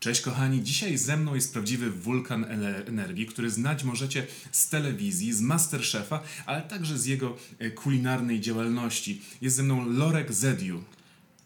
Cześć 0.00 0.20
kochani, 0.20 0.62
dzisiaj 0.62 0.98
ze 0.98 1.16
mną 1.16 1.34
jest 1.34 1.52
prawdziwy 1.52 1.90
wulkan 1.90 2.46
energii, 2.86 3.26
który 3.26 3.50
znać 3.50 3.84
możecie 3.84 4.26
z 4.52 4.68
telewizji, 4.68 5.32
z 5.32 5.40
Masterchefa, 5.40 6.22
ale 6.46 6.62
także 6.62 6.98
z 6.98 7.06
jego 7.06 7.36
e, 7.58 7.70
kulinarnej 7.70 8.40
działalności. 8.40 9.22
Jest 9.40 9.56
ze 9.56 9.62
mną 9.62 9.88
Lorek 9.88 10.32
Zediu. 10.32 10.84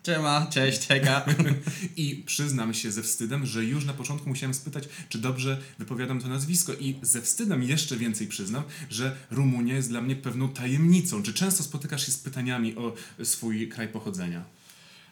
Siema, 0.07 0.47
cześć, 0.47 0.87
hejka. 0.87 1.25
I 1.97 2.23
przyznam 2.27 2.75
się 2.75 2.93
ze 2.93 3.03
wstydem, 3.03 3.47
że 3.47 3.65
już 3.65 3.85
na 3.85 3.95
początku 3.95 4.29
musiałem 4.29 4.55
spytać, 4.55 4.89
czy 5.09 5.19
dobrze 5.19 5.61
wypowiadam 5.79 6.21
to 6.21 6.29
nazwisko. 6.29 6.73
I 6.73 6.95
ze 7.03 7.23
wstydem 7.23 7.63
jeszcze 7.63 7.97
więcej 7.97 8.27
przyznam, 8.27 8.63
że 8.91 9.17
Rumunia 9.31 9.75
jest 9.75 9.89
dla 9.89 10.01
mnie 10.01 10.17
pewną 10.17 10.49
tajemnicą. 10.49 11.23
Czy 11.23 11.35
często 11.35 11.63
spotykasz 11.63 12.07
się 12.07 12.13
z 12.13 12.19
pytaniami 12.19 12.77
o 12.77 12.95
swój 13.25 13.69
kraj 13.69 13.89
pochodzenia? 13.89 14.45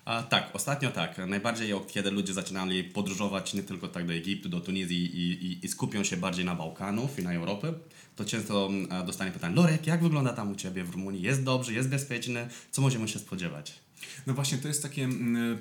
A, 0.04 0.22
tak, 0.22 0.50
ostatnio 0.52 0.90
tak. 0.90 1.18
Najbardziej 1.18 1.72
od 1.72 1.92
kiedy 1.92 2.10
ludzie 2.10 2.32
zaczynali 2.32 2.84
podróżować 2.84 3.54
nie 3.54 3.62
tylko 3.62 3.88
tak 3.88 4.06
do 4.06 4.12
Egiptu, 4.12 4.48
do 4.48 4.60
Tunizji 4.60 5.16
i, 5.16 5.46
i, 5.46 5.64
i 5.64 5.68
skupią 5.68 6.04
się 6.04 6.16
bardziej 6.16 6.44
na 6.44 6.54
Bałkanów 6.54 7.18
i 7.18 7.22
na 7.22 7.32
Europę, 7.32 7.72
to 8.16 8.24
często 8.24 8.66
mm, 8.66 9.06
dostanie 9.06 9.30
pytanie, 9.32 9.56
Lorek, 9.56 9.86
jak 9.86 10.02
wygląda 10.02 10.32
tam 10.32 10.52
u 10.52 10.54
Ciebie 10.54 10.84
w 10.84 10.90
Rumunii? 10.90 11.22
Jest 11.22 11.44
dobrze, 11.44 11.72
jest 11.72 11.88
bezpieczne? 11.88 12.48
Co 12.70 12.82
możemy 12.82 13.08
się 13.08 13.18
spodziewać? 13.18 13.81
No 14.26 14.34
właśnie, 14.34 14.58
to 14.58 14.68
jest 14.68 14.82
takie 14.82 15.04
mm, 15.04 15.58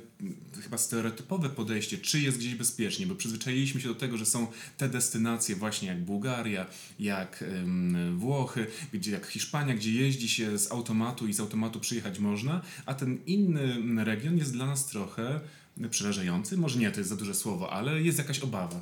chyba 0.63 0.77
stereotypowe 0.77 1.49
podejście, 1.49 1.97
czy 1.97 2.21
jest 2.21 2.37
gdzieś 2.37 2.55
bezpiecznie, 2.55 3.07
bo 3.07 3.15
przyzwyczailiśmy 3.15 3.81
się 3.81 3.87
do 3.87 3.95
tego, 3.95 4.17
że 4.17 4.25
są 4.25 4.47
te 4.77 4.89
destynacje 4.89 5.55
właśnie 5.55 5.87
jak 5.87 6.03
Bułgaria, 6.03 6.65
jak 6.99 7.41
ym, 7.41 8.19
Włochy, 8.19 8.67
gdzie 8.93 9.11
jak 9.11 9.25
Hiszpania, 9.25 9.73
gdzie 9.73 9.91
jeździ 9.91 10.29
się 10.29 10.59
z 10.59 10.71
automatu 10.71 11.27
i 11.27 11.33
z 11.33 11.39
automatu 11.39 11.79
przyjechać 11.79 12.19
można, 12.19 12.61
a 12.85 12.93
ten 12.93 13.17
inny 13.25 13.61
mm, 13.61 13.99
region 13.99 14.37
jest 14.37 14.53
dla 14.53 14.65
nas 14.65 14.85
trochę 14.85 15.39
przerażający. 15.89 16.57
Może 16.57 16.79
nie, 16.79 16.91
to 16.91 16.99
jest 16.99 17.09
za 17.09 17.15
duże 17.15 17.33
słowo, 17.33 17.73
ale 17.73 18.01
jest 18.01 18.17
jakaś 18.17 18.39
obawa. 18.39 18.81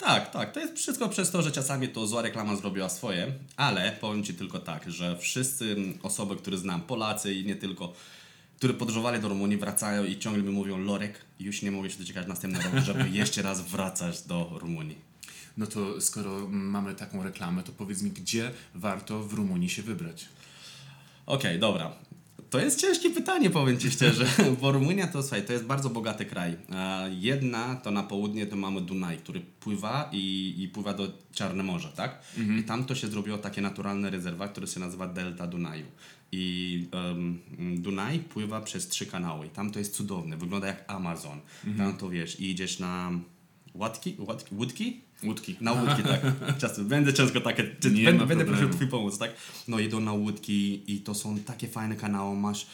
Tak, 0.00 0.30
tak. 0.30 0.52
To 0.52 0.60
jest 0.60 0.74
wszystko 0.78 1.08
przez 1.08 1.30
to, 1.30 1.42
że 1.42 1.52
czasami 1.52 1.88
to 1.88 2.06
zła 2.06 2.22
reklama 2.22 2.56
zrobiła 2.56 2.88
swoje, 2.88 3.32
ale 3.56 3.96
powiem 4.00 4.24
Ci 4.24 4.34
tylko 4.34 4.58
tak, 4.58 4.90
że 4.90 5.16
wszyscy 5.18 5.76
osoby, 6.02 6.36
które 6.36 6.58
znam, 6.58 6.80
Polacy 6.80 7.34
i 7.34 7.44
nie 7.44 7.56
tylko, 7.56 7.92
które 8.60 8.74
podróżowali 8.74 9.20
do 9.20 9.28
Rumunii, 9.28 9.56
wracają 9.56 10.04
i 10.04 10.18
ciągle 10.18 10.42
mi 10.42 10.50
mówią, 10.50 10.78
Lorek, 10.78 11.20
już 11.38 11.62
nie 11.62 11.70
mogę 11.70 11.90
się 11.90 11.98
doczekać 11.98 12.26
następny 12.26 12.62
rok, 12.62 12.84
żeby 12.84 13.10
jeszcze 13.20 13.42
raz 13.42 13.68
wracać 13.68 14.22
do 14.22 14.58
Rumunii. 14.60 14.98
No 15.56 15.66
to 15.66 16.00
skoro 16.00 16.48
mamy 16.48 16.94
taką 16.94 17.22
reklamę, 17.22 17.62
to 17.62 17.72
powiedz 17.72 18.02
mi, 18.02 18.10
gdzie 18.10 18.50
warto 18.74 19.22
w 19.22 19.32
Rumunii 19.32 19.68
się 19.68 19.82
wybrać? 19.82 20.28
Okej, 21.26 21.58
dobra. 21.58 21.92
To 22.50 22.58
jest 22.58 22.80
ciężkie 22.80 23.10
pytanie, 23.10 23.50
powiem 23.50 23.78
Ci 23.78 23.90
szczerze, 23.90 24.26
bo 24.60 24.72
Rumunia 24.72 25.06
to, 25.06 25.22
słuchaj, 25.22 25.46
to 25.46 25.52
jest 25.52 25.64
bardzo 25.64 25.90
bogaty 25.90 26.24
kraj. 26.24 26.56
E, 26.72 27.10
Jedna 27.12 27.74
to 27.76 27.90
na 27.90 28.02
południe 28.02 28.46
to 28.46 28.56
mamy 28.56 28.80
Dunaj, 28.80 29.18
który 29.18 29.40
pływa 29.40 30.08
i, 30.12 30.54
i 30.58 30.68
pływa 30.68 30.94
do 30.94 31.12
Czarne 31.32 31.62
Morze, 31.62 31.88
tak? 31.96 32.22
I 32.60 32.62
tam 32.62 32.84
to 32.84 32.94
się 32.94 33.08
zrobiło 33.08 33.38
takie 33.38 33.60
naturalne 33.60 34.10
rezerwat, 34.10 34.52
który 34.52 34.66
się 34.66 34.80
nazywa 34.80 35.06
Delta 35.06 35.46
Dunaju. 35.46 35.86
I 36.32 36.86
um, 36.92 37.38
Dunaj 37.76 38.18
pływa 38.18 38.60
przez 38.60 38.88
trzy 38.88 39.06
kanały. 39.06 39.46
I 39.46 39.50
tam 39.50 39.70
to 39.70 39.78
jest 39.78 39.94
cudowne, 39.94 40.36
wygląda 40.36 40.66
jak 40.66 40.84
Amazon. 40.88 41.40
Tam 41.78 41.96
to 41.96 42.10
wiesz, 42.10 42.40
i 42.40 42.50
idziesz 42.50 42.78
na 42.78 43.10
łatki, 43.74 44.16
łatki, 44.18 44.54
łódki? 44.54 45.00
Łódki. 45.24 45.56
Na 45.60 45.72
łódki, 45.72 46.02
tak. 46.02 46.20
Czasem, 46.60 46.88
będę 46.88 47.14
ciężko 47.14 47.40
takie, 47.40 47.62
Nie 47.92 48.04
będę, 48.04 48.26
będę 48.26 48.44
prosił 48.44 48.68
Twój 48.68 48.86
pomoc, 48.86 49.18
tak? 49.18 49.30
No 49.68 49.78
idą 49.78 50.00
na 50.00 50.12
łódki 50.12 50.92
i 50.94 51.00
to 51.00 51.14
są 51.14 51.38
takie 51.38 51.68
fajne 51.68 51.96
kanały, 51.96 52.36
masz 52.36 52.66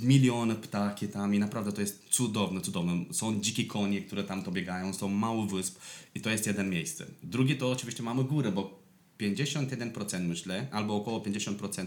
miliony 0.00 0.54
ptaki 0.54 1.08
tam 1.08 1.34
i 1.34 1.38
naprawdę 1.38 1.72
to 1.72 1.80
jest 1.80 2.08
cudowne, 2.08 2.60
cudowne. 2.60 3.04
Są 3.10 3.40
dzikie 3.40 3.64
konie, 3.64 4.02
które 4.02 4.24
tam 4.24 4.42
to 4.42 4.50
biegają, 4.50 4.94
są 4.94 5.08
mało 5.08 5.46
wysp 5.46 5.80
i 6.14 6.20
to 6.20 6.30
jest 6.30 6.46
jeden 6.46 6.70
miejsce. 6.70 7.06
Drugie 7.22 7.56
to 7.56 7.70
oczywiście 7.70 8.02
mamy 8.02 8.24
górę, 8.24 8.52
bo 8.52 8.81
51% 9.22 10.20
myślę, 10.20 10.66
albo 10.72 10.96
około 10.96 11.20
50% 11.20 11.86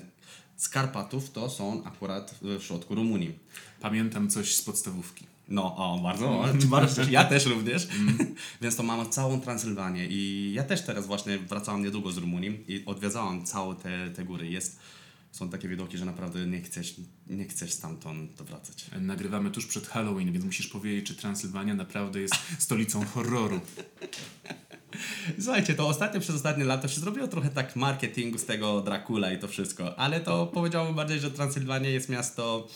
z 0.57 0.69
Karpatów 0.69 1.31
to 1.31 1.49
są 1.49 1.83
akurat 1.83 2.39
w 2.41 2.63
środku 2.63 2.95
Rumunii. 2.95 3.39
Pamiętam 3.81 4.29
coś 4.29 4.55
z 4.55 4.61
podstawówki. 4.61 5.25
No, 5.47 5.75
o, 5.75 5.99
bardzo, 6.03 6.45
bardzo 6.77 7.03
ja 7.03 7.23
też 7.23 7.45
również. 7.55 7.87
Więc 8.61 8.75
to 8.75 8.83
mamy 8.83 9.09
całą 9.09 9.41
Transylwanię 9.41 10.07
i 10.09 10.51
ja 10.53 10.63
też 10.63 10.85
teraz 10.85 11.07
właśnie 11.07 11.37
wracałem 11.37 11.83
niedługo 11.83 12.11
z 12.11 12.17
Rumunii 12.17 12.63
i 12.67 12.85
odwiedzałem 12.85 13.45
całe 13.45 13.75
te, 13.75 14.09
te 14.09 14.25
góry. 14.25 14.49
Jest, 14.49 14.79
są 15.31 15.49
takie 15.49 15.67
widoki, 15.67 15.97
że 15.97 16.05
naprawdę 16.05 16.47
nie 16.47 16.61
chcesz, 16.61 16.95
nie 17.27 17.45
chcesz 17.45 17.73
stamtąd 17.73 18.41
wracać. 18.41 18.85
Nagrywamy 19.01 19.51
tuż 19.51 19.65
przed 19.65 19.87
Halloween, 19.87 20.31
więc 20.31 20.45
musisz 20.45 20.67
powiedzieć, 20.67 21.07
czy 21.07 21.15
Transylwania 21.15 21.73
naprawdę 21.73 22.19
jest 22.19 22.35
stolicą 22.59 23.05
horroru. 23.05 23.61
Słuchajcie, 25.39 25.73
to 25.73 25.87
ostatnio 25.87 26.21
przez 26.21 26.35
ostatnie 26.35 26.63
lata 26.63 26.87
się 26.87 27.01
zrobiło 27.01 27.27
trochę 27.27 27.49
tak 27.49 27.75
marketingu 27.75 28.37
z 28.37 28.45
tego 28.45 28.81
Dracula 28.81 29.31
i 29.31 29.39
to 29.39 29.47
wszystko, 29.47 29.99
ale 29.99 30.19
to 30.19 30.47
powiedziałbym 30.47 30.95
bardziej, 30.95 31.19
że 31.19 31.31
Transylwania 31.31 31.89
jest 31.89 32.09
miasto 32.09 32.67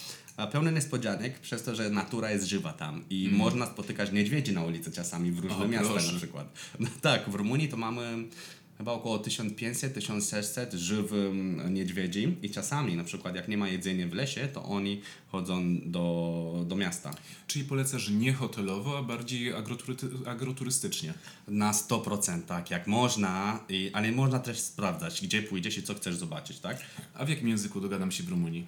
pełne 0.48 0.72
niespodzianek 0.72 1.40
przez 1.40 1.64
to, 1.64 1.76
że 1.76 1.90
natura 1.90 2.32
jest 2.32 2.46
żywa 2.46 2.74
tam 2.74 3.04
i 3.10 3.30
można 3.32 3.66
spotykać 3.66 4.12
niedźwiedzi 4.12 4.54
na 4.54 4.64
ulicy 4.64 4.92
czasami 4.92 5.32
w 5.32 5.40
różnych 5.40 5.70
miastach 5.70 6.14
na 6.14 6.18
przykład. 6.18 6.48
No 6.80 6.88
tak, 7.02 7.30
w 7.30 7.36
Rumunii 7.36 7.70
to 7.70 7.78
mamy 7.78 8.28
chyba 8.80 8.92
około 8.92 9.18
1500-1600 9.18 10.76
żywych 10.76 11.34
niedźwiedzi 11.70 12.36
i 12.42 12.50
czasami 12.50 12.96
na 12.96 13.04
przykład 13.04 13.36
jak 13.36 13.48
nie 13.48 13.58
ma 13.58 13.68
jedzenia 13.68 14.08
w 14.08 14.14
lesie, 14.14 14.48
to 14.54 14.64
oni 14.64 15.02
chodzą 15.28 15.80
do, 15.86 16.66
do 16.68 16.76
miasta. 16.76 17.12
Czyli 17.48 17.66
polecasz 17.66 18.10
nie 18.10 18.34
hotelowo, 18.34 18.98
a 18.98 19.04
bardziej 19.04 19.54
agrotury- 19.54 20.28
agroturystycznie. 20.28 21.14
Na 21.48 21.72
100% 21.72 22.42
tak, 22.42 22.72
jak 22.72 22.88
można, 22.88 23.60
i, 23.70 23.92
ale 23.94 24.12
można 24.12 24.40
też 24.40 24.60
sprawdzać, 24.60 25.22
gdzie 25.22 25.42
pójdziesz 25.42 25.78
i 25.78 25.84
co 25.84 25.94
chcesz 25.96 26.16
zobaczyć, 26.16 26.60
tak? 26.60 26.78
A 27.14 27.26
w 27.26 27.30
jakim 27.30 27.48
języku 27.48 27.82
dogadam 27.82 28.12
się 28.12 28.24
w 28.24 28.30
Rumunii? 28.30 28.68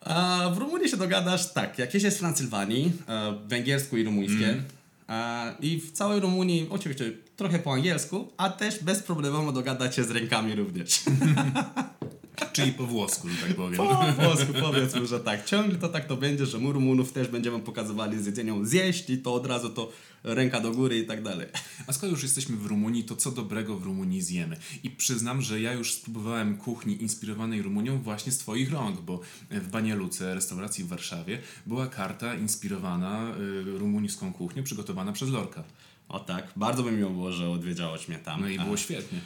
A 0.00 0.50
w 0.54 0.58
Rumunii 0.58 0.88
się 0.88 0.96
dogadasz 0.96 1.52
tak, 1.52 1.78
jak 1.78 1.94
jest 1.94 2.16
w 2.16 2.20
Transylwanii, 2.20 2.92
e, 3.08 3.38
węgiersku 3.46 3.96
i 3.96 4.04
rumuńskie. 4.04 4.62
A, 5.06 5.50
I 5.60 5.80
w 5.80 5.92
całej 5.92 6.20
Rumunii 6.20 6.66
oczywiście 6.70 7.12
trochę 7.36 7.58
po 7.58 7.72
angielsku, 7.72 8.32
a 8.36 8.50
też 8.50 8.84
bez 8.84 9.02
problemu 9.02 9.52
dogadać 9.52 9.96
się 9.96 10.04
z 10.04 10.10
rękami 10.10 10.54
również. 10.54 11.02
Czyli 12.52 12.72
po 12.72 12.86
włosku, 12.86 13.28
że 13.28 13.46
tak 13.46 13.56
powiem. 13.56 13.76
Po 13.76 14.22
włosku 14.22 14.52
powiedzmy, 14.60 15.06
że 15.06 15.20
tak. 15.20 15.44
Ciągle 15.44 15.78
to 15.78 15.88
tak 15.88 16.06
to 16.06 16.16
będzie, 16.16 16.46
że 16.46 16.58
my 16.58 16.72
Rumunów 16.72 17.12
też 17.12 17.28
będziemy 17.28 17.60
pokazywali 17.60 18.22
z 18.22 18.26
jedzeniem 18.26 18.66
zjeść 18.66 19.10
i 19.10 19.18
to 19.18 19.34
od 19.34 19.46
razu 19.46 19.70
to 19.70 19.92
ręka 20.24 20.60
do 20.60 20.70
góry 20.70 20.98
i 20.98 21.06
tak 21.06 21.22
dalej. 21.22 21.46
A 21.86 21.92
skoro 21.92 22.12
już 22.12 22.22
jesteśmy 22.22 22.56
w 22.56 22.66
Rumunii, 22.66 23.04
to 23.04 23.16
co 23.16 23.30
dobrego 23.30 23.78
w 23.78 23.84
Rumunii 23.84 24.22
zjemy? 24.22 24.56
I 24.82 24.90
przyznam, 24.90 25.42
że 25.42 25.60
ja 25.60 25.72
już 25.72 25.92
spróbowałem 25.92 26.56
kuchni 26.56 27.02
inspirowanej 27.02 27.62
Rumunią 27.62 28.02
właśnie 28.02 28.32
z 28.32 28.38
Twoich 28.38 28.72
rąk, 28.72 29.00
bo 29.00 29.20
w 29.50 29.68
Banialuce, 29.68 30.34
restauracji 30.34 30.84
w 30.84 30.88
Warszawie, 30.88 31.38
była 31.66 31.86
karta 31.86 32.34
inspirowana 32.34 33.34
y, 33.36 33.78
rumuńską 33.78 34.32
kuchnią, 34.32 34.62
przygotowana 34.62 35.12
przez 35.12 35.30
Lorka. 35.30 35.64
O 36.08 36.20
tak, 36.20 36.52
bardzo 36.56 36.82
by 36.82 36.92
miło 36.92 37.10
było, 37.10 37.32
że 37.32 37.50
odwiedziałeś 37.50 38.08
mnie 38.08 38.18
tam. 38.18 38.40
No 38.40 38.48
i 38.48 38.58
było 38.58 38.76
świetnie. 38.76 39.18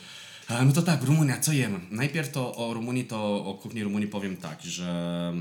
E, 0.50 0.64
No 0.64 0.72
to 0.72 0.82
tak, 0.82 1.04
Rumunia, 1.04 1.40
co 1.40 1.52
jemy? 1.52 1.80
Najpierw 1.90 2.32
to 2.32 2.56
o 2.56 2.74
Rumunii, 2.74 3.04
to 3.04 3.44
o 3.46 3.54
kuchni 3.54 3.84
Rumunii 3.84 4.08
powiem 4.08 4.36
tak, 4.36 4.62
że 4.62 5.32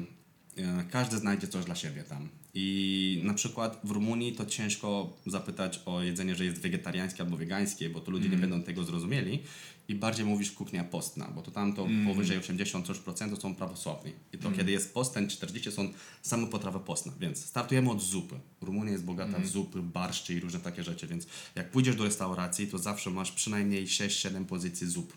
e, 0.58 0.84
każdy 0.92 1.18
znajdzie 1.18 1.48
coś 1.48 1.66
dla 1.66 1.75
siebie 1.75 2.03
tam. 2.03 2.30
I 2.53 3.22
na 3.24 3.34
przykład 3.34 3.80
w 3.84 3.92
Rumunii 3.92 4.34
to 4.34 4.46
ciężko 4.46 5.14
zapytać 5.25 5.80
o 5.86 6.03
jedzenie, 6.03 6.36
że 6.36 6.46
jest 6.46 6.62
wegetariańskie 6.62 7.24
albo 7.24 7.38
wegańskie, 7.38 7.90
bo 7.90 8.00
to 8.00 8.12
ludzie 8.12 8.30
nie 8.30 8.38
będą 8.38 8.64
tego 8.64 8.84
zrozumieli. 8.84 9.40
I 9.88 9.96
bardziej 9.96 10.25
mówisz 10.25 10.52
kuchnia 10.52 10.84
postna, 10.84 11.28
bo 11.36 11.42
to 11.42 11.52
tam 11.52 11.74
to 11.74 11.88
powyżej 12.06 12.38
80 12.38 12.88
coś 12.88 12.98
procent 12.98 13.36
to 13.36 13.42
są 13.42 13.56
prawosławni. 13.56 14.14
I 14.34 14.38
to 14.38 14.52
kiedy 14.52 14.72
jest 14.72 14.94
post, 14.94 15.14
ten 15.14 15.30
40 15.30 15.72
są 15.72 15.94
same 16.22 16.48
potrawy 16.48 16.80
postne. 16.80 17.12
Więc 17.20 17.46
startujemy 17.46 17.92
od 17.92 18.02
zupy. 18.02 18.36
Rumunia 18.62 18.92
jest 18.92 19.03
bogata 19.03 19.40
w 19.40 19.48
zupy, 19.48 19.81
barszcze 19.81 20.34
i 20.34 20.40
różne 20.40 20.59
takie 20.59 20.84
rzeczy, 20.84 21.07
więc 21.07 21.28
jak 21.56 21.72
pójdziesz 21.72 21.95
do 21.95 22.04
restauracji, 22.04 22.68
to 22.68 22.78
zawsze 22.78 23.10
masz 23.10 23.31
przynajmniej 23.31 23.88
6-7 23.88 24.45
pozycji 24.45 24.88
zup. 24.88 25.13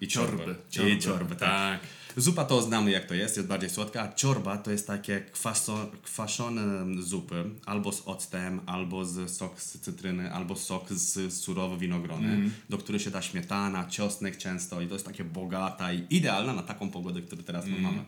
I 0.00 0.08
Ciorby. 0.08 0.56
I 0.96 0.98
ciorby, 0.98 1.36
tak. 1.36 1.80
Zupa 2.20 2.44
to 2.44 2.62
znamy 2.62 2.90
jak 2.90 3.06
to 3.06 3.14
jest, 3.14 3.36
jest 3.36 3.48
bardziej 3.48 3.70
słodka, 3.70 4.02
a 4.02 4.12
ciorba 4.12 4.58
to 4.58 4.70
jest 4.70 4.86
takie 4.86 5.20
kwaso, 5.20 5.90
kwaszone 6.02 6.62
zupy, 7.02 7.44
albo 7.66 7.92
z 7.92 8.02
octem, 8.06 8.60
albo 8.66 9.04
z 9.04 9.30
sok 9.30 9.60
z 9.60 9.78
cytryny, 9.80 10.32
albo 10.32 10.56
sok 10.56 10.92
z 10.92 11.34
surowe 11.34 11.78
winogrony, 11.78 12.50
do 12.68 12.78
których 12.78 13.02
się 13.02 13.10
da 13.10 13.22
śmietana, 13.22 13.84
czosnek 13.84 14.36
często 14.36 14.80
i 14.80 14.86
to 14.86 14.94
jest 14.94 15.06
takie 15.06 15.24
bogata 15.24 15.92
i 15.92 16.06
idealna 16.10 16.52
na 16.52 16.62
taką 16.62 16.90
pogodę, 16.90 17.22
którą 17.22 17.42
teraz 17.42 17.66
my 17.66 17.78
mamy. 17.78 18.04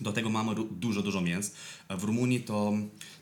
Do 0.00 0.12
tego 0.12 0.30
mamy 0.30 0.54
dużo, 0.70 1.02
dużo 1.02 1.20
mięs. 1.20 1.54
A 1.88 1.96
W 1.96 2.04
Rumunii 2.04 2.40
to 2.40 2.72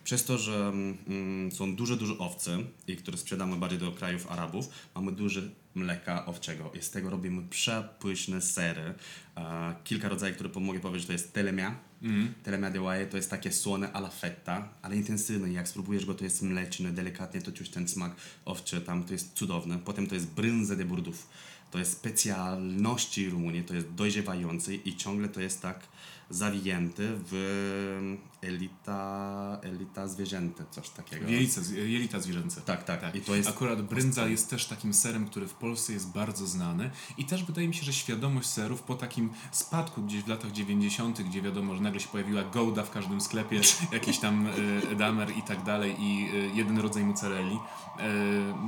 przez 0.05 0.25
to, 0.25 0.39
że 0.39 0.69
mm, 0.69 1.53
są 1.53 1.77
duże, 1.77 1.97
duże 1.97 2.19
owce, 2.19 2.59
i 2.87 2.97
które 2.97 3.19
sprzedamy 3.19 3.57
bardziej 3.57 3.79
do 3.79 3.93
krajów 3.93 4.33
Arabów, 4.33 4.69
mamy 4.95 5.13
duże 5.13 5.43
mleka 5.75 6.27
owczego 6.27 6.73
i 6.73 6.83
z 6.83 6.91
tego 6.91 7.11
robimy 7.11 7.43
przepyszne 7.49 8.41
sery. 8.41 8.95
E, 9.37 9.75
kilka 9.85 10.09
rodzajów, 10.09 10.37
które 10.37 10.61
mogę 10.61 10.81
powiedzieć, 10.81 11.07
to 11.07 11.13
jest 11.13 11.33
telemia, 11.33 11.75
Mm. 12.03 12.35
Telemiadełaje 12.43 13.07
to 13.07 13.17
jest 13.17 13.31
takie 13.31 13.53
słone 13.53 13.93
alla 13.93 14.09
fetta, 14.09 14.69
ale 14.83 14.97
intensywne. 14.97 15.53
Jak 15.53 15.69
spróbujesz 15.69 16.07
go, 16.07 16.15
to 16.15 16.25
jest 16.25 16.43
mleczny, 16.43 16.93
delikatnie 16.93 17.43
to 17.43 17.53
czuć 17.53 17.71
ten 17.71 17.89
smak 17.89 18.13
owczy, 18.45 18.81
tam 18.81 19.05
to 19.05 19.13
jest 19.13 19.33
cudowne. 19.33 19.79
Potem 19.79 20.07
to 20.07 20.15
jest 20.15 20.31
brynze 20.31 20.77
de 20.77 20.85
burdów. 20.85 21.29
To 21.71 21.79
jest 21.79 21.93
specjalności 21.93 23.31
Rumunii, 23.31 23.65
to 23.65 23.75
jest 23.75 23.91
dojrzewający 23.95 24.75
i 24.75 24.97
ciągle 24.97 25.29
to 25.29 25.41
jest 25.41 25.63
tak 25.63 25.89
zawinięty 26.31 27.09
w 27.31 28.19
elita, 28.43 29.59
elita 29.63 30.09
zwierzęte, 30.09 30.65
coś 30.71 30.89
takiego. 30.89 31.29
Jelita, 31.29 31.61
jelita 31.75 32.21
zwierzęce. 32.21 32.61
Tak, 32.61 32.85
tak. 32.85 33.15
I 33.15 33.21
to 33.21 33.35
jest 33.35 33.49
Akurat 33.49 33.83
brędza 33.83 34.27
jest 34.27 34.51
też 34.51 34.67
takim 34.67 34.95
serem, 34.95 35.27
który 35.27 35.49
w 35.49 35.55
Polsce 35.55 35.93
jest 35.93 36.13
bardzo 36.13 36.47
znany 36.47 36.91
i 37.19 37.25
też 37.25 37.45
wydaje 37.45 37.69
mi 37.69 37.75
się, 37.75 37.85
że 37.85 37.93
świadomość 37.93 38.49
serów 38.49 38.83
po 38.83 38.95
takim 38.95 39.31
spadku 39.53 40.03
gdzieś 40.03 40.23
w 40.23 40.29
latach 40.29 40.53
90., 40.53 41.23
gdzie 41.23 41.43
wiadomo, 41.43 41.75
że 41.75 41.81
nagle 41.81 42.01
się 42.01 42.09
pojawiła 42.09 42.43
Gouda 42.43 42.83
w 42.83 42.91
każdym 42.91 43.21
sklepie, 43.21 43.61
jakiś 43.93 44.19
tam 44.19 44.47
y, 44.93 44.97
Damer 44.97 45.37
i 45.37 45.43
tak 45.43 45.63
dalej 45.63 45.97
i 45.99 46.31
y, 46.35 46.51
jeden 46.55 46.79
rodzaj 46.79 47.05
mozzarelli. 47.05 47.55
Y, 47.55 47.59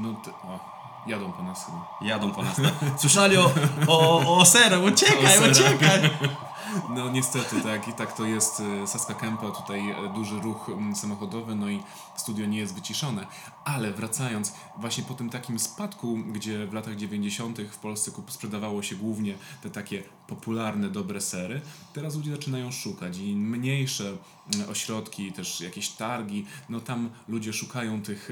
no 0.03 0.15
to, 0.25 0.31
o, 0.31 0.61
jadą 1.06 1.32
po 1.32 1.43
nas 1.43 1.67
chyba. 1.67 1.99
Jadą 2.03 2.31
po 2.31 2.43
nas. 2.43 2.56
tak? 2.56 2.75
Słyszeli 3.00 3.37
o, 3.37 3.55
o, 3.87 4.38
o 4.38 4.44
serem, 4.44 4.85
uciekaj, 4.85 5.38
O 5.38 5.50
uciekaj! 5.50 6.11
No 6.91 7.11
niestety, 7.11 7.61
tak 7.61 7.89
i 7.89 7.93
tak 7.93 8.17
to 8.17 8.27
jest 8.27 8.61
y, 8.61 8.87
Saska 8.87 9.15
Kępa, 9.15 9.51
tutaj 9.51 9.91
y, 9.91 10.15
duży 10.15 10.41
ruch 10.41 10.69
mm, 10.69 10.97
samochodowy, 10.97 11.55
no 11.55 11.71
i 11.71 11.83
studio 12.17 12.47
nie 12.47 12.59
jest 12.59 12.75
wyciszone. 12.75 13.27
Ale 13.65 13.93
wracając, 13.93 14.53
właśnie 14.79 15.05
po 15.05 15.15
tym 15.15 15.31
takim 15.31 15.59
spadku, 15.59 16.19
gdzie 16.33 16.67
w 16.67 16.73
latach 16.73 16.97
90. 16.97 17.59
w 17.61 17.79
Polsce 17.79 18.11
sprzedawało 18.29 18.83
się 18.83 18.97
głównie 18.97 19.35
te 19.63 19.71
takie 19.71 20.03
popularne, 20.27 20.89
dobre 20.89 21.21
sery, 21.21 21.61
teraz 21.93 22.17
ludzie 22.17 22.31
zaczynają 22.31 22.73
szukać 22.73 23.19
i 23.19 23.37
mniejsze 23.37 24.17
mm, 24.55 24.71
ośrodki, 24.71 25.33
też 25.33 25.61
jakieś 25.61 25.89
targi, 25.89 26.47
no 26.69 26.81
tam 26.81 27.11
ludzie 27.29 27.53
szukają 27.53 28.03
tych 28.03 28.29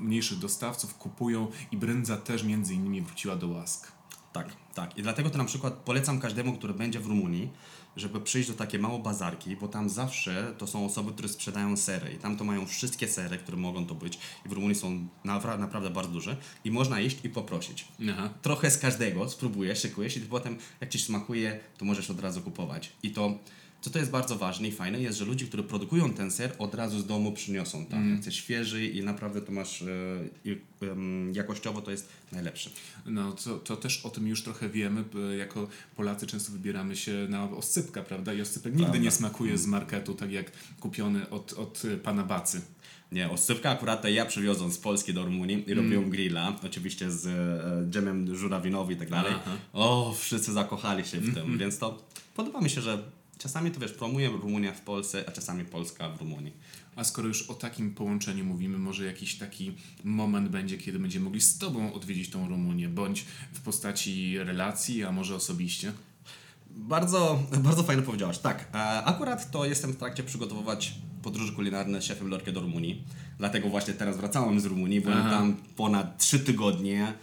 mniejszych 0.00 0.38
dostawców, 0.38 0.94
kupują 0.94 1.46
i 1.72 1.76
brędza 1.76 2.16
też 2.16 2.42
między 2.42 2.74
innymi 2.74 3.02
wróciła 3.02 3.36
do 3.36 3.48
łask. 3.48 3.92
Tak, 4.32 4.56
tak. 4.74 4.98
I 4.98 5.02
dlatego 5.02 5.30
to 5.30 5.38
na 5.38 5.44
przykład 5.44 5.74
polecam 5.74 6.20
każdemu, 6.20 6.52
który 6.52 6.74
będzie 6.74 7.00
w 7.00 7.06
Rumunii, 7.06 7.50
żeby 8.00 8.20
przyjść 8.20 8.48
do 8.48 8.54
takiej 8.54 8.80
małej 8.80 9.02
bazarki, 9.02 9.56
bo 9.56 9.68
tam 9.68 9.88
zawsze 9.88 10.54
to 10.58 10.66
są 10.66 10.86
osoby, 10.86 11.12
które 11.12 11.28
sprzedają 11.28 11.76
sery 11.76 12.12
i 12.12 12.18
tam 12.18 12.36
to 12.36 12.44
mają 12.44 12.66
wszystkie 12.66 13.08
sery, 13.08 13.38
które 13.38 13.56
mogą 13.56 13.86
to 13.86 13.94
być 13.94 14.18
i 14.46 14.48
w 14.48 14.52
Rumunii 14.52 14.76
są 14.76 15.06
napra- 15.24 15.58
naprawdę 15.58 15.90
bardzo 15.90 16.12
duże 16.12 16.36
i 16.64 16.70
można 16.70 17.00
iść 17.00 17.18
i 17.24 17.28
poprosić. 17.28 17.88
Aha. 18.10 18.30
Trochę 18.42 18.70
z 18.70 18.78
każdego 18.78 19.28
spróbujesz, 19.28 19.80
szykujesz 19.80 20.16
i 20.16 20.20
potem 20.20 20.58
jak 20.80 20.90
Ci 20.90 20.98
smakuje, 20.98 21.60
to 21.78 21.84
możesz 21.84 22.10
od 22.10 22.20
razu 22.20 22.40
kupować. 22.40 22.92
I 23.02 23.10
to, 23.10 23.38
co 23.80 23.90
to 23.90 23.98
jest 23.98 24.10
bardzo 24.10 24.36
ważne 24.36 24.68
i 24.68 24.72
fajne, 24.72 25.00
jest, 25.00 25.18
że 25.18 25.24
ludzie, 25.24 25.46
którzy 25.46 25.62
produkują 25.62 26.12
ten 26.12 26.30
ser, 26.30 26.52
od 26.58 26.74
razu 26.74 27.00
z 27.00 27.06
domu 27.06 27.32
przyniosą 27.32 27.86
tam. 27.86 28.02
Mm. 28.02 28.16
Jest 28.16 28.32
świeży 28.32 28.86
i 28.86 29.02
naprawdę 29.02 29.40
to 29.40 29.52
masz, 29.52 29.82
e, 29.82 29.86
jakościowo 31.32 31.82
to 31.82 31.90
jest 31.90 32.08
najlepsze. 32.32 32.70
No, 33.06 33.32
to, 33.32 33.58
to 33.58 33.76
też 33.76 34.06
o 34.06 34.10
tym 34.10 34.28
już 34.28 34.42
trochę 34.42 34.68
wiemy. 34.68 35.04
Jako 35.38 35.68
Polacy 35.96 36.26
często 36.26 36.52
wybieramy 36.52 36.96
się 36.96 37.26
na 37.28 37.50
oscypka, 37.50 38.02
prawda? 38.02 38.34
I 38.34 38.40
oscypek 38.40 38.72
nigdy 38.72 38.84
Prawda. 38.84 39.04
nie 39.04 39.10
smakuje 39.10 39.58
z 39.58 39.66
marketu, 39.66 40.14
tak 40.14 40.32
jak 40.32 40.52
kupiony 40.80 41.30
od, 41.30 41.52
od 41.52 41.82
pana 42.02 42.24
Bacy. 42.24 42.60
Nie, 43.12 43.30
oscypka 43.30 43.70
akurat 43.70 44.04
ja 44.04 44.26
przywiozłem 44.26 44.72
z 44.72 44.78
Polski 44.78 45.14
do 45.14 45.24
Rumunii 45.24 45.70
i 45.70 45.74
robiłem 45.74 46.10
grilla, 46.10 46.56
oczywiście 46.64 47.10
z 47.10 47.26
e, 47.26 47.90
dżemem 47.90 48.36
żurawinowy 48.36 48.92
i 48.92 48.96
tak 48.96 49.10
dalej. 49.10 49.32
Aha. 49.36 49.56
O, 49.72 50.14
wszyscy 50.18 50.52
zakochali 50.52 51.04
się 51.04 51.20
w 51.20 51.34
tym, 51.34 51.58
więc 51.58 51.78
to 51.78 52.02
podoba 52.34 52.60
mi 52.60 52.70
się, 52.70 52.80
że 52.80 53.02
czasami 53.40 53.70
to 53.70 53.80
wiesz, 53.80 53.92
promuje 53.92 54.28
Rumunia 54.28 54.72
w 54.72 54.80
Polsce, 54.80 55.24
a 55.28 55.32
czasami 55.32 55.64
Polska 55.64 56.08
w 56.08 56.20
Rumunii. 56.20 56.52
A 56.96 57.04
skoro 57.04 57.28
już 57.28 57.42
o 57.42 57.54
takim 57.54 57.94
połączeniu 57.94 58.44
mówimy, 58.44 58.78
może 58.78 59.04
jakiś 59.06 59.34
taki 59.34 59.72
moment 60.04 60.48
będzie, 60.48 60.78
kiedy 60.78 60.98
będziemy 60.98 61.24
mogli 61.24 61.40
z 61.40 61.58
Tobą 61.58 61.92
odwiedzić 61.92 62.30
tą 62.30 62.48
Rumunię, 62.48 62.88
bądź 62.88 63.24
w 63.52 63.60
postaci 63.60 64.38
relacji, 64.38 65.04
a 65.04 65.12
może 65.12 65.34
osobiście. 65.34 65.92
Bardzo, 66.70 67.42
bardzo 67.58 67.82
fajnie 67.82 68.02
powiedziałaś. 68.02 68.38
Tak, 68.38 68.68
e, 68.74 68.76
akurat 69.04 69.50
to 69.50 69.64
jestem 69.64 69.92
w 69.92 69.96
trakcie 69.96 70.22
przygotowywać 70.22 70.94
podróże 71.22 71.52
kulinarne 71.52 72.02
z 72.02 72.04
szefem 72.04 72.28
Lorkę 72.28 72.52
do 72.52 72.60
Rumunii. 72.60 73.04
Dlatego 73.38 73.68
właśnie 73.68 73.94
teraz 73.94 74.16
wracałem 74.16 74.60
z 74.60 74.64
Rumunii, 74.64 75.00
byłem 75.00 75.18
Aha. 75.18 75.30
tam 75.30 75.56
ponad 75.76 76.18
3 76.18 76.38
tygodnie. 76.38 77.14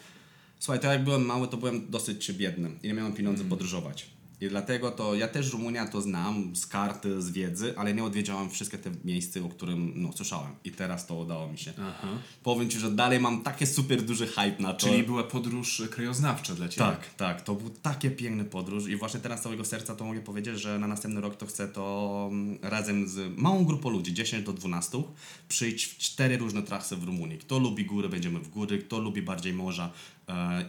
Słuchaj, 0.59 0.79
to 0.79 0.91
jak 0.91 1.03
byłem 1.03 1.25
mały, 1.25 1.47
to 1.47 1.57
byłem 1.57 1.89
dosyć 1.89 2.31
biedny 2.31 2.71
i 2.83 2.87
nie 2.87 2.93
miałem 2.93 3.13
pieniędzy 3.13 3.45
podróżować. 3.45 4.16
I 4.41 4.49
dlatego 4.49 4.91
to 4.91 5.15
ja 5.15 5.27
też 5.27 5.53
Rumunia 5.53 5.87
to 5.87 6.01
znam 6.01 6.55
z 6.55 6.67
karty, 6.67 7.21
z 7.21 7.31
wiedzy, 7.31 7.73
ale 7.77 7.93
nie 7.93 8.03
odwiedziałem 8.03 8.49
wszystkie 8.49 8.77
te 8.77 8.91
miejsca, 9.05 9.39
o 9.39 9.49
którym 9.49 9.93
no, 9.95 10.13
słyszałem. 10.13 10.51
I 10.63 10.71
teraz 10.71 11.07
to 11.07 11.15
udało 11.15 11.51
mi 11.51 11.57
się. 11.57 11.73
Aha. 11.81 12.07
Powiem 12.43 12.69
Ci, 12.69 12.79
że 12.79 12.91
dalej 12.91 13.19
mam 13.19 13.43
takie 13.43 13.67
super 13.67 14.01
duży 14.01 14.27
hype 14.27 14.55
na 14.59 14.73
to. 14.73 14.87
Czyli 14.87 15.03
była 15.03 15.23
podróż 15.23 15.83
krajoznawcza 15.91 16.55
dla 16.55 16.69
Ciebie. 16.69 16.87
Tak, 16.87 17.13
tak. 17.13 17.41
To 17.41 17.55
był 17.55 17.69
takie 17.69 18.11
piękny 18.11 18.45
podróż 18.45 18.87
i 18.87 18.95
właśnie 18.95 19.19
teraz 19.19 19.39
z 19.39 19.43
całego 19.43 19.65
serca 19.65 19.95
to 19.95 20.05
mogę 20.05 20.21
powiedzieć, 20.21 20.59
że 20.59 20.79
na 20.79 20.87
następny 20.87 21.21
rok 21.21 21.35
to 21.35 21.45
chcę 21.45 21.67
to 21.67 22.27
mm, 22.31 22.57
razem 22.61 23.07
z 23.07 23.37
małą 23.37 23.65
grupą 23.65 23.89
ludzi, 23.89 24.13
10 24.13 24.45
do 24.45 24.53
12, 24.53 25.03
przyjść 25.47 25.85
w 25.85 25.97
cztery 25.97 26.37
różne 26.37 26.63
trasy 26.63 26.95
w 26.95 27.03
Rumunii. 27.03 27.37
Kto 27.37 27.59
lubi 27.59 27.85
góry, 27.85 28.09
będziemy 28.09 28.39
w 28.39 28.49
góry, 28.49 28.79
kto 28.79 28.99
lubi 28.99 29.21
bardziej 29.21 29.53
morza 29.53 29.91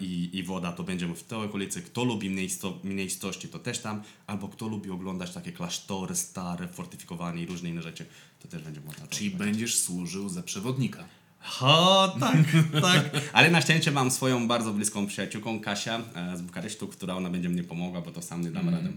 i, 0.01 0.31
i 0.33 0.43
woda, 0.43 0.73
to 0.73 0.85
będziemy 0.85 1.15
w 1.15 1.25
tej 1.25 1.39
okolicy, 1.39 1.83
kto 1.83 2.05
lubi 2.05 2.31
miejsco, 2.31 2.79
miejscowości, 2.85 3.49
to 3.49 3.59
też 3.59 3.79
tam, 3.79 4.03
albo 4.27 4.49
kto 4.49 4.69
lubi 4.69 4.91
oglądać 4.91 5.35
takie 5.35 5.53
klasztory 5.53 6.17
stare, 6.17 6.69
fortyfikowane 6.69 7.43
i 7.43 7.47
różne 7.47 7.69
inne 7.69 7.83
rzeczy, 7.83 8.07
to 8.41 8.49
też 8.49 8.63
będzie 8.63 8.81
można 8.81 9.07
Czyli 9.07 9.31
będziesz 9.31 9.79
służył 9.79 10.29
za 10.29 10.43
przewodnika. 10.43 11.05
O, 11.61 12.17
tak, 12.21 12.37
tak. 12.83 13.11
Ale 13.33 13.51
na 13.51 13.61
szczęście 13.61 13.91
mam 13.91 14.11
swoją 14.11 14.49
bardzo 14.49 14.73
bliską 14.73 15.07
przyjaciółką, 15.07 15.61
Kasia 15.61 16.03
e, 16.15 16.37
z 16.37 16.43
Bukaresztu, 16.43 16.89
która 16.89 17.15
ona 17.15 17.31
będzie 17.31 17.49
mnie 17.49 17.65
pomogła, 17.65 18.01
bo 18.01 18.11
to 18.11 18.23
sam 18.23 18.43
nie 18.43 18.51
dam 18.51 18.69
radę. 18.69 18.93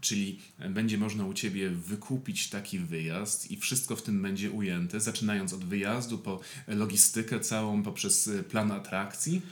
Czyli 0.00 0.38
będzie 0.70 0.98
można 0.98 1.26
u 1.26 1.34
Ciebie 1.34 1.70
wykupić 1.70 2.50
taki 2.50 2.78
wyjazd 2.78 3.50
i 3.50 3.56
wszystko 3.56 3.96
w 3.96 4.02
tym 4.02 4.22
będzie 4.22 4.50
ujęte, 4.50 5.00
zaczynając 5.00 5.52
od 5.52 5.64
wyjazdu, 5.64 6.18
po 6.18 6.40
logistykę 6.66 7.40
całą, 7.40 7.82
poprzez 7.82 8.30
plan 8.50 8.72
atrakcji. 8.72 9.42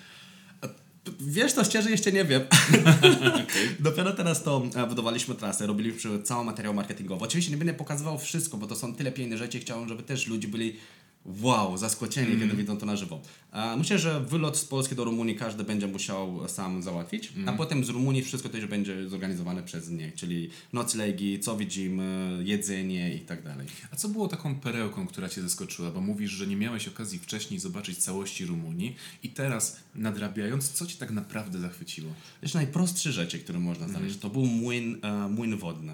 Wiesz, 1.21 1.53
to 1.53 1.65
szczerze 1.65 1.91
jeszcze 1.91 2.13
nie 2.13 2.25
wiem. 2.25 2.43
Dopiero 3.81 4.13
teraz 4.13 4.43
to 4.43 4.63
e, 4.75 4.87
budowaliśmy 4.87 5.35
trasę, 5.35 5.67
robiliśmy 5.67 6.23
cały 6.23 6.45
materiał 6.45 6.75
marketingowy. 6.75 7.25
Oczywiście 7.25 7.53
nie 7.53 7.59
będę 7.59 7.75
pokazywał 7.75 8.19
wszystko, 8.19 8.57
bo 8.57 8.67
to 8.67 8.77
są 8.77 8.95
tyle 8.95 9.13
piękne 9.13 9.39
rzeczy. 9.39 9.61
Chciałem, 9.61 9.89
żeby 9.89 10.03
też 10.03 10.27
ludzie 10.27 10.49
byli 10.49 10.77
wow, 11.27 11.79
zaskoczeni, 11.79 12.39
kiedy 12.39 12.57
widzą 12.57 12.77
to 12.77 12.87
na 12.87 12.97
żywo. 12.97 13.21
E, 13.53 13.77
Myślę, 13.77 13.99
że 13.99 14.21
wylot 14.21 14.57
z 14.57 14.65
Polski 14.65 14.95
do 14.95 15.05
Rumunii 15.05 15.37
każdy 15.37 15.65
będzie 15.65 15.87
musiał 15.87 16.49
sam 16.49 16.83
załatwić, 16.83 17.33
a 17.47 17.53
potem 17.53 17.85
z 17.85 17.89
Rumunii 17.89 18.23
wszystko 18.23 18.49
też 18.49 18.67
będzie 18.67 19.09
zorganizowane 19.09 19.63
przez 19.63 19.91
mnie, 19.91 20.13
czyli 20.13 20.51
noclegi, 20.73 21.41
co 21.41 21.57
widzimy, 21.57 22.39
jedzenie 22.45 23.15
i 23.15 23.21
tak 23.21 23.43
dalej. 23.43 23.67
A 23.93 23.97
co 23.97 24.09
było 24.09 24.29
taką 24.29 24.55
perełką, 24.55 25.07
która 25.07 25.29
Cię 25.29 25.43
zaskoczyła? 25.43 25.91
Bo 25.91 26.01
mówisz, 26.01 26.31
że 26.31 26.47
nie 26.47 26.57
miałeś 26.57 26.89
okazji 26.89 27.19
wcześniej 27.19 27.61
zobaczyć 27.61 27.99
całości 27.99 28.47
Rumunii 28.47 28.97
i 29.23 29.29
teraz 29.29 29.77
nadrabiając, 29.95 30.71
co 30.71 30.87
Cię 30.87 30.97
tak 30.99 31.11
naprawdę 31.11 31.59
zachwyciło? 31.61 32.13
Wiesz, 32.43 32.55
najprostsze 32.55 33.13
rzeczy, 33.13 33.39
które 33.39 33.59
można 33.59 33.89
znaleźć, 33.89 34.17
to 34.19 34.31
był 34.31 34.47
młyn, 34.47 34.99
e, 35.03 35.29
młyn 35.29 35.57
wodny. 35.57 35.93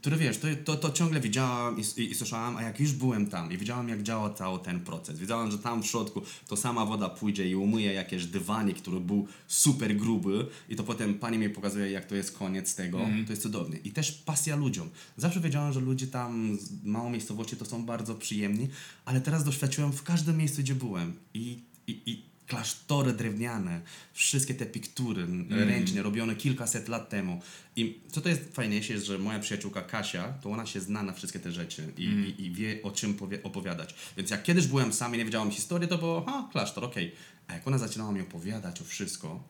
Który 0.00 0.16
wiesz, 0.16 0.38
to, 0.38 0.48
to, 0.64 0.76
to 0.76 0.90
ciągle 0.90 1.20
widziałam 1.20 1.76
i, 1.78 2.00
i, 2.00 2.10
i 2.10 2.14
słyszałam, 2.14 2.56
a 2.56 2.62
jak 2.62 2.80
już 2.80 2.92
byłem 2.92 3.26
tam 3.26 3.52
i 3.52 3.58
widziałam, 3.58 3.88
jak 3.88 4.02
działa 4.02 4.34
cały 4.34 4.58
ten 4.58 4.80
proces. 4.80 5.18
Widziałam, 5.18 5.50
że 5.50 5.58
tam 5.58 5.82
w 5.82 5.86
środku 5.86 6.22
to 6.48 6.56
sama 6.56 6.84
woda 6.86 7.08
pójdzie 7.08 7.48
i 7.48 7.54
umyje 7.54 7.92
jakieś 7.92 8.26
dywanik, 8.26 8.76
który 8.76 9.00
był 9.00 9.28
super 9.46 9.96
gruby 9.96 10.46
i 10.68 10.76
to 10.76 10.84
potem 10.84 11.14
pani 11.14 11.38
mi 11.38 11.50
pokazuje, 11.50 11.90
jak 11.90 12.06
to 12.06 12.14
jest 12.14 12.38
koniec 12.38 12.74
tego. 12.74 12.98
To 13.26 13.32
jest 13.32 13.42
cudowne. 13.42 13.76
I 13.76 13.90
też 13.90 14.12
pasja 14.12 14.56
ludziom. 14.56 14.88
Zawsze 15.16 15.40
wiedziałam, 15.40 15.72
że 15.72 15.80
ludzie 15.80 16.06
tam 16.06 16.58
z 16.60 16.84
małej 16.84 17.12
miejscowości 17.12 17.56
to 17.56 17.64
są 17.64 17.86
bardzo 17.86 18.14
przyjemni, 18.14 18.68
ale 19.04 19.20
teraz 19.20 19.44
doświadczyłem 19.44 19.92
w 19.92 20.02
każdym 20.02 20.36
miejscu, 20.36 20.62
gdzie 20.62 20.74
byłem. 20.74 21.12
I, 21.34 21.58
i, 21.86 22.02
i 22.06 22.27
klasztory 22.48 23.12
drewniane, 23.12 23.80
wszystkie 24.12 24.54
te 24.54 24.66
piktury 24.66 25.26
ręcznie, 25.50 26.02
robione 26.02 26.36
kilkaset 26.36 26.88
lat 26.88 27.08
temu. 27.08 27.40
I 27.76 28.00
co 28.12 28.20
to 28.20 28.28
jest 28.28 28.42
fajniejsze, 28.52 28.92
jest, 28.92 29.06
że 29.06 29.18
moja 29.18 29.38
przyjaciółka 29.38 29.82
Kasia, 29.82 30.32
to 30.32 30.50
ona 30.50 30.66
się 30.66 30.80
zna 30.80 31.02
na 31.02 31.12
wszystkie 31.12 31.38
te 31.38 31.52
rzeczy 31.52 31.92
i, 31.96 32.02
i, 32.02 32.46
i 32.46 32.50
wie 32.50 32.82
o 32.82 32.90
czym 32.90 33.14
powie, 33.14 33.42
opowiadać. 33.42 33.94
Więc 34.16 34.30
jak 34.30 34.42
kiedyś 34.42 34.66
byłem 34.66 34.92
sam 34.92 35.14
i 35.14 35.18
nie 35.18 35.24
wiedziałem 35.24 35.50
historii, 35.50 35.88
to 35.88 35.98
było, 35.98 36.28
a 36.28 36.48
klasztor, 36.52 36.84
okej. 36.84 37.12
A 37.48 37.54
jak 37.54 37.68
ona 37.68 37.78
zaczynała 37.78 38.12
mi 38.12 38.20
opowiadać 38.20 38.80
o 38.80 38.84
wszystko, 38.84 39.42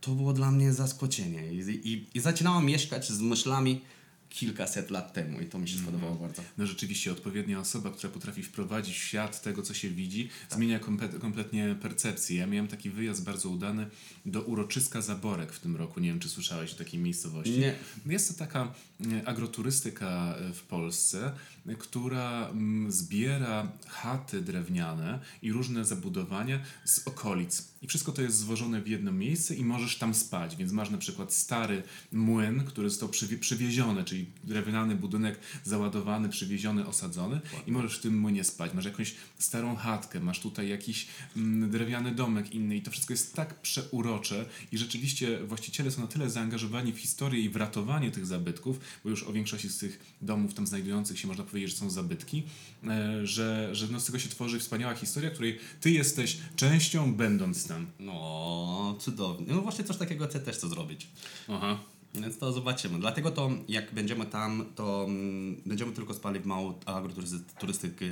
to 0.00 0.10
było 0.10 0.32
dla 0.32 0.50
mnie 0.50 0.72
zaskoczenie. 0.72 1.52
I, 1.52 1.58
i, 1.92 2.06
i 2.14 2.20
zaczynałam 2.20 2.66
mieszkać 2.66 3.08
z 3.08 3.20
myślami, 3.20 3.80
kilkaset 4.30 4.90
lat 4.90 5.12
temu 5.12 5.40
i 5.40 5.46
to 5.46 5.58
mi 5.58 5.68
się 5.68 5.78
spodobało 5.78 6.14
bardzo. 6.14 6.42
No 6.58 6.66
rzeczywiście 6.66 7.12
odpowiednia 7.12 7.60
osoba, 7.60 7.90
która 7.90 8.12
potrafi 8.12 8.42
wprowadzić 8.42 8.96
w 8.98 9.02
świat 9.02 9.42
tego, 9.42 9.62
co 9.62 9.74
się 9.74 9.90
widzi, 9.90 10.28
zmienia 10.50 10.78
kompe- 10.78 11.18
kompletnie 11.18 11.76
percepcję. 11.82 12.36
Ja 12.36 12.46
miałem 12.46 12.68
taki 12.68 12.90
wyjazd 12.90 13.24
bardzo 13.24 13.48
udany 13.48 13.86
do 14.26 14.42
uroczyska 14.42 15.02
Zaborek 15.02 15.52
w 15.52 15.60
tym 15.60 15.76
roku. 15.76 16.00
Nie 16.00 16.08
wiem, 16.08 16.20
czy 16.20 16.28
słyszałeś 16.28 16.72
o 16.72 16.76
takiej 16.76 17.00
miejscowości. 17.00 17.58
Nie. 17.58 17.74
Jest 18.06 18.28
to 18.28 18.34
taka 18.38 18.74
e, 19.12 19.28
agroturystyka 19.28 20.34
e, 20.38 20.52
w 20.52 20.62
Polsce, 20.62 21.32
która 21.76 22.48
mm, 22.48 22.92
zbiera 22.92 23.72
chaty 23.88 24.40
drewniane 24.40 25.18
i 25.42 25.52
różne 25.52 25.84
zabudowania 25.84 26.60
z 26.84 27.08
okolic. 27.08 27.68
I 27.82 27.86
wszystko 27.86 28.12
to 28.12 28.22
jest 28.22 28.38
złożone 28.38 28.82
w 28.82 28.88
jedno 28.88 29.12
miejsce 29.12 29.54
i 29.54 29.64
możesz 29.64 29.98
tam 29.98 30.14
spać. 30.14 30.56
Więc 30.56 30.72
masz 30.72 30.90
na 30.90 30.98
przykład 30.98 31.32
stary 31.32 31.82
młyn, 32.12 32.64
który 32.64 32.90
został 32.90 33.08
przywie- 33.08 33.38
przywieziony, 33.38 34.04
czyli 34.04 34.26
drewniany 34.44 34.96
budynek 34.96 35.38
załadowany, 35.64 36.28
przywieziony, 36.28 36.86
osadzony 36.86 37.40
i 37.66 37.72
możesz 37.72 37.98
w 37.98 38.00
tym 38.00 38.18
młynie 38.18 38.44
spać. 38.44 38.74
Masz 38.74 38.84
jakąś 38.84 39.14
starą 39.38 39.76
chatkę, 39.76 40.20
masz 40.20 40.40
tutaj 40.40 40.68
jakiś 40.68 41.06
mm, 41.36 41.70
drewniany 41.70 42.14
domek 42.14 42.54
inny 42.54 42.76
i 42.76 42.82
to 42.82 42.90
wszystko 42.90 43.12
jest 43.12 43.34
tak 43.34 43.60
przeurocze 43.60 44.46
i 44.72 44.78
rzeczywiście 44.78 45.46
właściciele 45.46 45.90
są 45.90 46.00
na 46.00 46.06
tyle 46.06 46.30
zaangażowani 46.30 46.92
w 46.92 46.98
historię 46.98 47.40
i 47.40 47.50
w 47.50 47.56
ratowanie 47.56 48.10
tych 48.10 48.26
zabytków, 48.26 48.80
bo 49.04 49.10
już 49.10 49.22
o 49.24 49.32
większości 49.32 49.68
z 49.68 49.78
tych 49.78 50.14
domów 50.22 50.54
tam 50.54 50.66
znajdujących 50.66 51.18
się 51.18 51.28
można 51.28 51.44
powiedzieć, 51.44 51.57
że 51.66 51.76
są 51.76 51.90
zabytki, 51.90 52.42
e, 52.84 53.26
że, 53.26 53.68
że 53.72 53.86
no 53.90 54.00
z 54.00 54.04
tego 54.06 54.18
się 54.18 54.28
tworzy 54.28 54.60
wspaniała 54.60 54.94
historia, 54.94 55.30
której 55.30 55.58
ty 55.80 55.90
jesteś 55.90 56.38
częścią, 56.56 57.14
będąc 57.14 57.68
tam. 57.68 57.86
No, 58.00 58.96
cudownie. 59.00 59.46
No 59.48 59.60
właśnie 59.60 59.84
coś 59.84 59.96
takiego 59.96 60.26
chcę 60.26 60.40
też 60.40 60.56
co 60.56 60.68
zrobić. 60.68 61.06
Aha. 61.48 61.78
Więc 62.14 62.38
to 62.38 62.52
zobaczymy. 62.52 62.98
Dlatego 62.98 63.30
to 63.30 63.50
jak 63.68 63.94
będziemy 63.94 64.26
tam, 64.26 64.64
to 64.74 65.04
mm, 65.04 65.56
będziemy 65.66 65.92
tylko 65.92 66.14
spali 66.14 66.40
w 66.40 66.46
małą 66.46 66.74
agroturystykę. 66.86 68.06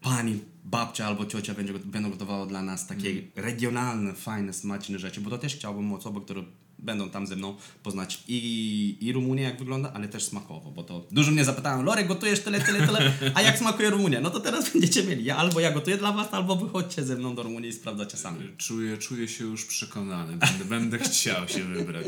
Pani, 0.00 0.38
babcia 0.64 1.06
albo 1.06 1.26
ciocia 1.26 1.54
będzie, 1.54 1.72
będą 1.72 2.10
gotowały 2.10 2.46
dla 2.46 2.62
nas 2.62 2.86
takie 2.86 3.22
regionalne, 3.36 4.14
fajne, 4.14 4.52
smaczne 4.52 4.98
rzeczy, 4.98 5.20
bo 5.20 5.30
to 5.30 5.38
też 5.38 5.56
chciałbym 5.56 5.92
osoby, 5.92 6.20
które 6.20 6.42
będą 6.82 7.10
tam 7.10 7.26
ze 7.26 7.36
mną 7.36 7.56
poznać 7.82 8.22
i, 8.28 8.96
i 9.00 9.12
Rumunię 9.12 9.42
jak 9.42 9.58
wygląda, 9.58 9.92
ale 9.92 10.08
też 10.08 10.24
smakowo, 10.24 10.70
bo 10.70 10.82
to 10.82 11.06
dużo 11.10 11.30
mnie 11.30 11.44
zapytają, 11.44 11.82
Lorek, 11.82 12.06
gotujesz 12.06 12.40
tyle, 12.40 12.60
tyle, 12.60 12.86
tyle, 12.86 13.12
a 13.34 13.42
jak 13.42 13.58
smakuje 13.58 13.90
Rumunia? 13.90 14.20
No 14.20 14.30
to 14.30 14.40
teraz 14.40 14.70
będziecie 14.72 15.02
mieli. 15.02 15.24
Ja 15.24 15.36
albo 15.36 15.60
ja 15.60 15.72
gotuję 15.72 15.96
dla 15.96 16.12
was, 16.12 16.34
albo 16.34 16.56
wychodźcie 16.56 17.04
ze 17.04 17.16
mną 17.16 17.34
do 17.34 17.42
Rumunii 17.42 17.70
i 17.70 17.72
sprawdzacie 17.72 18.16
sami. 18.16 18.48
Czuję, 18.58 18.98
czuję 18.98 19.28
się 19.28 19.44
już 19.44 19.64
przekonany. 19.66 20.36
Będę, 20.36 20.64
będę 20.64 20.98
chciał 20.98 21.48
się 21.48 21.64
wybrać. 21.64 22.06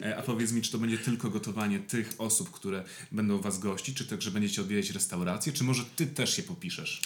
E, 0.00 0.16
A 0.16 0.22
powiedz 0.22 0.52
mi, 0.52 0.62
czy 0.62 0.72
to 0.72 0.78
będzie 0.78 0.98
tylko 0.98 1.30
gotowanie 1.30 1.78
tych 1.78 2.14
osób, 2.18 2.50
które 2.50 2.84
będą 3.12 3.40
was 3.40 3.58
gościć, 3.58 3.96
czy 3.96 4.04
także 4.04 4.30
będziecie 4.30 4.62
odwiedzać 4.62 4.90
restauracje, 4.90 5.52
czy 5.52 5.64
może 5.64 5.84
ty 5.96 6.06
też 6.06 6.36
się 6.36 6.42
popiszesz? 6.42 7.02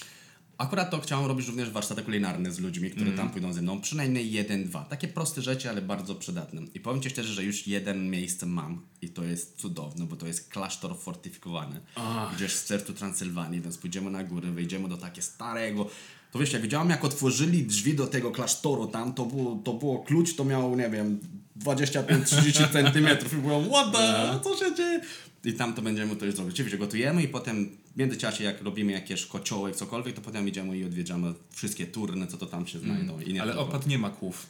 Akurat 0.58 0.90
to 0.90 1.00
chciałem 1.00 1.26
robić 1.26 1.46
również 1.46 1.70
warsztaty 1.70 2.02
kulinarne 2.02 2.52
z 2.52 2.58
ludźmi, 2.58 2.90
które 2.90 3.12
tam 3.12 3.30
pójdą 3.30 3.52
ze 3.52 3.62
mną. 3.62 3.80
Przynajmniej 3.80 4.32
jeden, 4.32 4.64
dwa. 4.64 4.84
Takie 4.84 5.08
proste 5.08 5.42
rzeczy, 5.42 5.70
ale 5.70 5.82
bardzo 5.82 6.14
przydatne. 6.14 6.62
I 6.74 6.80
powiem 6.80 7.02
Ci 7.02 7.10
szczerze, 7.10 7.32
że 7.32 7.44
już 7.44 7.66
jeden 7.66 8.10
miejsce 8.10 8.46
mam 8.46 8.86
i 9.02 9.08
to 9.08 9.24
jest 9.24 9.56
cudowne, 9.60 10.06
bo 10.06 10.16
to 10.16 10.26
jest 10.26 10.48
klasztor 10.48 10.98
fortyfikowany. 10.98 11.80
Ach. 11.94 12.36
Gdzieś 12.36 12.52
w 12.52 12.66
sercu 12.66 12.94
Transylwanii, 12.94 13.60
więc 13.60 13.78
pójdziemy 13.78 14.10
na 14.10 14.24
górę, 14.24 14.50
wejdziemy 14.50 14.88
do 14.88 14.96
takiego 14.96 15.26
starego... 15.26 15.90
To 16.32 16.38
wiesz, 16.38 16.52
jak 16.52 16.62
widziałem, 16.62 16.90
jak 16.90 17.04
otworzyli 17.04 17.62
drzwi 17.62 17.94
do 17.94 18.06
tego 18.06 18.30
klasztoru 18.30 18.86
tam, 18.86 19.14
to 19.14 19.24
było, 19.24 19.60
to 19.64 19.72
było 19.72 19.98
klucz, 19.98 20.34
to 20.34 20.44
miało, 20.44 20.76
nie 20.76 20.90
wiem, 20.90 21.20
25-30 21.64 22.72
centymetrów 22.72 23.32
i 23.32 23.36
byłem, 23.36 23.70
what 23.70 23.92
the, 23.92 24.40
co 24.44 24.56
się 24.56 24.74
dzieje? 24.74 25.00
I 25.44 25.52
tam 25.52 25.74
to 25.74 25.82
będziemy 25.82 26.16
to 26.16 26.26
już 26.26 26.34
zrobić. 26.34 26.54
Oczywiście 26.54 26.78
gotujemy 26.78 27.22
i 27.22 27.28
potem 27.28 27.76
w 27.94 27.96
międzyczasie 27.96 28.44
jak 28.44 28.62
robimy 28.62 28.92
jakieś 28.92 29.26
kociołek, 29.26 29.76
cokolwiek, 29.76 30.14
to 30.14 30.20
potem 30.20 30.48
idziemy 30.48 30.78
i 30.78 30.84
odwiedzamy 30.84 31.34
wszystkie 31.50 31.86
turny, 31.86 32.26
co 32.26 32.36
to 32.36 32.46
tam 32.46 32.66
się 32.66 32.78
znajdą. 32.78 33.20
I 33.20 33.32
nie 33.32 33.42
Ale 33.42 33.58
opat 33.58 33.86
nie 33.86 33.98
ma 33.98 34.10
kłów. 34.10 34.46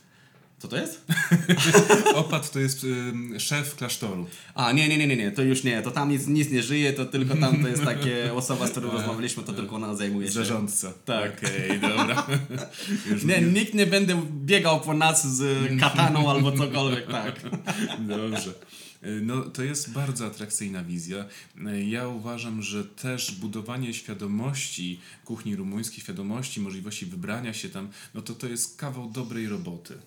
Co 0.58 0.68
to 0.68 0.76
jest? 0.76 1.04
Opat 2.14 2.50
to 2.50 2.58
jest 2.58 2.84
ym, 2.84 3.40
szef 3.40 3.76
klasztoru. 3.76 4.26
A, 4.54 4.72
nie, 4.72 4.88
nie, 4.88 4.98
nie, 4.98 5.06
nie, 5.06 5.16
nie, 5.16 5.30
to 5.30 5.42
już 5.42 5.64
nie, 5.64 5.82
to 5.82 5.90
tam 5.90 6.10
nic, 6.10 6.26
nic 6.26 6.50
nie 6.50 6.62
żyje, 6.62 6.92
to 6.92 7.04
tylko 7.04 7.36
tam 7.36 7.62
to 7.62 7.68
jest 7.68 7.84
takie 7.84 8.30
osoba, 8.34 8.66
z 8.66 8.70
którą 8.70 8.90
rozmawialiśmy, 8.90 9.42
to 9.42 9.52
tylko 9.52 9.76
ona 9.76 9.94
zajmuje 9.94 10.26
się. 10.26 10.32
Zarządca. 10.32 10.92
Tak. 11.04 11.38
Okej, 11.38 11.80
dobra. 11.80 12.26
Już 13.10 13.24
Nie, 13.24 13.40
nikt 13.40 13.74
nie 13.74 13.86
będzie 13.86 14.16
biegał 14.44 14.80
po 14.80 14.94
nas 14.94 15.36
z 15.36 15.70
kataną 15.80 16.30
albo 16.30 16.52
cokolwiek, 16.52 17.06
tak. 17.06 17.40
Dobrze. 17.98 18.52
No, 19.22 19.42
to 19.42 19.62
jest 19.62 19.92
bardzo 19.92 20.26
atrakcyjna 20.26 20.84
wizja. 20.84 21.24
Ja 21.86 22.08
uważam, 22.08 22.62
że 22.62 22.84
też 22.84 23.32
budowanie 23.32 23.94
świadomości 23.94 25.00
kuchni 25.24 25.56
rumuńskiej, 25.56 26.00
świadomości, 26.00 26.60
możliwości 26.60 27.06
wybrania 27.06 27.52
się 27.52 27.68
tam, 27.68 27.88
no 28.14 28.22
to 28.22 28.34
to 28.34 28.46
jest 28.46 28.76
kawał 28.76 29.10
dobrej 29.10 29.48
roboty. 29.48 29.98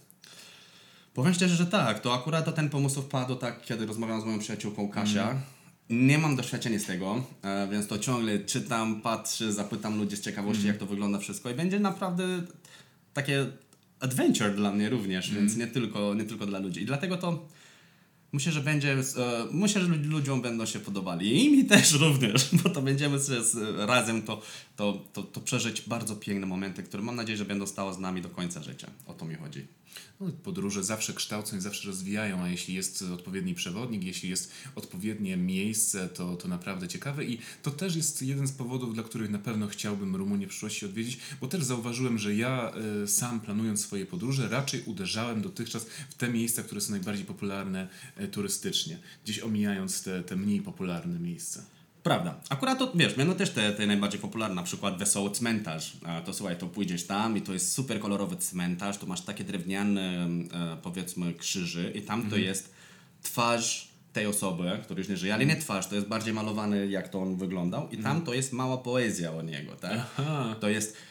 Powiem 1.14 1.34
szczerze, 1.34 1.56
że 1.56 1.66
tak. 1.66 2.00
To 2.00 2.14
akurat 2.14 2.46
to 2.46 2.52
ten 2.52 2.70
pomysł 2.70 3.02
wpadł 3.02 3.36
tak, 3.36 3.62
kiedy 3.62 3.86
rozmawiałam 3.86 4.22
z 4.22 4.26
moją 4.26 4.40
przyjaciółką 4.40 4.90
Kasia. 4.90 5.42
Nie 5.90 6.18
mam 6.18 6.36
doświadczenia 6.36 6.80
z 6.80 6.86
tego, 6.86 7.24
e, 7.42 7.68
więc 7.72 7.88
to 7.88 8.00
ciągle 8.00 8.40
czytam, 8.40 9.02
patrzę, 9.02 9.54
zapytam 9.54 9.98
ludzi 9.98 10.18
z 10.18 10.22
ciekawości, 10.22 10.68
jak 10.68 10.78
to 10.78 10.86
wygląda 10.86 11.20
wszystko 11.20 11.50
i 11.50 11.54
będzie 11.54 11.80
naprawdę 11.80 12.24
takie 13.14 13.46
adventure 14.00 14.56
dla 14.56 14.72
mnie 14.72 14.90
również, 14.90 15.34
więc 15.34 15.58
nie 15.58 15.68
tylko, 15.68 16.14
nie 16.14 16.24
tylko 16.24 16.46
dla 16.46 16.60
ludzi. 16.60 16.82
I 16.82 16.86
dlatego 16.86 17.18
to 17.18 17.48
myślę, 18.34 18.52
że 18.52 18.62
będzie, 18.62 18.94
e, 18.94 19.48
myślę, 19.52 19.82
że 19.82 19.88
lud- 19.88 20.06
ludziom 20.06 20.42
będą 20.42 20.66
się 20.66 20.80
podobali 20.80 21.46
i 21.46 21.52
mi 21.52 21.66
też 21.66 21.92
również, 22.06 22.50
bo 22.64 22.70
to 22.70 22.82
będziemy 22.82 23.18
razem 23.78 24.22
to, 24.22 24.42
to, 24.76 25.04
to, 25.14 25.24
to 25.24 25.42
przeżyć 25.42 25.82
bardzo 25.82 26.16
piękne 26.16 26.46
momenty, 26.46 26.84
które 26.84 27.04
mam 27.04 27.16
nadzieję, 27.16 27.38
że 27.38 27.46
będą 27.46 27.68
stały 27.68 27.94
z 27.94 27.98
nami 27.98 28.22
do 28.22 28.30
końca 28.30 28.64
życia. 28.64 28.88
O 29.08 29.14
to 29.14 29.26
mi 29.26 29.36
chodzi. 29.36 29.68
No, 30.20 30.32
podróże 30.44 30.84
zawsze 30.84 31.14
kształcą 31.14 31.58
i 31.58 31.62
zawsze 31.62 31.88
rozwijają, 31.88 32.42
a 32.42 32.50
jeśli 32.50 32.74
jest 32.74 33.02
odpowiedni 33.02 33.56
przewodnik, 33.56 34.04
jeśli 34.04 34.30
jest 34.30 34.52
odpowiednie 34.76 35.38
miejsce, 35.38 36.10
to, 36.10 36.36
to 36.36 36.48
naprawdę 36.48 36.88
ciekawe 36.88 37.26
i 37.26 37.40
to 37.64 37.72
też 37.72 37.96
jest 37.96 38.22
jeden 38.22 38.48
z 38.48 38.52
powodów, 38.52 38.94
dla 38.94 39.04
których 39.04 39.30
na 39.30 39.40
pewno 39.40 39.68
chciałbym 39.68 40.16
Rumunię 40.16 40.48
w 40.48 40.50
przyszłości 40.50 40.86
odwiedzić, 40.86 41.20
bo 41.42 41.48
też 41.48 41.64
zauważyłem, 41.64 42.18
że 42.18 42.36
ja 42.36 42.74
y, 43.04 43.08
sam 43.08 43.40
planując 43.40 43.82
swoje 43.82 44.06
podróże 44.06 44.50
raczej 44.50 44.84
uderzałem 44.86 45.42
dotychczas 45.42 45.86
w 46.10 46.14
te 46.14 46.30
miejsca, 46.30 46.64
które 46.64 46.82
są 46.82 46.92
najbardziej 46.92 47.26
popularne 47.26 47.88
y, 48.22 48.28
turystycznie, 48.28 49.00
gdzieś 49.24 49.40
omijając 49.40 50.04
te, 50.04 50.24
te 50.24 50.36
mniej 50.36 50.62
popularne 50.62 51.20
miejsca. 51.20 51.66
Prawda. 52.03 52.36
Akurat 52.50 52.79
to, 52.79 52.91
wiesz, 52.96 53.13
będą 53.13 53.36
też 53.36 53.50
te, 53.50 53.72
te 53.72 53.88
najbardziej 53.88 54.20
popularne, 54.20 54.55
na 54.55 54.63
przykład 54.63 54.98
Wesoły 54.98 55.31
Cmentarz. 55.31 55.98
To 56.25 56.34
słuchaj, 56.34 56.58
to 56.58 56.67
pójdziesz 56.67 57.08
tam 57.08 57.38
i 57.38 57.41
to 57.41 57.53
jest 57.53 57.74
super 57.74 58.00
kolorowy 58.00 58.36
cmentarz, 58.36 58.98
to 58.98 59.05
masz 59.05 59.22
takie 59.22 59.43
drewniane, 59.43 60.27
e, 60.53 60.77
powiedzmy, 60.81 61.34
krzyży 61.34 61.91
i 61.96 62.01
tam 62.01 62.29
to 62.29 62.38
jest 62.38 62.74
twarz 63.22 63.91
tej 64.13 64.27
osoby, 64.27 64.79
która 64.84 64.98
już 64.98 65.10
nie 65.10 65.17
żyje, 65.17 65.34
ale 65.34 65.46
nie 65.46 65.55
twarz, 65.55 65.88
to 65.88 65.96
jest 65.96 66.08
bardziej 66.08 66.34
malowany, 66.34 66.88
jak 66.88 67.10
to 67.10 67.22
on 67.22 67.36
wyglądał 67.36 67.89
i 67.89 67.98
tam 67.98 68.22
to 68.22 68.34
jest 68.34 68.53
mała 68.53 68.77
poezja 68.77 69.34
o 69.34 69.41
niego, 69.41 69.75
tak? 69.75 69.91
Aha. 69.91 70.55
To 70.60 70.70
jest 70.70 70.89
mm, 70.89 71.03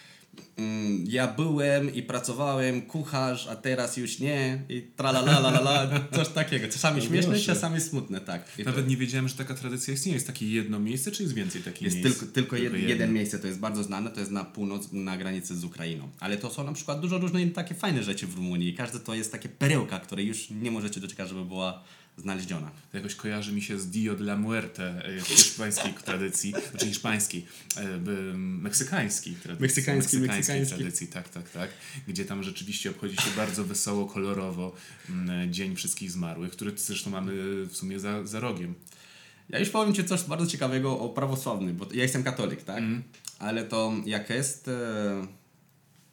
ja 1.04 1.28
byłem 1.28 1.94
i 1.94 2.02
pracowałem, 2.02 2.82
kucharz, 2.82 3.46
a 3.46 3.56
teraz 3.56 3.96
już 3.96 4.18
nie 4.18 4.62
i 4.68 4.82
tralalalala, 4.96 5.90
coś 6.12 6.28
takiego. 6.28 6.68
Czasami 6.68 7.02
śmieszne, 7.02 7.30
proszę. 7.30 7.46
czasami 7.46 7.80
smutne, 7.80 8.20
tak. 8.20 8.58
I 8.58 8.64
to- 8.64 8.70
Nawet 8.70 8.88
nie 8.88 8.96
wiedziałem, 8.96 9.28
że 9.28 9.34
taka 9.34 9.54
tradycja 9.54 9.94
istnieje. 9.94 10.14
Jest 10.14 10.26
takie 10.26 10.50
jedno 10.50 10.80
miejsce, 10.80 11.10
czy 11.10 11.22
jest 11.22 11.34
więcej 11.34 11.62
takich 11.62 11.82
Jest 11.82 11.96
miejsc? 11.96 12.18
tylko, 12.20 12.34
tylko 12.34 12.56
jed, 12.56 12.74
jeden 12.88 13.12
miejsce, 13.12 13.38
to 13.38 13.46
jest 13.46 13.58
bardzo 13.58 13.82
znane, 13.82 14.10
to 14.10 14.20
jest 14.20 14.32
na 14.32 14.44
północ, 14.44 14.92
na 14.92 15.16
granicy 15.16 15.56
z 15.56 15.64
Ukrainą. 15.64 16.08
Ale 16.20 16.36
to 16.36 16.50
są 16.50 16.64
na 16.64 16.72
przykład 16.72 17.00
dużo 17.00 17.18
różnych 17.18 17.52
takie 17.52 17.74
fajne 17.74 18.02
rzeczy 18.02 18.26
w 18.26 18.34
Rumunii. 18.36 18.74
Każde 18.74 19.00
to 19.00 19.14
jest 19.14 19.32
takie 19.32 19.48
perełka, 19.48 20.00
której 20.00 20.26
już 20.26 20.50
nie 20.50 20.70
możecie 20.70 21.00
doczekać, 21.00 21.28
żeby 21.28 21.44
była 21.44 21.84
znaleziona. 22.20 22.70
To 22.90 22.96
jakoś 22.96 23.14
kojarzy 23.14 23.52
mi 23.52 23.62
się 23.62 23.78
z 23.78 23.90
Dio 23.90 24.16
de 24.16 24.24
la 24.24 24.36
Muerte 24.36 25.04
e, 25.04 25.20
w 25.20 25.28
hiszpańskiej 25.28 25.94
tradycji, 25.94 26.54
znaczy 26.70 26.86
hiszpańskiej, 26.86 27.46
e, 27.76 27.98
meksykańskiej 28.36 29.34
tradycji. 29.34 29.62
Meksykański, 29.62 30.16
meksykańskiej 30.16 30.56
meksykański. 30.56 30.76
tradycji, 30.76 31.06
tak, 31.06 31.28
tak, 31.28 31.50
tak. 31.50 31.70
Gdzie 32.08 32.24
tam 32.24 32.42
rzeczywiście 32.42 32.90
obchodzi 32.90 33.16
się 33.16 33.30
bardzo 33.36 33.64
wesoło, 33.64 34.06
kolorowo 34.06 34.74
mm, 35.10 35.52
Dzień 35.52 35.76
Wszystkich 35.76 36.10
Zmarłych, 36.10 36.52
który 36.52 36.72
zresztą 36.76 37.10
mamy 37.10 37.32
w 37.66 37.76
sumie 37.76 38.00
za, 38.00 38.26
za 38.26 38.40
rogiem. 38.40 38.74
Ja 39.48 39.58
już 39.58 39.70
powiem 39.70 39.94
Ci 39.94 40.04
coś 40.04 40.22
bardzo 40.22 40.46
ciekawego 40.46 40.98
o 40.98 41.08
prawosławnym, 41.08 41.76
bo 41.76 41.86
ja 41.94 42.02
jestem 42.02 42.22
katolik, 42.22 42.62
tak? 42.62 42.82
Ale 43.38 43.64
to 43.64 43.92
jak 44.06 44.30
jest, 44.30 44.68
e, 44.68 45.26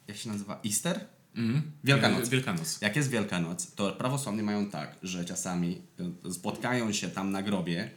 jak 0.08 0.16
się 0.16 0.30
nazywa, 0.30 0.60
Easter? 0.66 1.17
Mhm. 1.36 1.62
Wielkanoc. 1.84 2.26
E, 2.26 2.30
Wielkanoc. 2.30 2.78
Jak 2.80 2.96
jest 2.96 3.10
Wielkanoc, 3.10 3.74
to 3.74 3.92
prawosławni 3.92 4.42
mają 4.42 4.70
tak, 4.70 4.96
że 5.02 5.24
czasami 5.24 5.78
y, 6.26 6.32
spotkają 6.32 6.92
się 6.92 7.08
tam 7.08 7.30
na 7.30 7.42
grobie 7.42 7.90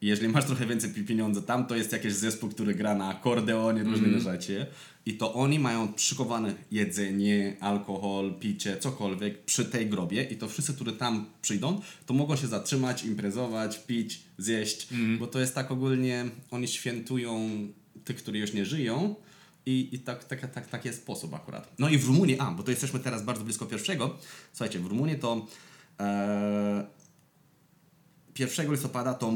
I 0.00 0.06
jeżeli 0.06 0.28
masz 0.32 0.44
trochę 0.44 0.66
więcej 0.66 0.90
pi- 0.90 1.04
pieniędzy 1.04 1.42
tam, 1.42 1.66
to 1.66 1.76
jest 1.76 1.92
jakiś 1.92 2.12
zespół, 2.12 2.50
który 2.50 2.74
gra 2.74 2.94
na 2.94 3.08
akordeonie, 3.08 3.82
różne 3.82 4.06
Mhm. 4.08 4.22
rzeczy. 4.22 4.66
I 5.06 5.14
to 5.16 5.34
oni 5.34 5.58
mają 5.58 5.92
przykowane 5.92 6.54
jedzenie, 6.70 7.56
alkohol, 7.60 8.34
picie, 8.40 8.76
cokolwiek 8.76 9.44
przy 9.44 9.64
tej 9.64 9.86
grobie 9.86 10.22
i 10.24 10.36
to 10.36 10.48
wszyscy, 10.48 10.74
którzy 10.74 10.92
tam 10.92 11.26
przyjdą, 11.42 11.80
to 12.06 12.14
mogą 12.14 12.36
się 12.36 12.46
zatrzymać, 12.46 13.04
imprezować, 13.04 13.78
pić, 13.86 14.20
zjeść, 14.38 14.92
Mhm. 14.92 15.18
bo 15.18 15.26
to 15.26 15.40
jest 15.40 15.54
tak 15.54 15.70
ogólnie, 15.70 16.24
oni 16.50 16.68
świętują 16.68 17.50
tych, 18.04 18.16
którzy 18.16 18.38
już 18.38 18.52
nie 18.52 18.64
żyją 18.66 19.14
i, 19.66 19.88
i 19.92 19.98
tak, 19.98 20.24
tak, 20.24 20.52
tak, 20.52 20.66
taki 20.66 20.88
jest 20.88 21.02
sposób 21.02 21.34
akurat. 21.34 21.72
No 21.78 21.88
i 21.88 21.98
w 21.98 22.06
Rumunii, 22.06 22.38
a, 22.38 22.50
bo 22.50 22.62
to 22.62 22.70
jesteśmy 22.70 23.00
teraz 23.00 23.22
bardzo 23.22 23.44
blisko 23.44 23.66
pierwszego, 23.66 24.18
słuchajcie, 24.52 24.78
w 24.80 24.86
Rumunii 24.86 25.18
to 25.18 25.46
e, 26.00 26.86
1 28.38 28.72
listopada 28.72 29.14
to 29.14 29.32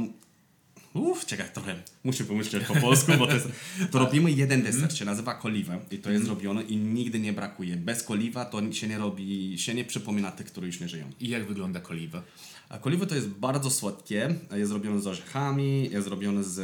Uff, 0.94 1.26
czekaj, 1.26 1.46
trochę 1.54 1.82
muszę 2.04 2.24
pomyśleć 2.24 2.64
po 2.64 2.74
polsku, 2.74 3.12
bo 3.18 3.26
to 3.26 3.34
jest... 3.34 3.48
To 3.90 3.98
robimy 4.04 4.32
jeden 4.32 4.62
deser, 4.62 4.98
się 4.98 5.04
nazywa 5.04 5.34
koliwa 5.34 5.78
i 5.90 5.98
to 5.98 6.10
jest 6.10 6.24
zrobione 6.24 6.62
i 6.62 6.76
nigdy 6.76 7.20
nie 7.20 7.32
brakuje. 7.32 7.76
Bez 7.76 8.02
koliwa 8.02 8.44
to 8.44 8.72
się 8.72 8.88
nie 8.88 8.98
robi, 8.98 9.58
się 9.58 9.74
nie 9.74 9.84
przypomina 9.84 10.30
tych, 10.32 10.46
którzy 10.46 10.66
już 10.66 10.80
nie 10.80 10.88
żyją. 10.88 11.10
I 11.20 11.28
jak 11.28 11.46
wygląda 11.46 11.80
koliwa? 11.80 12.22
A 12.68 12.78
koliwo 12.78 13.06
to 13.06 13.14
jest 13.14 13.28
bardzo 13.28 13.70
słodkie, 13.70 14.34
jest 14.56 14.70
zrobione 14.70 15.00
z 15.00 15.06
orzechami, 15.06 15.90
jest 15.90 16.04
zrobione 16.04 16.44
z 16.44 16.60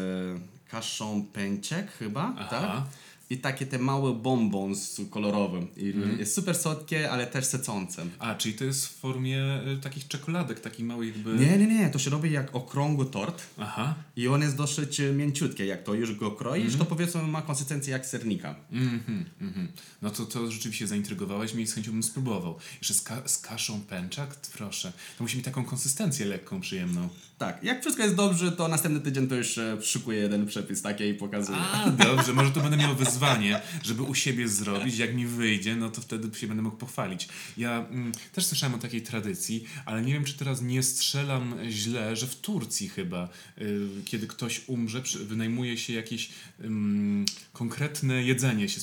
kaszą 0.68 1.26
pęczek 1.32 1.92
chyba, 1.92 2.34
Aha. 2.38 2.48
tak? 2.50 3.03
I 3.34 3.38
takie 3.38 3.66
te 3.66 3.78
małe 3.78 4.12
bonbons 4.14 5.00
kolorowe. 5.10 5.66
I 5.76 5.94
Jest 6.18 6.34
super 6.34 6.56
słodkie, 6.56 7.10
ale 7.10 7.26
też 7.26 7.44
secące. 7.44 8.06
A, 8.18 8.34
czyli 8.34 8.54
to 8.54 8.64
jest 8.64 8.86
w 8.86 8.90
formie 8.90 9.60
y, 9.72 9.76
takich 9.80 10.08
czekoladek, 10.08 10.60
takich 10.60 10.86
małych 10.86 11.14
jakby... 11.16 11.34
Nie, 11.34 11.58
nie, 11.58 11.66
nie, 11.66 11.90
to 11.90 11.98
się 11.98 12.10
robi 12.10 12.32
jak 12.32 12.54
okrągły 12.54 13.06
tort. 13.06 13.42
Aha. 13.58 13.94
I 14.16 14.28
on 14.28 14.42
jest 14.42 14.56
dosyć 14.56 15.00
e, 15.00 15.12
mięciutki, 15.12 15.66
jak 15.66 15.82
to 15.82 15.94
już 15.94 16.14
go 16.14 16.30
kroisz, 16.30 16.76
to 16.76 16.84
powiedzmy 16.84 17.22
ma 17.22 17.42
konsystencję 17.42 17.92
jak 17.92 18.06
sernika. 18.06 18.54
Mhm, 18.72 19.24
mhm. 19.40 19.68
No 20.02 20.10
to, 20.10 20.26
to 20.26 20.50
rzeczywiście 20.50 20.86
zaintrygowałeś 20.86 21.54
mnie 21.54 21.62
i 21.62 21.66
z 21.66 21.74
chęcią 21.74 21.92
bym 21.92 22.02
spróbował. 22.02 22.58
Jeszcze 22.80 22.94
z, 22.94 23.02
ka- 23.02 23.28
z 23.28 23.38
kaszą 23.38 23.80
pęczak? 23.80 24.36
Proszę. 24.36 24.92
To 25.18 25.24
musi 25.24 25.36
mieć 25.36 25.44
taką 25.44 25.64
konsystencję 25.64 26.26
lekką, 26.26 26.60
przyjemną. 26.60 27.08
Tak, 27.44 27.64
jak 27.64 27.80
wszystko 27.80 28.02
jest 28.02 28.14
dobrze, 28.14 28.52
to 28.52 28.68
następny 28.68 29.00
tydzień 29.00 29.28
to 29.28 29.34
już 29.34 29.58
szykuję 29.82 30.18
jeden 30.18 30.46
przepis 30.46 30.82
taki 30.82 31.04
i 31.04 31.14
pokazuję. 31.14 31.58
A, 31.58 31.90
dobrze, 31.90 32.32
może 32.32 32.50
to 32.50 32.60
będę 32.60 32.76
miał 32.76 32.94
wyzwanie, 32.94 33.60
żeby 33.82 34.02
u 34.02 34.14
siebie 34.14 34.48
zrobić. 34.48 34.98
Jak 34.98 35.14
mi 35.14 35.26
wyjdzie, 35.26 35.76
no 35.76 35.90
to 35.90 36.00
wtedy 36.00 36.38
się 36.38 36.46
będę 36.46 36.62
mógł 36.62 36.76
pochwalić. 36.76 37.28
Ja 37.56 37.78
mm, 37.78 38.12
też 38.32 38.46
słyszałem 38.46 38.74
o 38.74 38.78
takiej 38.78 39.02
tradycji, 39.02 39.64
ale 39.86 40.02
nie 40.02 40.12
wiem, 40.12 40.24
czy 40.24 40.34
teraz 40.34 40.62
nie 40.62 40.82
strzelam 40.82 41.54
źle, 41.68 42.16
że 42.16 42.26
w 42.26 42.36
Turcji 42.36 42.88
chyba, 42.88 43.28
y, 43.60 43.88
kiedy 44.04 44.26
ktoś 44.26 44.60
umrze, 44.66 45.02
przy, 45.02 45.18
wynajmuje 45.18 45.78
się 45.78 45.92
jakieś 45.92 46.30
ym, 46.64 47.26
konkretne 47.52 48.22
jedzenie, 48.22 48.68
się 48.68 48.80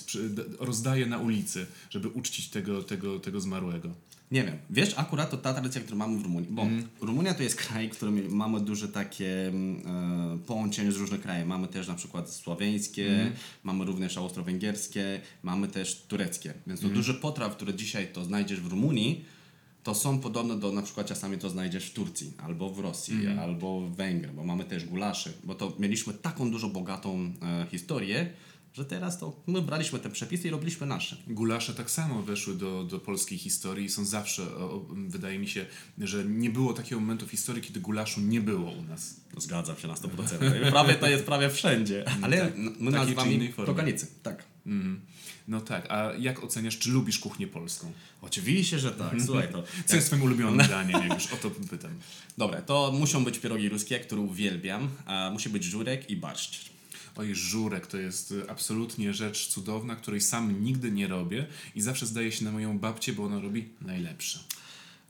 rozdaje 0.60 1.06
na 1.06 1.18
ulicy, 1.18 1.66
żeby 1.90 2.08
uczcić 2.08 2.50
tego, 2.50 2.84
tego, 2.84 3.20
tego 3.20 3.42
zmarłego. 3.42 3.90
Nie 4.32 4.44
wiem, 4.44 4.58
wiesz, 4.70 4.94
akurat 4.98 5.32
to 5.32 5.38
ta 5.38 5.54
tradycja, 5.54 5.82
którą 5.82 5.98
mamy 5.98 6.18
w 6.18 6.24
Rumunii, 6.24 6.50
bo 6.52 6.68
Rumunia 7.02 7.34
to 7.34 7.44
jest 7.44 7.56
kraj, 7.56 7.90
w 7.90 7.92
którym 7.92 8.36
mamy 8.36 8.60
duże 8.60 8.88
takie 8.88 9.48
mm, 9.48 9.82
e, 10.36 10.38
połączenie 10.48 10.92
z 10.92 10.96
różnych 10.96 11.22
krajów. 11.22 11.48
Mamy 11.48 11.68
też 11.68 11.88
na 11.88 11.96
przykład 11.96 12.30
słoweńskie, 12.34 13.32
mamy 13.64 13.86
również 13.86 14.18
austro-węgierskie, 14.18 15.22
mamy 15.44 15.68
też 15.68 16.02
tureckie. 16.02 16.54
Więc 16.68 16.82
to 16.82 16.90
duże 16.90 17.14
potraw, 17.14 17.56
które 17.56 17.74
dzisiaj 17.74 18.08
to 18.14 18.26
znajdziesz 18.26 18.62
w 18.62 18.68
Rumunii, 18.68 19.26
to 19.84 19.96
są 19.96 20.20
podobne 20.20 20.60
do, 20.60 20.72
na 20.72 20.82
przykład 20.82 21.08
czasami 21.08 21.38
to 21.38 21.50
znajdziesz 21.50 21.86
w 21.86 21.94
Turcji, 21.94 22.34
albo 22.38 22.70
w 22.70 22.80
Rosji, 22.80 23.28
albo 23.28 23.82
w 23.82 23.96
Węgrzech, 23.96 24.34
bo 24.34 24.44
mamy 24.44 24.64
też 24.64 24.86
gulaszy, 24.86 25.34
bo 25.44 25.56
to 25.56 25.74
mieliśmy 25.80 26.14
taką 26.14 26.52
dużo 26.52 26.70
bogatą 26.70 27.34
e, 27.42 27.66
historię, 27.72 28.30
że 28.74 28.86
teraz 28.86 29.20
to 29.20 29.44
my 29.48 29.62
braliśmy 29.62 30.00
te 30.00 30.10
przepisy 30.10 30.48
i 30.48 30.52
robiliśmy 30.52 30.88
nasze. 30.88 31.18
Gulasze 31.28 31.74
tak 31.74 31.92
samo 31.92 32.22
weszły 32.24 32.56
do, 32.56 32.84
do 32.84 33.00
polskiej 33.00 33.38
historii 33.38 33.86
i 33.86 33.90
są 33.90 34.06
zawsze, 34.06 34.44
o, 34.44 34.86
wydaje 35.08 35.40
mi 35.40 35.48
się, 35.48 35.66
że 35.98 36.26
nie 36.26 36.50
było 36.50 36.74
takiego 36.74 37.02
momentu 37.02 37.28
w 37.28 37.32
historii, 37.32 37.62
kiedy 37.64 37.80
gulaszu 37.80 38.22
nie 38.22 38.42
było 38.42 38.72
u 38.72 38.82
nas. 38.84 39.16
Zgadzam 39.38 39.78
się 39.78 39.88
na 39.88 39.94
100%. 39.94 40.70
Prawie 40.70 40.94
to 40.96 41.08
jest 41.10 41.24
prawie 41.26 41.50
wszędzie. 41.50 42.06
Ale 42.22 42.38
tak. 42.38 42.56
n- 42.56 42.68
Takiej 42.70 42.84
my 42.84 42.92
nazywamy 42.92 43.50
poganicy. 43.66 44.08
Tak. 44.24 44.44
Mm. 44.66 45.02
No 45.48 45.62
tak, 45.62 45.92
a 45.92 46.14
jak 46.20 46.44
oceniasz, 46.44 46.78
czy 46.78 46.90
lubisz 46.90 47.20
kuchnię 47.20 47.48
polską? 47.48 47.92
Oczywiście, 48.22 48.80
że 48.80 48.92
tak. 48.92 49.14
Słuchaj 49.26 49.52
to. 49.52 49.64
Co 49.86 49.96
jest 49.96 50.08
twoim 50.08 50.22
ulubionym 50.24 50.68
daniem, 50.78 51.02
jak 51.02 51.14
już 51.14 51.34
o 51.34 51.36
to 51.38 51.50
pytam? 51.52 51.92
Dobra, 52.38 52.62
to 52.62 52.92
muszą 53.00 53.24
być 53.24 53.40
pierogi 53.40 53.70
ruskie, 53.70 54.00
które 54.00 54.22
uwielbiam. 54.22 54.90
A 55.06 55.30
musi 55.34 55.50
być 55.50 55.64
żurek 55.64 56.10
i 56.10 56.16
barszcz. 56.18 56.70
Oj, 57.16 57.36
żurek 57.36 57.88
to 57.88 57.98
jest 57.98 58.32
y, 58.32 58.50
absolutnie 58.50 59.14
rzecz 59.14 59.48
cudowna, 59.48 59.96
której 59.96 60.22
sam 60.22 60.64
nigdy 60.64 60.92
nie 60.92 61.08
robię 61.08 61.48
i 61.76 61.82
zawsze 61.82 62.06
zdaje 62.06 62.32
się 62.32 62.46
na 62.46 62.52
moją 62.52 62.80
babcię, 62.80 63.14
bo 63.14 63.24
ona 63.24 63.40
robi 63.40 63.70
najlepsze. 63.82 64.40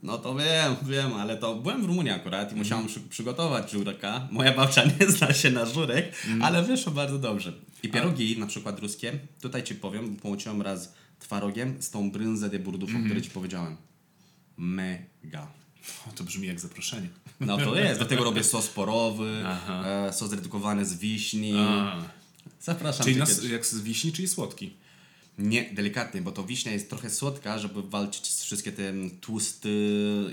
No 0.03 0.17
to 0.17 0.36
wiem, 0.36 0.75
wiem, 0.84 1.13
ale 1.13 1.38
to 1.38 1.56
byłem 1.56 1.82
w 1.82 1.86
Rumunii 1.86 2.12
akurat 2.12 2.52
i 2.52 2.56
musiałem 2.56 2.88
przy, 2.88 2.99
przygotować 2.99 3.71
żurka. 3.71 4.28
Moja 4.32 4.54
babcia 4.54 4.84
nie 4.99 5.08
zna 5.08 5.34
się 5.34 5.52
na 5.52 5.65
żurek, 5.65 6.15
ale 6.41 6.63
wyszło 6.63 6.91
bardzo 6.91 7.19
dobrze. 7.19 7.54
I 7.84 7.89
pierogi, 7.89 8.39
na 8.39 8.47
przykład 8.47 8.80
ruskie, 8.80 9.19
tutaj 9.41 9.63
ci 9.63 9.76
powiem, 9.76 10.15
połączyłem 10.15 10.62
raz 10.62 10.93
twarogiem 11.19 11.82
z 11.82 11.89
tą 11.89 12.12
brynzę 12.12 12.49
de 12.49 12.60
burdufą, 12.60 12.93
mm. 12.93 13.06
który 13.06 13.21
ci 13.21 13.30
powiedziałem. 13.30 13.78
Mega. 14.58 15.61
To 16.15 16.24
brzmi 16.24 16.48
jak 16.48 16.60
zaproszenie. 16.60 17.10
No 17.39 17.58
to 17.58 17.76
jest, 17.76 18.00
do 18.00 18.06
tego 18.06 18.24
robię 18.24 18.44
sos 18.44 18.67
porowy, 18.67 19.44
Aha. 19.46 19.84
e, 20.08 20.13
sos 20.13 20.32
redukowany 20.34 20.86
z 20.86 20.94
wiśni. 20.94 21.54
A, 21.58 22.04
Zapraszam 22.62 23.04
czyli 23.06 23.17
nas, 23.17 23.44
jak 23.44 23.65
z 23.65 23.82
wiśni, 23.82 24.12
czyli 24.12 24.28
słodki. 24.28 24.74
Nie, 25.38 25.74
delikatnie, 25.74 26.22
bo 26.22 26.32
to 26.32 26.44
wiśnia 26.44 26.72
jest 26.72 26.89
trochę 26.89 27.10
słodka, 27.10 27.60
żeby 27.60 27.84
walczyć 27.84 28.28
z 28.28 28.44
wszystkie 28.44 28.72
te 28.72 28.94
tłusty 29.22 29.70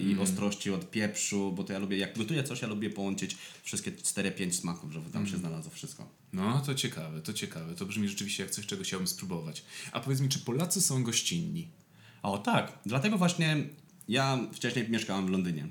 i 0.00 0.10
Mhm. 0.10 0.20
ostrości 0.20 0.70
od 0.70 0.90
pieprzu, 0.90 1.52
bo 1.52 1.64
to 1.64 1.72
ja 1.72 1.78
lubię, 1.78 1.98
jak 1.98 2.18
gotuję 2.18 2.44
coś, 2.44 2.62
ja 2.62 2.68
lubię 2.68 2.90
połączyć 2.90 3.36
wszystkie 3.62 3.92
4-5 3.92 4.52
smaków, 4.52 4.92
żeby 4.92 5.10
tam 5.10 5.22
Mhm. 5.22 5.26
się 5.36 5.36
znalazło 5.40 5.70
wszystko. 5.72 6.08
No, 6.32 6.60
to 6.66 6.74
ciekawe, 6.74 7.20
to 7.22 7.32
ciekawe. 7.32 7.74
To 7.74 7.86
brzmi 7.86 8.08
rzeczywiście 8.08 8.42
jak 8.42 8.52
coś, 8.52 8.66
czego 8.66 8.84
chciałbym 8.84 9.06
spróbować. 9.08 9.62
A 9.92 10.00
powiedz 10.00 10.20
mi, 10.20 10.28
czy 10.28 10.38
Polacy 10.38 10.80
są 10.82 11.02
gościnni? 11.02 11.68
O 12.22 12.38
tak, 12.38 12.78
dlatego 12.86 13.18
właśnie 13.18 13.56
ja 14.08 14.38
wcześniej 14.52 14.88
mieszkałem 14.88 15.26
w 15.26 15.30
Londynie. 15.30 15.68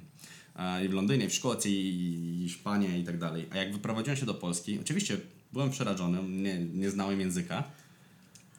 E, 0.56 0.86
I 0.86 0.90
w 0.90 0.94
Londynie, 0.94 1.30
w 1.30 1.34
Szkocji, 1.34 1.74
i 1.74 2.44
Hiszpanii 2.44 3.00
i 3.02 3.04
tak 3.04 3.18
dalej. 3.18 3.48
A 3.52 3.58
jak 3.58 3.74
wyprowadziłem 3.74 4.18
się 4.18 4.26
do 4.26 4.34
Polski, 4.34 4.80
oczywiście 4.80 5.18
byłem 5.54 5.70
przerażony, 5.70 6.24
nie, 6.24 6.60
nie 6.60 6.90
znałem 6.90 7.20
języka, 7.20 7.64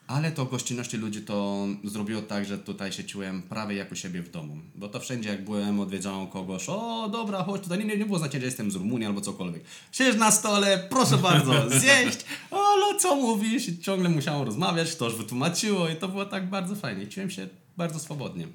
ale 0.07 0.33
to 0.33 0.45
gościnności 0.45 0.97
ludzi 0.97 1.23
to 1.23 1.67
zrobiło 1.85 2.23
tak, 2.23 2.45
że 2.45 2.59
tutaj 2.59 2.93
się 2.93 3.05
czułem 3.05 3.43
prawie 3.43 3.77
jak 3.77 3.93
u 3.93 3.95
siebie 3.95 4.23
w 4.23 4.31
domu. 4.31 4.57
Bo 4.75 4.89
to 4.89 5.01
wszędzie 5.01 5.29
jak 5.29 5.45
byłem, 5.45 5.81
odwiedzałem 5.81 6.27
kogoś, 6.27 6.69
o 6.69 7.09
dobra, 7.13 7.43
chodź 7.43 7.63
tutaj, 7.63 7.79
nie, 7.79 7.85
nie, 7.85 7.97
nie 7.97 8.07
było 8.07 8.19
znaczenia, 8.19 8.41
że 8.41 8.47
jestem 8.47 8.71
z 8.71 8.75
Rumunii 8.75 9.07
albo 9.07 9.21
cokolwiek. 9.21 9.65
Siedź 9.93 10.17
na 10.17 10.31
stole, 10.31 10.87
proszę 10.91 11.19
bardzo, 11.19 11.53
zjeść, 11.81 12.25
o 12.51 12.57
no 12.57 12.99
co 12.99 13.17
mówisz? 13.17 13.69
I 13.69 13.79
ciągle 13.79 14.09
musiałem 14.09 14.43
rozmawiać, 14.43 14.97
to 14.97 15.05
już 15.05 15.17
wytłumaczyło 15.17 15.89
i 15.89 15.97
to 15.97 16.09
było 16.09 16.25
tak 16.25 16.51
bardzo 16.51 16.77
fajnie. 16.77 17.07
Czułem 17.07 17.31
się 17.31 17.49
bardzo 17.77 17.99
swobodnie. 17.99 18.49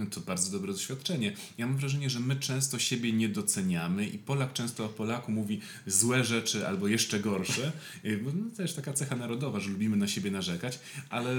No 0.00 0.06
to 0.06 0.20
bardzo 0.20 0.52
dobre 0.52 0.72
doświadczenie. 0.72 1.32
Ja 1.58 1.66
mam 1.66 1.76
wrażenie, 1.76 2.10
że 2.10 2.20
my 2.20 2.36
często 2.36 2.78
siebie 2.78 3.12
nie 3.12 3.28
doceniamy 3.28 4.06
i 4.06 4.18
Polak 4.18 4.52
często 4.52 4.84
o 4.84 4.88
Polaku 4.88 5.32
mówi 5.32 5.60
złe 5.86 6.24
rzeczy 6.24 6.68
albo 6.68 6.88
jeszcze 6.88 7.20
gorsze. 7.20 7.72
Y, 8.04 8.20
No, 8.34 8.56
to 8.56 8.62
jest 8.62 8.76
taka 8.76 8.92
cecha 8.92 9.16
narodowa, 9.16 9.60
że 9.60 9.70
lubimy 9.70 9.96
na 9.96 10.08
siebie 10.08 10.30
narzekać, 10.30 10.78
ale 11.10 11.30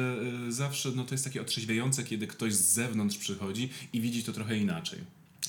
y, 0.47 0.51
zawsze 0.51 0.91
no, 0.95 1.03
to 1.03 1.13
jest 1.13 1.23
takie 1.23 1.41
otrzeźwiające, 1.41 2.03
kiedy 2.03 2.27
ktoś 2.27 2.53
z 2.53 2.61
zewnątrz 2.61 3.17
przychodzi 3.17 3.69
i 3.93 4.01
widzi 4.01 4.23
to 4.23 4.33
trochę 4.33 4.57
inaczej. 4.57 4.99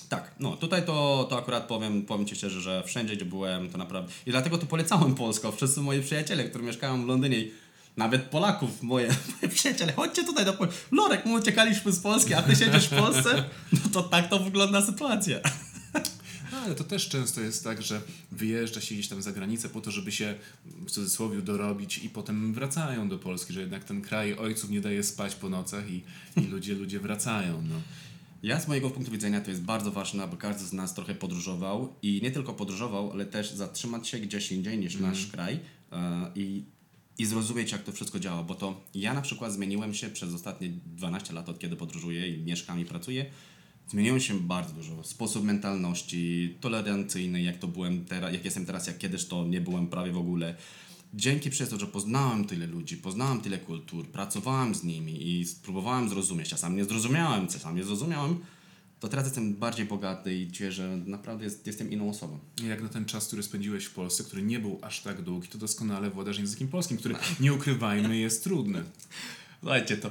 Tak, 0.09 0.35
no 0.41 0.57
tutaj 0.57 0.87
to, 0.87 1.27
to 1.31 1.39
akurat 1.39 1.67
powiem, 1.67 2.03
powiem 2.03 2.27
Ci 2.27 2.37
szczerze, 2.37 2.61
że 2.61 2.83
wszędzie 2.87 3.17
gdzie 3.17 3.25
byłem 3.25 3.71
to 3.71 3.79
naprawdę... 3.79 4.13
I 4.27 4.31
dlatego 4.31 4.59
to 4.59 4.67
polecałem 4.67 5.15
Polską. 5.15 5.53
Wszyscy 5.53 5.81
moi 5.81 6.03
przyjaciele, 6.03 6.45
którzy 6.45 6.65
mieszkają 6.65 7.05
w 7.05 7.07
Londynie 7.07 7.45
nawet 7.97 8.23
Polaków, 8.23 8.83
moje, 8.83 9.09
moje 9.33 9.55
przyjaciele, 9.55 9.93
chodźcie 9.93 10.25
tutaj 10.25 10.45
do 10.45 10.53
Polski. 10.53 10.81
Lorek, 10.93 11.27
my 11.27 11.33
uciekaliśmy 11.33 11.93
z 11.93 12.01
Polski, 12.01 12.35
a 12.35 12.43
ty 12.43 12.57
siedzisz 12.57 12.85
w 12.85 12.97
Polsce? 12.97 13.45
No 13.73 13.91
to 13.93 14.03
tak 14.03 14.29
to 14.29 14.39
wygląda 14.39 14.83
sytuacja. 14.87 15.41
No, 16.53 16.59
ale 16.59 16.75
to 16.75 16.85
też 16.85 17.09
często 17.09 17.41
jest 17.41 17.65
tak, 17.65 17.83
że 17.83 18.01
wyjeżdża 18.33 18.81
się 18.81 18.95
gdzieś 18.95 19.09
tam 19.09 19.23
za 19.23 19.33
granicę 19.33 19.69
po 19.69 19.81
to, 19.81 19.91
żeby 19.91 20.13
się 20.13 20.35
w 20.65 20.91
cudzysłowie 20.91 21.43
dorobić 21.43 21.99
i 21.99 22.11
potem 22.11 22.55
wracają 22.55 23.09
do 23.09 23.19
Polski, 23.19 23.53
że 23.53 23.61
jednak 23.61 23.85
ten 23.85 24.03
kraj 24.03 24.35
ojców 24.35 24.71
nie 24.71 24.81
daje 24.81 25.03
spać 25.03 25.35
po 25.35 25.49
nocach 25.49 25.91
i, 25.91 26.03
i 26.37 26.41
ludzie, 26.41 26.75
ludzie 26.75 27.01
wracają. 27.01 27.63
No. 27.69 27.75
Ja 28.43 28.61
z 28.61 28.69
mojego 28.69 28.91
punktu 28.91 29.13
widzenia 29.13 29.41
to 29.41 29.51
jest 29.51 29.63
bardzo 29.63 29.91
ważne, 29.91 30.23
aby 30.23 30.37
każdy 30.37 30.65
z 30.65 30.73
nas 30.73 30.95
trochę 30.95 31.15
podróżował 31.15 31.95
i 32.03 32.21
nie 32.23 32.31
tylko 32.31 32.53
podróżował, 32.53 33.13
ale 33.13 33.27
też 33.27 33.51
zatrzymać 33.51 34.09
się 34.09 34.19
gdzieś 34.19 34.53
indziej 34.53 34.79
niż 34.79 34.97
nasz 34.97 35.27
kraj 35.27 35.61
e, 35.93 36.31
i, 36.35 36.65
i 37.19 37.27
zrozumieć, 37.27 37.73
jak 37.73 37.83
to 37.83 37.93
wszystko 37.93 38.19
działa, 38.19 38.43
bo 38.43 38.55
to 38.55 38.81
ja 38.95 39.15
na 39.15 39.23
przykład 39.23 39.53
zmieniłem 39.53 39.95
się 39.95 40.11
przez 40.11 40.35
ostatnie 40.35 40.69
12 40.87 41.33
lat, 41.33 41.49
od 41.49 41.59
kiedy 41.59 41.77
podróżuję 41.77 42.29
i 42.29 42.43
mieszkam 42.43 42.81
i 42.81 42.85
pracuję, 42.85 43.27
Zmieniło 43.89 44.21
się 44.21 44.41
bardzo 44.41 44.75
dużo. 44.75 45.05
Sposób 45.05 45.45
mentalności, 45.45 46.55
tolerancyjny, 46.61 47.43
jak 47.43 47.59
to 47.59 47.69
byłem 47.69 48.05
teraz, 48.05 48.33
jak 48.33 48.45
jestem 48.45 48.67
teraz, 48.67 48.87
jak 48.87 48.99
kiedyś 48.99 49.25
to 49.25 49.45
nie 49.45 49.61
byłem 49.61 49.87
prawie 49.87 50.13
w 50.13 50.19
ogóle. 50.19 50.55
Dzięki 51.15 51.51
przez 51.51 51.69
to, 51.69 51.79
że 51.79 51.87
poznałem 51.87 52.45
tyle 52.45 52.67
ludzi, 52.67 52.97
poznałem 52.97 53.41
tyle 53.41 53.59
kultur, 53.59 54.09
pracowałem 54.09 54.75
z 54.75 54.85
nimi 54.85 55.29
i 55.29 55.45
spróbowałem 55.45 56.09
zrozumieć, 56.09 56.49
czasami 56.49 56.77
nie 56.77 56.85
zrozumiałem, 56.85 57.49
czasami 57.49 57.77
nie 57.77 57.85
zrozumiałem, 57.85 58.39
to 59.03 59.09
teraz 59.09 59.25
jestem 59.25 59.55
bardziej 59.55 59.87
bogaty 59.87 60.35
i 60.35 60.51
czuję, 60.53 60.73
że 60.73 60.97
naprawdę 61.07 61.45
jest, 61.45 61.67
jestem 61.67 61.91
inną 61.93 62.11
osobą. 62.11 62.39
Jak 62.65 62.83
na 62.83 62.89
ten 62.89 63.05
czas, 63.05 63.27
który 63.27 63.43
spędziłeś 63.43 63.85
w 63.85 63.95
Polsce, 63.95 64.25
który 64.25 64.43
nie 64.43 64.59
był 64.61 64.79
aż 64.83 65.01
tak 65.01 65.23
długi, 65.23 65.49
to 65.49 65.59
doskonale 65.59 66.11
władasz 66.11 66.39
językiem 66.39 66.69
polskim, 66.69 66.97
który, 66.97 67.15
nie 67.41 67.53
ukrywajmy, 67.53 68.17
jest 68.17 68.45
trudny. 68.45 68.83
Słuchajcie, 69.61 69.97
to 69.97 70.11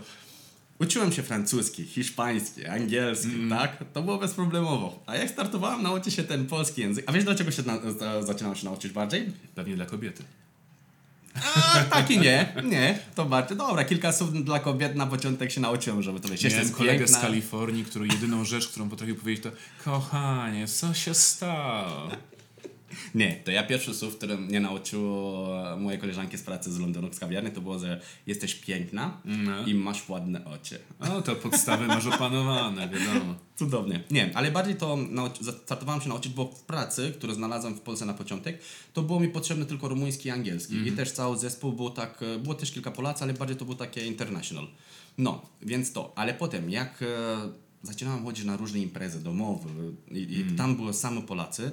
uczyłem 0.79 1.11
się 1.11 1.23
francuski, 1.23 1.83
hiszpański, 1.85 2.65
angielski, 2.65 3.31
tak? 3.49 3.83
To 3.93 4.01
było 4.03 4.17
bezproblemowo. 4.17 5.03
A 5.05 5.15
jak 5.15 5.29
startowałem 5.29 5.83
nauczyć 5.83 6.13
się 6.13 6.23
ten 6.23 6.45
polski 6.45 6.81
język, 6.81 7.03
a 7.07 7.11
wiesz 7.11 7.23
dlaczego 7.23 7.51
się 7.51 7.63
na, 7.63 7.91
za- 7.91 8.23
zaczynałem 8.23 8.57
się 8.57 8.65
nauczyć 8.65 8.91
bardziej? 8.91 9.31
Pewnie 9.55 9.75
dla 9.75 9.85
kobiety. 9.85 10.23
A, 11.35 11.83
tak 11.89 12.11
i 12.11 12.19
nie, 12.19 12.53
nie, 12.63 12.99
to 13.15 13.25
bardziej, 13.25 13.57
dobra, 13.57 13.83
kilka 13.85 14.11
słów 14.11 14.43
dla 14.43 14.59
kobiet 14.59 14.95
na 14.95 15.07
początek 15.07 15.51
się 15.51 15.61
nauczyłem, 15.61 16.03
żeby 16.03 16.19
to 16.19 16.29
wiesz, 16.29 16.43
Miałem 16.43 16.59
jestem 16.59 16.77
kolegę 16.77 16.99
piękna. 16.99 17.17
z 17.17 17.21
Kalifornii, 17.21 17.85
który 17.85 18.07
jedyną 18.07 18.45
rzecz, 18.45 18.67
którą 18.67 18.89
potrafił 18.89 19.15
powiedzieć 19.15 19.43
to 19.43 19.49
Kochanie, 19.83 20.67
co 20.67 20.93
się 20.93 21.13
stało? 21.13 22.09
Nie, 23.15 23.35
to 23.35 23.51
ja 23.51 23.63
pierwszy 23.63 23.93
słów, 23.93 24.17
który 24.17 24.37
mnie 24.37 24.59
nauczyło 24.59 25.47
moje 25.77 25.97
koleżanki 25.97 26.37
z 26.37 26.41
pracy 26.43 26.73
z 26.73 26.79
Londynu, 26.79 27.13
z 27.13 27.19
kawiarni, 27.19 27.51
to 27.51 27.61
było, 27.61 27.79
że 27.79 28.01
jesteś 28.27 28.55
piękna 28.55 29.21
No. 29.25 29.65
i 29.65 29.75
masz 29.75 30.09
ładne 30.09 30.45
oczy. 30.45 30.79
O, 30.99 31.21
to 31.21 31.35
podstawy 31.35 31.87
masz 31.87 32.05
opanowane, 32.05 32.89
wiadomo. 32.89 33.35
Cudownie. 33.55 34.03
Nie, 34.11 34.31
ale 34.33 34.51
bardziej 34.51 34.75
to 34.75 34.97
startowałem 35.65 36.01
się 36.01 36.09
nauczyć, 36.09 36.33
bo 36.33 36.45
w 36.45 36.61
pracy, 36.61 37.13
które 37.17 37.33
znalazłem 37.33 37.73
w 37.75 37.81
Polsce 37.81 38.05
na 38.05 38.13
początek, 38.13 38.59
to 38.93 39.01
było 39.01 39.19
mi 39.19 39.27
potrzebne 39.27 39.65
tylko 39.65 39.87
rumuński 39.87 40.27
i 40.27 40.31
angielski. 40.31 40.75
I 40.87 40.91
też 40.91 41.11
cały 41.11 41.37
zespół 41.37 41.73
był 41.73 41.89
tak, 41.89 42.23
e, 42.23 42.39
było 42.39 42.55
też 42.55 42.71
kilka 42.71 42.91
Polacy, 42.91 43.23
ale 43.23 43.33
bardziej 43.33 43.57
to 43.57 43.65
był 43.65 43.75
takie 43.75 44.05
international. 44.05 44.67
No, 45.17 45.41
więc 45.61 45.93
to. 45.93 46.13
Ale 46.15 46.33
potem, 46.33 46.69
jak 46.69 47.01
e, 47.01 47.05
zaczynałem 47.83 48.25
chodzić 48.25 48.45
na 48.45 48.57
różne 48.57 48.79
imprezy 48.79 49.23
domowe 49.23 49.69
i, 50.11 50.17
i 50.39 50.55
tam 50.57 50.75
były 50.75 50.93
same 50.93 51.21
Polacy, 51.21 51.71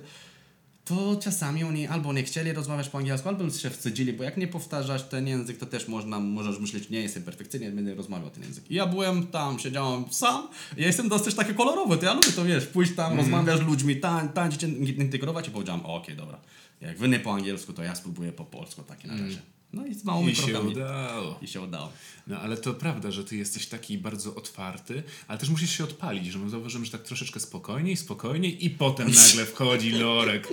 to 0.89 1.17
czasami 1.23 1.65
oni 1.65 1.87
albo 1.87 2.13
nie 2.13 2.23
chcieli 2.23 2.53
rozmawiać 2.53 2.89
po 2.89 2.99
angielsku, 2.99 3.29
albo 3.29 3.51
się 3.51 3.71
wstydzili, 3.71 4.13
bo 4.13 4.25
jak 4.25 4.37
nie 4.37 4.49
powtarzasz 4.49 5.03
ten 5.03 5.27
język, 5.27 5.59
to 5.59 5.67
też 5.67 5.89
można, 5.89 6.21
możesz 6.21 6.59
myśleć, 6.59 6.91
nie 6.91 7.01
jestem 7.01 7.23
perfekcyjnie, 7.23 7.71
będę 7.71 7.95
rozmawiał 7.95 8.31
ten 8.31 8.43
język. 8.43 8.71
I 8.71 8.75
ja 8.75 8.87
byłem 8.87 9.27
tam, 9.27 9.59
siedziałem 9.59 10.05
sam, 10.11 10.49
ja 10.77 10.87
jestem 10.87 11.09
dosyć 11.09 11.35
taki 11.35 11.55
kolorowy, 11.55 11.97
to 11.97 12.05
ja 12.05 12.15
lubię 12.15 12.33
to, 12.33 12.45
wiesz, 12.45 12.67
pójść 12.67 12.95
tam, 12.95 13.17
rozmawiasz 13.17 13.59
z 13.59 13.63
ludźmi, 13.63 13.97
tań, 13.97 14.29
tańczyć, 14.29 14.63
integrować 14.99 15.49
i 15.49 15.51
powiedziałem, 15.51 15.87
okej, 15.87 16.17
dobra, 16.17 16.39
jak 16.81 16.99
wy 16.99 17.09
nie 17.09 17.21
po 17.21 17.35
angielsku, 17.35 17.73
to 17.73 17.83
ja 17.83 17.95
spróbuję 17.95 18.33
po 18.33 18.45
polsku, 18.45 18.83
takie 18.83 19.09
na 19.09 19.15
razie. 19.23 19.39
No 19.73 19.87
i 19.87 19.95
z 19.95 20.05
małymi 20.05 20.33
I 20.33 20.37
się 20.37 20.61
udało. 20.61 21.39
I 21.43 21.49
się 21.49 21.61
udało. 21.61 21.93
No 22.27 22.41
ale 22.41 22.57
to 22.57 22.75
prawda, 22.75 23.11
że 23.11 23.25
ty 23.25 23.37
jesteś 23.37 23.67
taki 23.67 23.99
bardzo 23.99 24.35
otwarty, 24.35 25.03
ale 25.29 25.39
też 25.39 25.49
musisz 25.49 25.71
się 25.71 25.85
odpalić, 25.85 26.27
że 26.27 26.39
my 26.39 26.51
zauważymy, 26.51 26.85
że 26.85 26.93
tak 26.93 27.03
troszeczkę 27.03 27.41
spokojniej, 27.41 27.97
spokojniej 27.97 28.65
i 28.65 28.71
potem 28.71 29.11
nagle 29.11 29.47
wchodzi 29.47 29.91
Lorek 29.91 30.49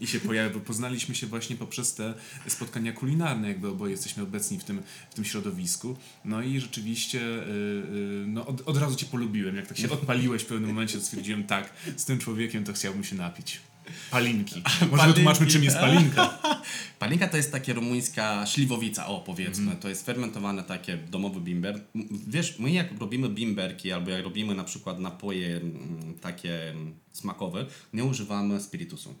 i 0.00 0.06
się 0.06 0.20
pojawia, 0.20 0.54
bo 0.54 0.60
poznaliśmy 0.60 1.14
się 1.14 1.26
właśnie 1.26 1.56
poprzez 1.56 1.94
te 1.94 2.14
spotkania 2.46 2.92
kulinarne, 2.92 3.48
jakby 3.48 3.68
oboje 3.68 3.92
jesteśmy 3.92 4.22
obecni 4.22 4.58
w 4.58 4.64
tym, 4.64 4.82
w 5.10 5.14
tym 5.14 5.24
środowisku. 5.24 5.96
No 6.24 6.42
i 6.42 6.60
rzeczywiście 6.60 7.18
yy, 7.18 8.24
no 8.26 8.46
od, 8.46 8.68
od 8.68 8.76
razu 8.76 8.96
cię 8.96 9.06
polubiłem, 9.06 9.56
jak 9.56 9.66
tak 9.66 9.78
się 9.78 9.90
odpaliłeś 9.90 10.42
w 10.42 10.46
pewnym 10.46 10.70
momencie, 10.70 11.00
stwierdziłem 11.00 11.44
tak, 11.44 11.72
z 11.96 12.04
tym 12.04 12.18
człowiekiem 12.18 12.64
to 12.64 12.72
chciałbym 12.72 13.04
się 13.04 13.16
napić. 13.16 13.60
Palinki. 14.10 14.62
Może 14.64 14.88
Palinki. 14.90 15.06
wytłumaczmy, 15.06 15.46
czym 15.46 15.64
jest 15.64 15.78
palinka. 15.78 16.38
Palinka 16.98 17.28
to 17.28 17.36
jest 17.36 17.52
takie 17.52 17.72
rumuńska 17.72 18.46
śliwowica, 18.46 19.06
o 19.06 19.20
powiedzmy. 19.20 19.76
To 19.76 19.88
jest 19.88 20.06
fermentowane 20.06 20.62
takie 20.62 20.96
domowy 20.96 21.40
bimber. 21.40 21.80
Wiesz, 22.28 22.58
my 22.58 22.70
jak 22.70 22.98
robimy 23.00 23.28
bimberki 23.28 23.92
albo 23.92 24.10
jak 24.10 24.24
robimy 24.24 24.54
na 24.54 24.64
przykład 24.64 24.98
napoje 24.98 25.56
mm, 25.56 26.14
takie 26.20 26.70
mm, 26.70 26.94
smakowe, 27.12 27.66
nie 27.92 28.04
używamy 28.04 28.60
spirytusu. 28.60 29.14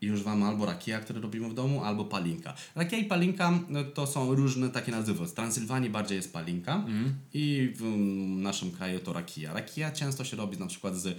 I 0.00 0.10
używamy 0.10 0.46
albo 0.46 0.66
rakia, 0.66 1.00
które 1.00 1.20
robimy 1.20 1.48
w 1.48 1.54
domu, 1.54 1.84
albo 1.84 2.04
palinka. 2.04 2.54
Rakia 2.74 2.98
i 2.98 3.04
palinka 3.04 3.58
no, 3.68 3.84
to 3.84 4.06
są 4.06 4.34
różne 4.34 4.68
takie 4.68 4.92
nazywy. 4.92 5.26
W 5.26 5.32
Transylwanii 5.32 5.90
bardziej 5.90 6.16
jest 6.16 6.32
palinka 6.32 6.84
i 7.34 7.72
w 7.76 7.82
mm, 7.82 8.42
naszym 8.42 8.70
kraju 8.70 8.98
to 8.98 9.12
rakia. 9.12 9.52
Rakia 9.52 9.90
często 9.90 10.24
się 10.24 10.36
robi 10.36 10.58
na 10.58 10.66
przykład 10.66 10.96
z 10.96 11.18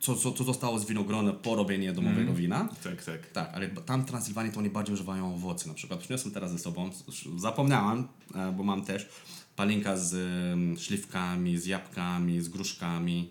co, 0.00 0.16
co, 0.16 0.32
co 0.32 0.44
zostało 0.44 0.78
z 0.78 0.86
winogrona 0.86 1.32
po 1.32 1.54
robieniu 1.54 1.92
domowego 1.92 2.34
wina. 2.34 2.68
Tak, 2.84 3.04
tak. 3.04 3.30
Tak, 3.30 3.50
ale 3.54 3.68
tam 3.68 4.02
w 4.02 4.06
Transylwanii 4.06 4.52
to 4.52 4.58
oni 4.58 4.70
bardziej 4.70 4.94
używają 4.94 5.34
owoce. 5.34 5.68
Na 5.68 5.74
przykład 5.74 6.00
przyniosłem 6.00 6.34
teraz 6.34 6.52
ze 6.52 6.58
sobą, 6.58 6.90
zapomniałem, 7.36 8.08
e, 8.34 8.52
bo 8.52 8.62
mam 8.62 8.84
też 8.84 9.08
palinka 9.56 9.96
z 9.96 10.14
em, 10.52 10.76
śliwkami, 10.78 11.58
z 11.58 11.66
jabłkami, 11.66 12.40
z 12.40 12.48
gruszkami. 12.48 13.30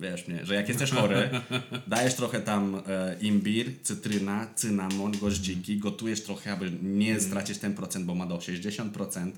Wiesz 0.00 0.28
mnie, 0.28 0.46
że 0.46 0.54
jak 0.54 0.68
jesteś 0.68 0.90
chory, 0.90 1.30
dajesz 1.86 2.14
trochę 2.14 2.40
tam 2.40 2.82
e, 2.86 3.16
imbir, 3.20 3.72
cytryna, 3.82 4.46
cynamon, 4.54 5.12
goździki, 5.20 5.78
gotujesz 5.78 6.22
trochę, 6.22 6.52
aby 6.52 6.72
nie 6.82 7.20
stracić 7.20 7.58
ten 7.58 7.74
procent, 7.74 8.04
bo 8.04 8.14
ma 8.14 8.26
do 8.26 8.36
60% 8.36 9.30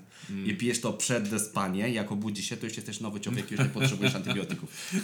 i 0.45 0.55
pijesz 0.55 0.81
to 0.81 0.93
przed 0.93 1.41
spanie, 1.41 1.89
jak 1.89 2.11
obudzi 2.11 2.43
się, 2.43 2.57
to 2.57 2.65
już 2.65 2.75
jesteś 2.75 2.99
nowy 2.99 3.19
człowiek, 3.19 3.51
już 3.51 3.59
nie 3.59 3.65
potrzebujesz 3.65 4.15
antybiotyków. 4.15 4.69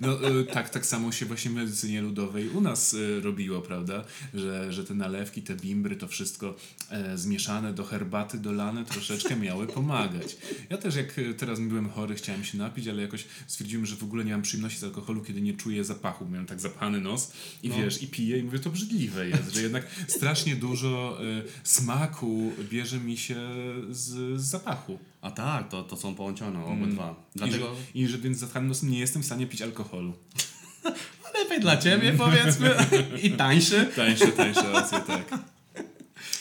No 0.00 0.28
y, 0.40 0.44
tak, 0.44 0.70
tak 0.70 0.86
samo 0.86 1.12
się 1.12 1.26
właśnie 1.26 1.50
w 1.50 1.54
medycynie 1.54 2.02
ludowej 2.02 2.48
u 2.48 2.60
nas 2.60 2.94
y, 2.94 3.20
robiło, 3.20 3.62
prawda? 3.62 4.04
Że, 4.34 4.72
że 4.72 4.84
te 4.84 4.94
nalewki, 4.94 5.42
te 5.42 5.54
bimbry, 5.54 5.96
to 5.96 6.08
wszystko 6.08 6.54
e, 6.90 7.18
zmieszane 7.18 7.72
do 7.74 7.84
herbaty, 7.84 8.38
dolane 8.38 8.84
troszeczkę 8.84 9.36
miały 9.36 9.66
pomagać. 9.66 10.36
Ja 10.70 10.78
też 10.78 10.96
jak 10.96 11.18
y, 11.18 11.34
teraz 11.34 11.60
byłem 11.60 11.90
chory, 11.90 12.14
chciałem 12.14 12.44
się 12.44 12.58
napić, 12.58 12.88
ale 12.88 13.02
jakoś 13.02 13.24
stwierdziłem, 13.46 13.86
że 13.86 13.96
w 13.96 14.04
ogóle 14.08 14.24
nie 14.24 14.32
mam 14.32 14.42
przyjemności 14.42 14.78
z 14.78 14.84
alkoholu, 14.84 15.20
kiedy 15.24 15.40
nie 15.40 15.54
czuję 15.54 15.84
zapachu. 15.84 16.28
Miałem 16.28 16.46
tak 16.46 16.60
zapany 16.60 17.00
nos 17.00 17.32
i 17.62 17.70
wiesz, 17.70 18.02
i 18.02 18.06
piję 18.06 18.38
i 18.38 18.42
mówię, 18.42 18.58
to 18.58 18.70
brzydliwe 18.70 19.28
jest, 19.28 19.54
że 19.54 19.62
jednak 19.62 19.86
strasznie 20.08 20.56
dużo 20.56 21.18
y, 21.24 21.42
smaku 21.64 22.52
bierze 22.70 22.98
mi 22.98 23.16
się 23.16 23.36
z, 23.90 24.40
z 24.40 24.44
zapachu. 24.44 24.98
A 25.20 25.30
tak, 25.30 25.68
to, 25.68 25.82
to 25.82 25.96
są 25.96 26.14
połączone 26.14 26.64
obydwa. 26.64 27.14
Dlatego... 27.34 27.66
I, 27.94 28.02
że, 28.02 28.06
I 28.06 28.12
że 28.12 28.18
więc 28.18 28.38
zatkanym 28.38 28.68
nosem 28.68 28.90
nie 28.90 28.98
jestem 28.98 29.22
w 29.22 29.26
stanie 29.26 29.46
pić 29.46 29.62
alkoholu. 29.62 30.14
Lepiej 31.34 31.60
dla 31.60 31.76
ciebie, 31.76 32.12
powiedzmy. 32.12 32.74
I 33.22 33.30
tańszy. 33.30 33.86
Tańsze, 33.96 34.26
tańsze 34.26 34.72
racje, 34.72 35.00
tak. 35.00 35.57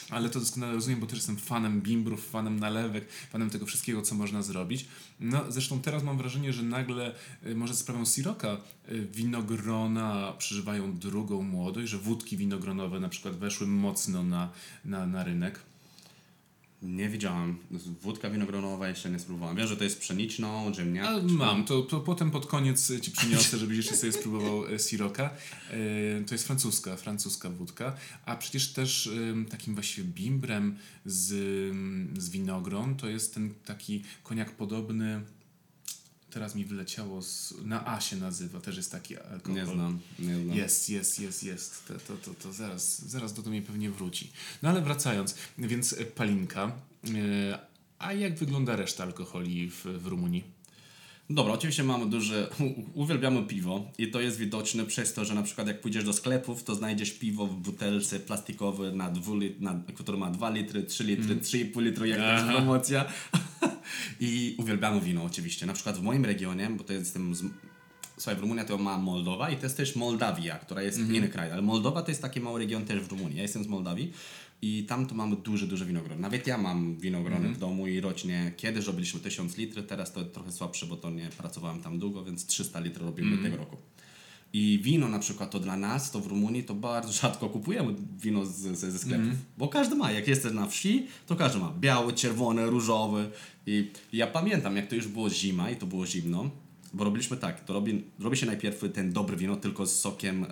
Ale 0.09 0.29
to 0.29 0.39
doskonale 0.39 0.73
rozumiem, 0.73 0.99
bo 0.99 1.07
też 1.07 1.15
jestem 1.15 1.37
fanem 1.37 1.81
bimbrów, 1.81 2.29
fanem 2.29 2.59
nalewek, 2.59 3.05
fanem 3.31 3.49
tego 3.49 3.65
wszystkiego, 3.65 4.01
co 4.01 4.15
można 4.15 4.41
zrobić. 4.41 4.85
No, 5.19 5.51
zresztą 5.51 5.81
teraz 5.81 6.03
mam 6.03 6.17
wrażenie, 6.17 6.53
że 6.53 6.63
nagle, 6.63 7.15
y, 7.45 7.55
może 7.55 7.73
za 7.73 7.79
sprawą 7.79 8.05
Siroka, 8.05 8.57
y, 8.91 9.07
winogrona 9.13 10.33
przeżywają 10.37 10.97
drugą 10.97 11.41
młodość, 11.41 11.91
że 11.91 11.97
wódki 11.97 12.37
winogronowe 12.37 12.99
na 12.99 13.09
przykład 13.09 13.35
weszły 13.35 13.67
mocno 13.67 14.23
na, 14.23 14.49
na, 14.85 15.07
na 15.07 15.23
rynek. 15.23 15.59
Nie 16.81 17.09
widziałem. 17.09 17.57
Wódka 18.01 18.29
winogronowa 18.29 18.87
jeszcze 18.87 19.09
nie 19.09 19.19
spróbowałem. 19.19 19.57
Wiem, 19.57 19.67
że 19.67 19.77
to 19.77 19.83
jest 19.83 19.99
pszeniczną, 19.99 20.73
ziemniak. 20.73 21.05
Ale 21.05 21.23
mam, 21.23 21.65
to, 21.65 21.81
to 21.81 21.99
potem 21.99 22.31
pod 22.31 22.45
koniec 22.45 22.91
ci 23.01 23.11
przyniosę, 23.11 23.57
żebyś 23.57 23.77
jeszcze 23.77 23.95
sobie 23.95 24.11
spróbował 24.11 24.67
e, 24.67 24.79
Siroka. 24.79 25.29
E, 25.69 26.23
To 26.23 26.33
jest 26.35 26.47
francuska, 26.47 26.95
francuska 26.97 27.49
wódka, 27.49 27.95
a 28.25 28.35
przecież 28.35 28.73
też 28.73 29.09
takim 29.49 29.73
właściwie 29.73 30.07
bimbrem 30.07 30.77
z, 31.05 31.25
z 32.21 32.29
winogron 32.29 32.95
to 32.95 33.07
jest 33.09 33.33
ten 33.33 33.53
taki 33.65 34.03
koniak 34.23 34.51
podobny, 34.51 35.21
teraz 36.29 36.55
mi 36.55 36.65
wyleciało, 36.65 37.21
z, 37.21 37.53
na 37.63 37.87
A 37.87 38.01
się 38.01 38.15
nazywa, 38.15 38.61
też 38.61 38.77
jest 38.77 38.91
taki 38.91 39.17
alkohol. 39.17 39.55
Nie 39.55 39.65
znam. 39.65 39.99
Nie 40.19 40.35
znam. 40.43 40.57
Jest, 40.57 40.89
jest, 40.89 41.19
jest, 41.19 41.43
jest. 41.43 41.87
To, 41.87 41.93
to, 41.93 42.17
to, 42.17 42.33
to 42.33 42.53
zaraz, 42.53 43.01
zaraz 43.09 43.33
do 43.33 43.49
mnie 43.49 43.61
pewnie 43.61 43.91
wróci. 43.91 44.31
No 44.61 44.69
ale 44.69 44.81
wracając, 44.81 45.35
więc 45.57 45.95
palinka. 46.15 46.71
E, 47.15 47.59
A 47.99 48.13
jak 48.13 48.37
wygląda 48.37 48.75
reszta 48.75 49.03
alkoholi 49.03 49.69
w, 49.69 49.85
w 49.85 50.07
Rumunii? 50.07 50.56
Dobra, 51.29 51.53
oczywiście 51.53 51.83
mamy 51.83 52.05
duże, 52.05 52.49
uwielbiamy 52.93 53.43
piwo 53.43 53.91
i 53.97 54.11
to 54.11 54.21
jest 54.21 54.37
widoczne 54.37 54.85
przez 54.85 55.13
to, 55.13 55.25
że 55.25 55.35
na 55.35 55.43
przykład 55.43 55.67
jak 55.67 55.81
pójdziesz 55.81 56.03
do 56.03 56.13
sklepów, 56.13 56.63
to 56.63 56.75
znajdziesz 56.75 57.11
piwo 57.11 57.47
w 57.47 57.55
butelce 57.55 58.19
plastikowej, 58.19 58.93
na 58.93 59.09
dwu 59.09 59.37
lit, 59.37 59.61
na, 59.61 59.81
które 59.95 60.17
ma 60.17 60.31
2 60.31 60.49
litry, 60.49 60.83
3 60.83 61.03
litry, 61.03 61.35
3,5 61.35 61.81
litry, 61.81 62.07
jak 62.07 62.19
to 62.19 62.25
Aha. 62.25 62.51
promocja. 62.51 63.05
I 64.19 64.55
uwielbiamy 64.57 65.01
wino 65.01 65.23
oczywiście. 65.23 65.65
Na 65.65 65.73
przykład 65.73 65.97
w 65.97 66.01
moim 66.01 66.25
regionie, 66.25 66.69
bo 66.69 66.83
to 66.83 66.93
jestem 66.93 67.35
z, 67.35 67.43
słuchaj, 68.17 68.35
w 68.35 68.39
Rumunii 68.39 68.65
to 68.65 68.77
ma 68.77 68.97
Moldowa 68.97 69.49
i 69.49 69.57
to 69.57 69.63
jest 69.63 69.77
też 69.77 69.95
Mołdawia, 69.95 70.59
która 70.59 70.81
jest 70.81 70.99
inny 70.99 71.29
kraj, 71.29 71.51
ale 71.51 71.61
Moldowa 71.61 72.01
to 72.01 72.11
jest 72.11 72.21
taki 72.21 72.41
mały 72.41 72.59
region 72.59 72.85
też 72.85 72.99
w 72.99 73.11
Rumunii. 73.11 73.37
Ja 73.37 73.41
jestem 73.41 73.63
z 73.63 73.67
Mołdawii 73.67 74.11
i 74.61 74.83
tam 74.83 75.05
to 75.05 75.15
mamy 75.15 75.35
duże, 75.35 75.67
duże 75.67 75.85
winogron. 75.85 76.19
Nawet 76.19 76.47
ja 76.47 76.57
mam 76.57 76.97
winogrony 76.97 77.49
w 77.49 77.57
domu 77.57 77.87
i 77.87 78.01
rocznie, 78.01 78.53
kiedyś 78.57 78.85
robiliśmy 78.85 79.19
1000 79.19 79.57
litrów, 79.57 79.85
teraz 79.87 80.13
to 80.13 80.23
trochę 80.25 80.51
słabsze, 80.51 80.85
bo 80.85 80.95
to 80.95 81.09
nie 81.09 81.29
pracowałem 81.29 81.81
tam 81.81 81.99
długo, 81.99 82.23
więc 82.23 82.45
300 82.45 82.79
litrów 82.79 83.05
robimy 83.05 83.37
tego 83.43 83.57
roku. 83.57 83.77
I 84.53 84.79
wino 84.83 85.07
na 85.07 85.19
przykład 85.19 85.51
to 85.51 85.59
dla 85.59 85.77
nas, 85.77 86.11
to 86.11 86.19
w 86.19 86.27
Rumunii, 86.27 86.63
to 86.63 86.75
bardzo 86.75 87.11
rzadko 87.21 87.49
kupujemy 87.49 87.95
wino 88.17 88.45
z, 88.45 88.55
z, 88.55 88.79
ze 88.79 88.99
sklepów, 88.99 89.33
bo 89.57 89.67
każdy 89.67 89.95
ma. 89.95 90.11
Jak 90.11 90.27
jesteś 90.27 90.53
na 90.53 90.67
wsi, 90.67 91.07
to 91.27 91.35
każdy 91.35 91.59
ma 91.59 91.73
biały, 91.79 92.13
czerwony, 92.13 92.65
różowy. 92.65 93.29
I 93.65 93.91
ja 94.13 94.27
pamiętam, 94.27 94.75
jak 94.75 94.87
to 94.87 94.95
już 94.95 95.07
było 95.07 95.29
zima 95.29 95.71
i 95.71 95.75
to 95.75 95.85
było 95.85 96.05
zimno, 96.05 96.49
bo 96.97 97.03
robiliśmy 97.03 97.37
tak, 97.37 97.65
to 97.65 97.73
robi, 97.73 98.03
robi 98.19 98.37
się 98.37 98.45
najpierw 98.45 98.81
ten 98.93 99.13
dobry 99.13 99.37
wino 99.37 99.55
tylko 99.55 99.85
z 99.85 99.99
sokiem 99.99 100.43
e, 100.43 100.47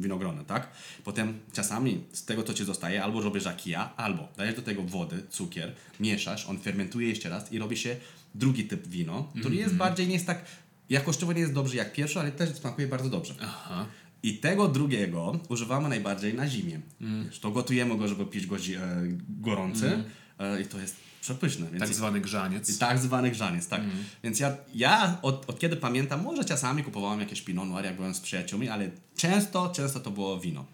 winogrona, 0.00 0.44
tak? 0.44 0.68
Potem 1.04 1.38
czasami 1.52 2.00
z 2.12 2.24
tego, 2.24 2.42
co 2.42 2.54
ci 2.54 2.64
zostaje, 2.64 3.04
albo 3.04 3.20
robisz 3.20 3.44
jak 3.44 3.66
ja, 3.66 3.96
albo 3.96 4.28
dajesz 4.36 4.54
do 4.54 4.62
tego 4.62 4.82
wody, 4.82 5.22
cukier, 5.30 5.72
mieszasz, 6.00 6.46
on 6.46 6.58
fermentuje 6.58 7.08
jeszcze 7.08 7.28
raz 7.28 7.52
i 7.52 7.58
robi 7.58 7.76
się 7.76 7.96
drugi 8.34 8.64
typ 8.64 8.86
wino, 8.88 9.32
który 9.40 9.56
jest 9.56 9.74
bardziej, 9.74 10.06
nie 10.06 10.14
jest 10.14 10.26
tak, 10.26 10.44
jakościowo 10.90 11.32
nie 11.32 11.40
jest 11.40 11.52
dobry 11.52 11.76
jak 11.76 11.92
pierwszy, 11.92 12.20
ale 12.20 12.32
też 12.32 12.50
smakuje 12.54 12.86
bardzo 12.86 13.08
dobrze. 13.10 13.34
Aha. 13.40 13.86
I 14.22 14.34
tego 14.38 14.68
drugiego 14.68 15.38
używamy 15.48 15.88
najbardziej 15.88 16.34
na 16.34 16.48
zimie. 16.48 16.80
Wiesz, 17.24 17.38
To 17.40 17.50
gotujemy 17.50 17.96
go, 17.98 18.08
żeby 18.08 18.26
pić 18.26 18.46
go 18.46 18.58
zi- 18.58 18.74
e, 18.74 19.02
gorący 19.40 20.04
e, 20.38 20.60
i 20.62 20.64
to 20.66 20.78
jest 20.78 20.96
przepyszne. 21.20 21.66
Więc 21.70 21.80
Tak 21.84 21.94
zwany 21.94 22.20
grzaniec. 22.20 22.78
tak 22.78 22.98
zwany 22.98 23.30
grzaniec, 23.30 23.68
tak. 23.68 23.82
Więc 24.24 24.40
ja, 24.40 24.56
ja 24.74 25.18
od, 25.22 25.50
od 25.50 25.58
kiedy 25.58 25.76
pamiętam, 25.76 26.22
może 26.22 26.44
czasami 26.44 26.84
kupowałem 26.84 27.20
jakieś 27.20 27.40
Pinot 27.42 27.68
Noir, 27.68 27.84
jak 27.84 27.96
byłem 27.96 28.14
z 28.14 28.20
przyjaciółmi, 28.20 28.68
ale 28.68 28.90
często, 29.16 29.68
często 29.68 30.00
to 30.00 30.10
było 30.10 30.40
wino. 30.40 30.66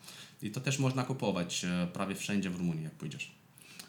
I 0.43 0.51
to 0.51 0.61
też 0.61 0.79
można 0.79 1.03
kupować 1.03 1.65
e, 1.65 1.89
prawie 1.93 2.15
wszędzie 2.15 2.51
w 2.51 2.57
Rumunii, 2.57 2.85
jak 2.85 2.93
pójdziesz. 2.93 3.33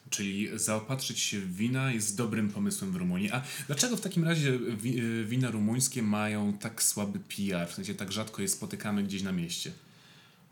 Czyli 0.10 0.50
zaopatrzyć 0.56 1.20
się 1.20 1.40
w 1.40 1.56
wina 1.56 1.92
jest 1.92 2.18
dobrym 2.18 2.50
pomysłem 2.50 2.92
w 2.92 2.96
Rumunii. 2.96 3.32
A 3.32 3.42
dlaczego 3.68 3.98
w 3.98 4.02
takim 4.02 4.24
razie 4.24 4.50
y, 4.50 5.26
wina 5.26 5.52
rumuńskie 5.52 6.04
mają 6.04 6.54
tak 6.54 6.84
słaby 6.84 7.20
PR? 7.20 7.68
W 7.70 7.74
sensie 7.74 7.96
tak 7.96 8.12
rzadko 8.12 8.42
je 8.42 8.48
spotykamy 8.48 9.04
gdzieś 9.04 9.22
na 9.22 9.32
mieście. 9.32 9.72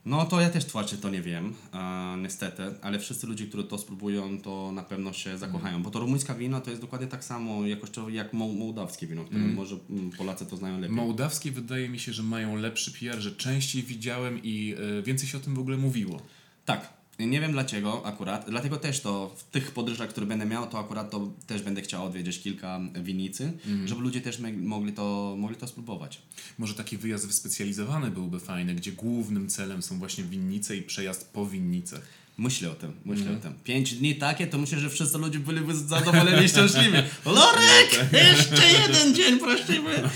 No 0.06 0.26
to 0.26 0.42
ja 0.42 0.50
też 0.50 0.66
tłumaczę, 0.66 0.98
to 0.98 1.10
nie 1.10 1.22
wiem, 1.22 1.54
e, 1.74 2.16
niestety, 2.22 2.64
ale 2.82 3.00
wszyscy 3.00 3.28
ludzie, 3.28 3.48
którzy 3.48 3.64
to 3.64 3.78
spróbują, 3.78 4.42
to 4.42 4.72
na 4.72 4.84
pewno 4.84 5.14
się 5.14 5.38
zakochają, 5.38 5.84
bo 5.84 5.90
to 5.92 6.00
rumuńska 6.00 6.36
wino 6.36 6.62
to 6.62 6.70
jest 6.70 6.82
dokładnie 6.82 7.08
tak 7.08 7.24
samo 7.24 7.66
jakościowo 7.68 8.10
jak 8.10 8.34
moł- 8.34 8.56
mołdawskie 8.58 9.08
wino, 9.08 9.24
które 9.24 9.42
może 9.56 9.78
mm, 9.90 10.12
Polacy 10.12 10.46
to 10.46 10.58
znają 10.58 10.80
lepiej. 10.80 10.96
Mołdawskie 10.96 11.52
wydaje 11.52 11.90
mi 11.90 12.00
się, 12.00 12.14
że 12.14 12.24
mają 12.24 12.56
lepszy 12.56 12.92
PR, 12.92 13.20
że 13.20 13.32
częściej 13.32 13.84
widziałem 13.84 14.40
i 14.44 14.76
y, 15.00 15.04
więcej 15.04 15.28
się 15.30 15.38
o 15.38 15.42
tym 15.42 15.56
w 15.56 15.60
ogóle 15.60 15.78
mówiło. 15.78 16.22
Tak. 16.66 16.95
Nie 17.20 17.42
wiem 17.42 17.52
dlaczego 17.52 18.06
akurat, 18.06 18.46
dlatego 18.50 18.78
też 18.78 19.00
to 19.00 19.36
w 19.38 19.44
tych 19.44 19.72
podróżach, 19.72 20.10
które 20.10 20.26
będę 20.26 20.46
miał, 20.46 20.68
to 20.68 20.80
akurat 20.80 21.12
to 21.12 21.32
też 21.48 21.62
będę 21.62 21.82
chciał 21.82 22.06
odwiedzić 22.06 22.42
kilka 22.42 22.80
winnicy, 23.04 23.54
żeby 23.86 24.02
ludzie 24.02 24.22
też 24.22 24.40
mogli 24.58 24.94
to, 24.94 25.36
mogli 25.38 25.58
to 25.58 25.68
spróbować. 25.68 26.22
Może 26.58 26.74
taki 26.74 26.98
wyjazd 26.98 27.28
wyspecjalizowany 27.28 28.12
byłby 28.12 28.40
fajny, 28.40 28.76
gdzie 28.76 28.92
głównym 28.92 29.48
celem 29.50 29.84
są 29.84 30.00
właśnie 30.00 30.24
winnice 30.24 30.78
i 30.78 30.82
przejazd 30.82 31.30
po 31.34 31.46
winnicach. 31.46 32.02
Myślę 32.38 32.72
o 32.72 32.74
tym, 32.74 32.92
myślę 33.06 33.32
o 33.32 33.36
tym. 33.36 33.54
Pięć 33.64 33.94
dni 33.94 34.16
takie, 34.16 34.48
to 34.48 34.58
myślę, 34.58 34.80
że 34.80 34.90
wszyscy 34.90 35.18
ludzie 35.18 35.40
byliby 35.40 35.76
zadowoleni 35.76 36.46
i 36.46 36.50
szczęśliwi. 36.50 36.98
Lorek! 37.26 38.12
Jeszcze 38.12 38.68
jeden 38.72 39.16
dzień 39.16 39.40
prosimy! 39.40 39.92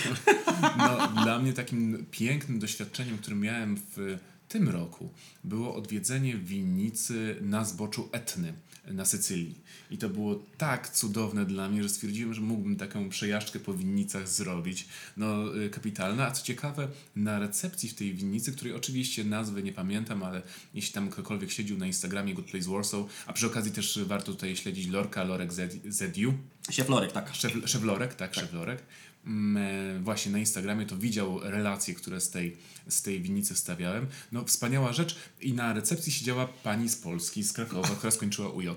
No, 0.77 1.23
dla 1.23 1.39
mnie 1.39 1.53
takim 1.53 2.05
pięknym 2.11 2.59
doświadczeniem, 2.59 3.17
które 3.17 3.35
miałem 3.35 3.77
w 3.77 4.17
tym 4.49 4.69
roku, 4.69 5.09
było 5.43 5.75
odwiedzenie 5.75 6.37
winnicy 6.37 7.35
na 7.41 7.65
zboczu 7.65 8.09
Etny 8.11 8.53
na 8.87 9.05
Sycylii. 9.05 9.55
I 9.91 9.97
to 9.97 10.09
było 10.09 10.43
tak 10.57 10.89
cudowne 10.89 11.45
dla 11.45 11.69
mnie, 11.69 11.83
że 11.83 11.89
stwierdziłem, 11.89 12.33
że 12.33 12.41
mógłbym 12.41 12.75
taką 12.75 13.09
przejażdżkę 13.09 13.59
po 13.59 13.73
winnicach 13.73 14.29
zrobić. 14.29 14.87
No, 15.17 15.57
y, 15.57 15.69
kapitalna. 15.69 16.27
A 16.27 16.31
co 16.31 16.43
ciekawe, 16.43 16.87
na 17.15 17.39
recepcji 17.39 17.89
w 17.89 17.93
tej 17.93 18.13
winnicy, 18.13 18.51
której 18.51 18.73
oczywiście 18.73 19.23
nazwy 19.23 19.63
nie 19.63 19.73
pamiętam, 19.73 20.23
ale 20.23 20.41
jeśli 20.73 20.93
tam 20.93 21.09
ktokolwiek 21.09 21.51
siedził 21.51 21.77
na 21.77 21.87
Instagramie 21.87 22.33
Good 22.33 22.51
Place 22.51 22.69
Warsaw, 22.69 23.05
a 23.27 23.33
przy 23.33 23.47
okazji 23.47 23.71
też 23.71 23.99
warto 24.05 24.31
tutaj 24.31 24.55
śledzić 24.55 24.87
Lorka, 24.87 25.23
Lorek 25.23 25.53
ZU, 25.53 26.33
Szef 26.71 26.89
Lorek, 26.89 27.11
tak. 27.11 27.35
Szef, 27.35 27.53
szeflorek, 27.65 28.15
tak, 28.15 28.35
szeflorek. 28.35 28.83
E, 29.29 29.99
właśnie 29.99 30.31
na 30.31 30.37
Instagramie 30.37 30.85
to 30.85 30.97
widział 30.97 31.39
relacje, 31.39 31.93
które 31.93 32.21
z 32.21 32.29
tej, 32.29 32.57
z 32.87 33.01
tej 33.01 33.21
winnicy 33.21 33.53
wstawiałem. 33.53 34.07
No 34.31 34.45
wspaniała 34.45 34.93
rzecz. 34.93 35.15
I 35.41 35.53
na 35.53 35.73
recepcji 35.73 36.11
siedziała 36.11 36.47
pani 36.47 36.89
z 36.89 36.95
Polski, 36.95 37.43
z 37.43 37.53
Krakowa, 37.53 37.87
która 37.87 38.11
skończyła 38.11 38.49
UJ. 38.49 38.67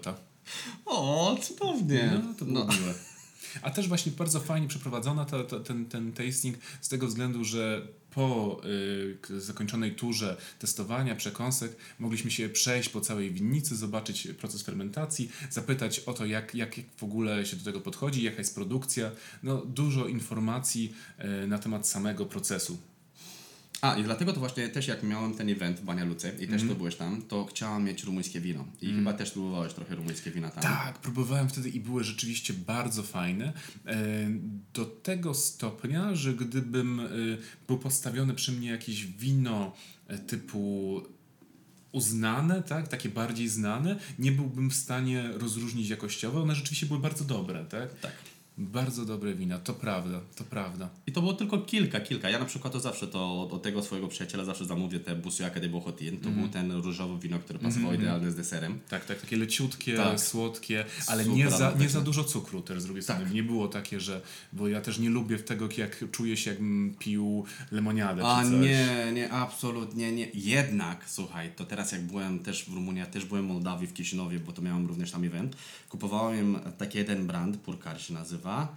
O, 0.87 1.37
cudownie. 1.43 2.21
No, 2.25 2.35
to 2.35 2.45
było 2.45 2.65
miłe. 2.65 2.95
A 3.63 3.71
też 3.71 3.89
właśnie 3.89 4.13
bardzo 4.13 4.41
fajnie 4.41 4.69
przeprowadzona 4.69 5.25
ta, 5.25 5.45
ta, 5.45 5.61
ten, 5.61 5.87
ten 5.87 6.13
tasting 6.13 6.57
z 6.81 6.89
tego 6.89 7.07
względu, 7.07 7.45
że 7.45 7.89
po 8.15 8.61
y, 9.31 9.41
zakończonej 9.41 9.95
turze 9.95 10.37
testowania 10.59 11.17
przekąsek 11.17 11.77
mogliśmy 11.99 12.31
się 12.31 12.49
przejść 12.49 12.89
po 12.89 13.01
całej 13.01 13.31
winnicy, 13.31 13.77
zobaczyć 13.77 14.29
proces 14.39 14.63
fermentacji, 14.63 15.31
zapytać 15.51 15.99
o 15.99 16.13
to, 16.13 16.27
jak, 16.27 16.55
jak 16.55 16.73
jak 16.77 16.87
w 16.97 17.03
ogóle 17.03 17.47
się 17.47 17.57
do 17.57 17.65
tego 17.65 17.81
podchodzi, 17.81 18.23
jaka 18.23 18.39
jest 18.39 18.55
produkcja. 18.55 19.11
No, 19.43 19.57
dużo 19.67 20.07
informacji 20.07 20.95
y, 21.45 21.47
na 21.47 21.59
temat 21.59 21.89
samego 21.89 22.27
procesu. 22.27 22.79
A, 23.83 23.97
i 23.97 24.05
dlatego 24.05 24.33
to 24.33 24.41
właśnie 24.41 24.69
też 24.69 24.89
jak 24.89 25.03
miałem 25.03 25.35
ten 25.35 25.49
event 25.49 25.81
w 25.81 25.85
Bania 25.85 26.05
Luce 26.05 26.33
i 26.41 26.49
też 26.49 26.63
to 26.69 26.75
byłeś 26.75 26.97
tam, 26.97 27.23
to 27.23 27.45
chciałam 27.45 27.85
mieć 27.85 28.03
rumuńskie 28.05 28.41
wino. 28.41 28.65
I 28.81 28.95
chyba 28.95 29.13
też 29.13 29.31
próbowałeś 29.31 29.73
trochę 29.73 29.95
rumuńskie 29.95 30.31
wina 30.31 30.51
tam. 30.51 30.63
Tak, 30.63 30.99
próbowałem 30.99 31.49
wtedy 31.49 31.69
i 31.71 31.81
były 31.81 32.05
rzeczywiście 32.05 32.55
bardzo 32.55 33.03
fajne. 33.03 33.53
E, 33.87 33.97
Do 34.75 34.85
tego 34.85 35.35
stopnia, 35.35 36.15
że 36.15 36.35
gdybym 36.35 37.01
e, 37.01 37.09
był 37.67 37.79
postawiony 37.79 38.35
przy 38.35 38.53
mnie 38.53 38.71
jakieś 38.71 39.07
wino 39.07 39.73
e, 40.09 40.19
typu 40.19 41.03
uznane, 41.93 42.63
tak, 42.63 42.89
takie 42.89 43.09
bardziej 43.09 43.49
znane, 43.49 43.97
nie 44.19 44.33
byłbym 44.33 44.71
w 44.71 44.75
stanie 44.75 45.29
rozróżnić 45.33 45.89
jakościowo. 45.89 46.43
One 46.43 46.55
rzeczywiście 46.55 46.87
były 46.87 47.01
bardzo 47.01 47.25
dobre, 47.25 47.65
tak? 47.65 48.01
Tak. 48.01 48.13
Bardzo 48.59 49.05
dobre 49.05 49.35
wina, 49.35 49.59
to 49.59 49.75
prawda, 49.75 50.21
to 50.37 50.45
prawda. 50.45 50.89
I 51.07 51.13
to 51.13 51.21
było 51.21 51.33
tylko 51.33 51.59
kilka, 51.59 52.01
kilka. 52.01 52.31
Ja 52.31 52.39
na 52.39 52.45
przykład 52.45 52.73
to 52.73 52.81
zawsze 52.81 53.07
to 53.07 53.49
od 53.51 53.63
tego 53.63 53.83
swojego 53.83 54.09
przyjaciela 54.09 54.45
zawsze 54.45 54.65
zamówię 54.65 55.01
te 55.01 55.15
Busuaka 55.15 55.61
de 55.61 55.69
Bohotin. 55.69 56.21
To 56.21 56.29
był 56.31 56.49
ten 56.49 56.73
różowy 56.73 57.19
wino, 57.19 57.39
który 57.39 57.59
pasował 57.59 57.95
idealnie 57.95 58.31
z 58.31 58.35
deserem. 58.35 58.81
Tak, 58.89 59.05
tak, 59.05 59.21
takie 59.21 59.37
leciutkie, 59.37 59.97
Tak. 59.97 60.21
słodkie, 60.21 60.85
ale 61.07 61.25
Super 61.25 61.39
nie 61.39 61.51
za, 61.51 61.75
nie 61.79 61.89
za 61.89 62.01
dużo 62.01 62.25
cukru 62.25 62.63
też 62.63 62.83
z 62.83 62.85
drugiej 62.85 63.03
strony. 63.03 63.31
Nie 63.31 63.43
było 63.43 63.69
takie, 63.69 64.01
że, 64.01 64.21
bo 64.53 64.69
ja 64.69 64.81
też 64.81 64.99
nie 64.99 65.11
lubię 65.11 65.39
tego, 65.39 65.69
jak 65.79 66.05
czuję 66.11 66.37
się 66.37 66.51
jakbym 66.51 66.95
pił 66.99 67.45
lemoniadę 67.71 68.23
A 68.25 68.45
nie, 68.45 69.13
nie, 69.15 69.33
absolutnie 69.33 70.13
nie. 70.13 70.29
Jednak, 70.35 71.05
słuchaj, 71.07 71.53
to 71.57 71.65
teraz 71.65 71.93
jak 71.93 72.03
byłem 72.03 72.39
też 72.39 72.65
w 72.65 72.75
Rumunii, 72.75 73.01
ja 73.01 73.07
też 73.07 73.25
byłem 73.25 73.45
w 73.45 73.49
Mołdawii, 73.49 73.87
w 73.89 73.93
Kiszynowie, 73.95 74.41
bo 74.41 74.53
to 74.53 74.63
miałem 74.63 74.87
również 74.87 75.11
tam 75.11 75.25
event, 75.25 75.57
kupowałem 75.93 76.59
taki 76.79 76.99
jeden 76.99 77.27
brand, 77.27 77.57
Purkar 77.57 78.01
się 78.01 78.15
nazywa, 78.15 78.69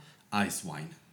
Ice 0.47 0.62
Wine. 0.63 1.04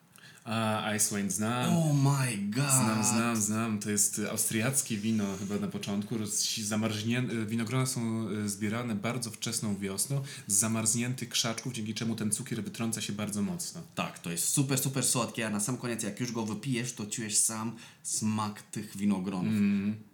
A, 0.44 0.94
Ice 0.96 1.16
Wine 1.16 1.30
znam. 1.30 1.76
Oh 1.76 1.94
my 1.94 2.36
god! 2.36 2.70
Znam, 2.70 3.04
znam, 3.04 3.36
znam. 3.36 3.78
To 3.78 3.90
jest 3.90 4.18
y, 4.18 4.30
austriackie 4.30 4.96
wino 4.96 5.24
chyba 5.38 5.58
na 5.58 5.68
początku. 5.68 6.14
Zamarznię... 6.62 7.22
y, 7.32 7.46
Winogrona 7.46 7.86
są 7.86 8.28
y, 8.28 8.48
zbierane 8.48 8.94
bardzo 8.94 9.30
wczesną 9.30 9.76
wiosną 9.76 10.20
z 10.46 10.54
zamarzniętych 10.54 11.28
krzaczków, 11.28 11.72
dzięki 11.72 11.94
czemu 11.94 12.16
ten 12.16 12.30
cukier 12.30 12.64
wytrąca 12.64 13.00
się 13.00 13.12
bardzo 13.12 13.42
mocno. 13.42 13.80
Tak, 13.94 14.18
to 14.18 14.30
jest 14.30 14.48
super, 14.48 14.78
super 14.78 15.04
słodkie, 15.04 15.46
a 15.46 15.50
na 15.50 15.60
sam 15.60 15.76
koniec 15.76 16.02
jak 16.02 16.20
już 16.20 16.32
go 16.32 16.46
wypijesz, 16.46 16.92
to 16.92 17.06
czujesz 17.06 17.36
sam 17.36 17.76
smak 18.02 18.62
tych 18.62 18.96
winogronów. 18.96 19.54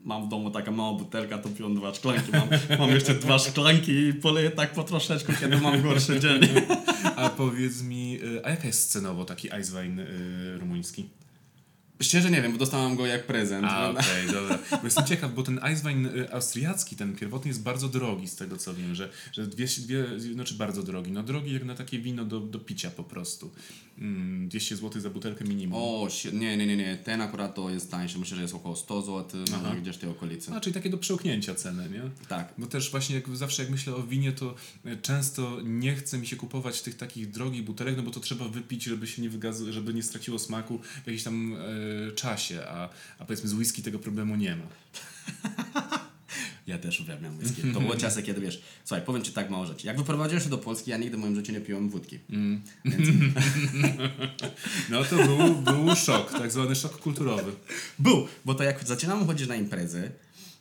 Mam 0.04 0.26
w 0.26 0.28
domu 0.28 0.50
taka 0.50 0.70
mała 0.70 0.98
butelka, 0.98 1.38
to 1.38 1.48
piłem 1.48 1.74
dwa 1.74 1.94
szklanki. 1.94 2.32
Mam, 2.32 2.78
mam 2.78 2.90
jeszcze 2.90 3.14
dwa 3.14 3.38
szklanki 3.38 3.92
i 3.92 4.14
poleję 4.14 4.50
tak 4.50 4.72
po 4.72 4.84
troszeczkę, 4.84 5.32
kiedy 5.40 5.60
mam 5.60 5.82
gorszy 5.82 6.20
dzień. 6.20 6.40
A 7.18 7.31
powiedz 7.31 7.83
mi, 7.83 8.20
y, 8.22 8.44
a 8.44 8.50
jaka 8.50 8.66
jest 8.66 8.92
cenowo 8.92 9.24
taki 9.24 9.52
Wine 9.72 10.02
y, 10.02 10.59
rumuński? 10.59 11.09
Szczerze 12.02 12.30
nie 12.30 12.42
wiem, 12.42 12.52
bo 12.52 12.58
dostałam 12.58 12.96
go 12.96 13.06
jak 13.06 13.26
prezent. 13.26 13.64
A, 13.64 13.90
okej, 13.90 14.26
dobra. 14.32 14.58
Bo 14.70 14.84
jestem 14.84 15.04
ciekaw, 15.06 15.34
bo 15.34 15.42
ten 15.42 15.61
Wine 15.84 16.06
y, 16.06 16.32
austriacki, 16.32 16.96
ten 16.96 17.16
pierwotny 17.16 17.48
jest 17.48 17.62
bardzo 17.62 17.88
drogi 17.88 18.28
z 18.28 18.37
tego 18.37 18.56
co 18.56 18.74
wiem, 18.74 18.94
że, 18.94 19.08
że 19.32 19.46
dwie, 19.46 19.66
dwie, 19.66 20.20
znaczy 20.32 20.54
bardzo 20.54 20.82
drogi, 20.82 21.11
no 21.11 21.22
drogi 21.22 21.52
jak 21.52 21.64
na 21.64 21.74
takie 21.74 21.98
wino 21.98 22.24
do, 22.24 22.40
do 22.40 22.58
picia 22.58 22.90
po 22.90 23.04
prostu. 23.04 23.50
Mm, 23.98 24.48
200 24.48 24.76
zł 24.76 25.02
za 25.02 25.11
butelkę 25.11 25.44
minimum. 25.44 25.78
O, 25.82 26.08
nie, 26.32 26.56
nie, 26.56 26.66
nie, 26.66 26.76
nie. 26.76 26.96
Ten 26.96 27.20
akurat 27.20 27.54
to 27.54 27.70
jest 27.70 27.90
tańszy. 27.90 28.18
Myślę, 28.18 28.37
że 28.37 28.42
jest 28.42 28.54
około 28.54 28.76
100 28.76 29.02
zł, 29.02 29.40
gdzieś 29.80 29.96
w 29.96 29.98
tej 29.98 30.11
okolicy. 30.11 30.52
A, 30.54 30.61
czyli 30.61 30.74
takie 30.74 30.90
do 30.90 30.98
przełknięcia 30.98 31.54
ceny, 31.54 31.90
nie? 31.90 32.26
Tak. 32.28 32.54
Bo 32.58 32.66
też 32.66 32.90
właśnie 32.90 33.14
jak, 33.16 33.37
zawsze 33.37 33.62
jak 33.62 33.70
myślę 33.70 33.94
o 33.94 34.02
winie, 34.02 34.32
to 34.32 34.54
e, 34.84 34.96
często 34.96 35.61
nie 35.64 35.94
chce 35.94 36.18
mi 36.18 36.26
się 36.26 36.37
kupować 36.37 36.82
tych 36.82 36.96
takich 36.96 37.30
drogich 37.30 37.64
butelek, 37.64 37.96
no 37.96 38.02
bo 38.02 38.11
to 38.11 38.20
trzeba 38.20 38.48
wypić, 38.48 38.84
żeby 38.84 39.06
się 39.06 39.22
nie 39.22 39.30
wygaz, 39.30 39.62
żeby 39.62 39.94
nie 39.94 40.02
straciło 40.02 40.38
smaku 40.38 40.78
w 40.78 41.06
jakichś 41.06 41.24
tam 41.24 41.52
y, 41.52 41.56
czasie, 42.14 42.66
a, 42.68 42.88
a 43.18 43.24
powiedzmy 43.24 43.48
z 43.48 43.55
whisky 43.55 43.83
tego 43.83 43.98
problemu 43.98 44.37
nie 44.37 44.57
ma. 44.57 44.64
Ja 46.66 46.79
też 46.79 47.01
uwielbiam 47.01 47.38
whisky. 47.38 47.62
To 47.74 47.81
było 47.81 47.96
czasy, 47.96 48.22
kiedy 48.22 48.40
wiesz, 48.40 48.62
słuchaj, 48.85 49.05
powiem 49.05 49.22
ci 49.22 49.33
tak 49.33 49.51
mało 49.51 49.66
rzeczy. 49.66 49.87
Jak 49.87 49.96
wyprowadziłem 49.96 50.42
się 50.44 50.51
do 50.51 50.59
Polski, 50.59 50.90
ja 50.90 50.96
nigdy 50.96 51.16
w 51.16 51.20
moim 51.20 51.37
życiu 51.37 51.53
nie 51.53 51.61
piłem 51.61 51.88
wódki. 51.88 52.18
No 54.90 55.05
to 55.05 55.16
był, 55.16 55.55
był 55.55 55.96
szok, 55.96 56.33
tak 56.33 56.53
zwany 56.53 56.77
szok 56.77 56.98
kulturowy. 57.01 57.53
Był, 57.98 58.27
bo 58.44 58.55
to 58.55 58.64
jak 58.64 58.85
zaczynałem 58.85 59.27
chodzić 59.27 59.48
na 59.48 59.57
imprezy 59.57 60.11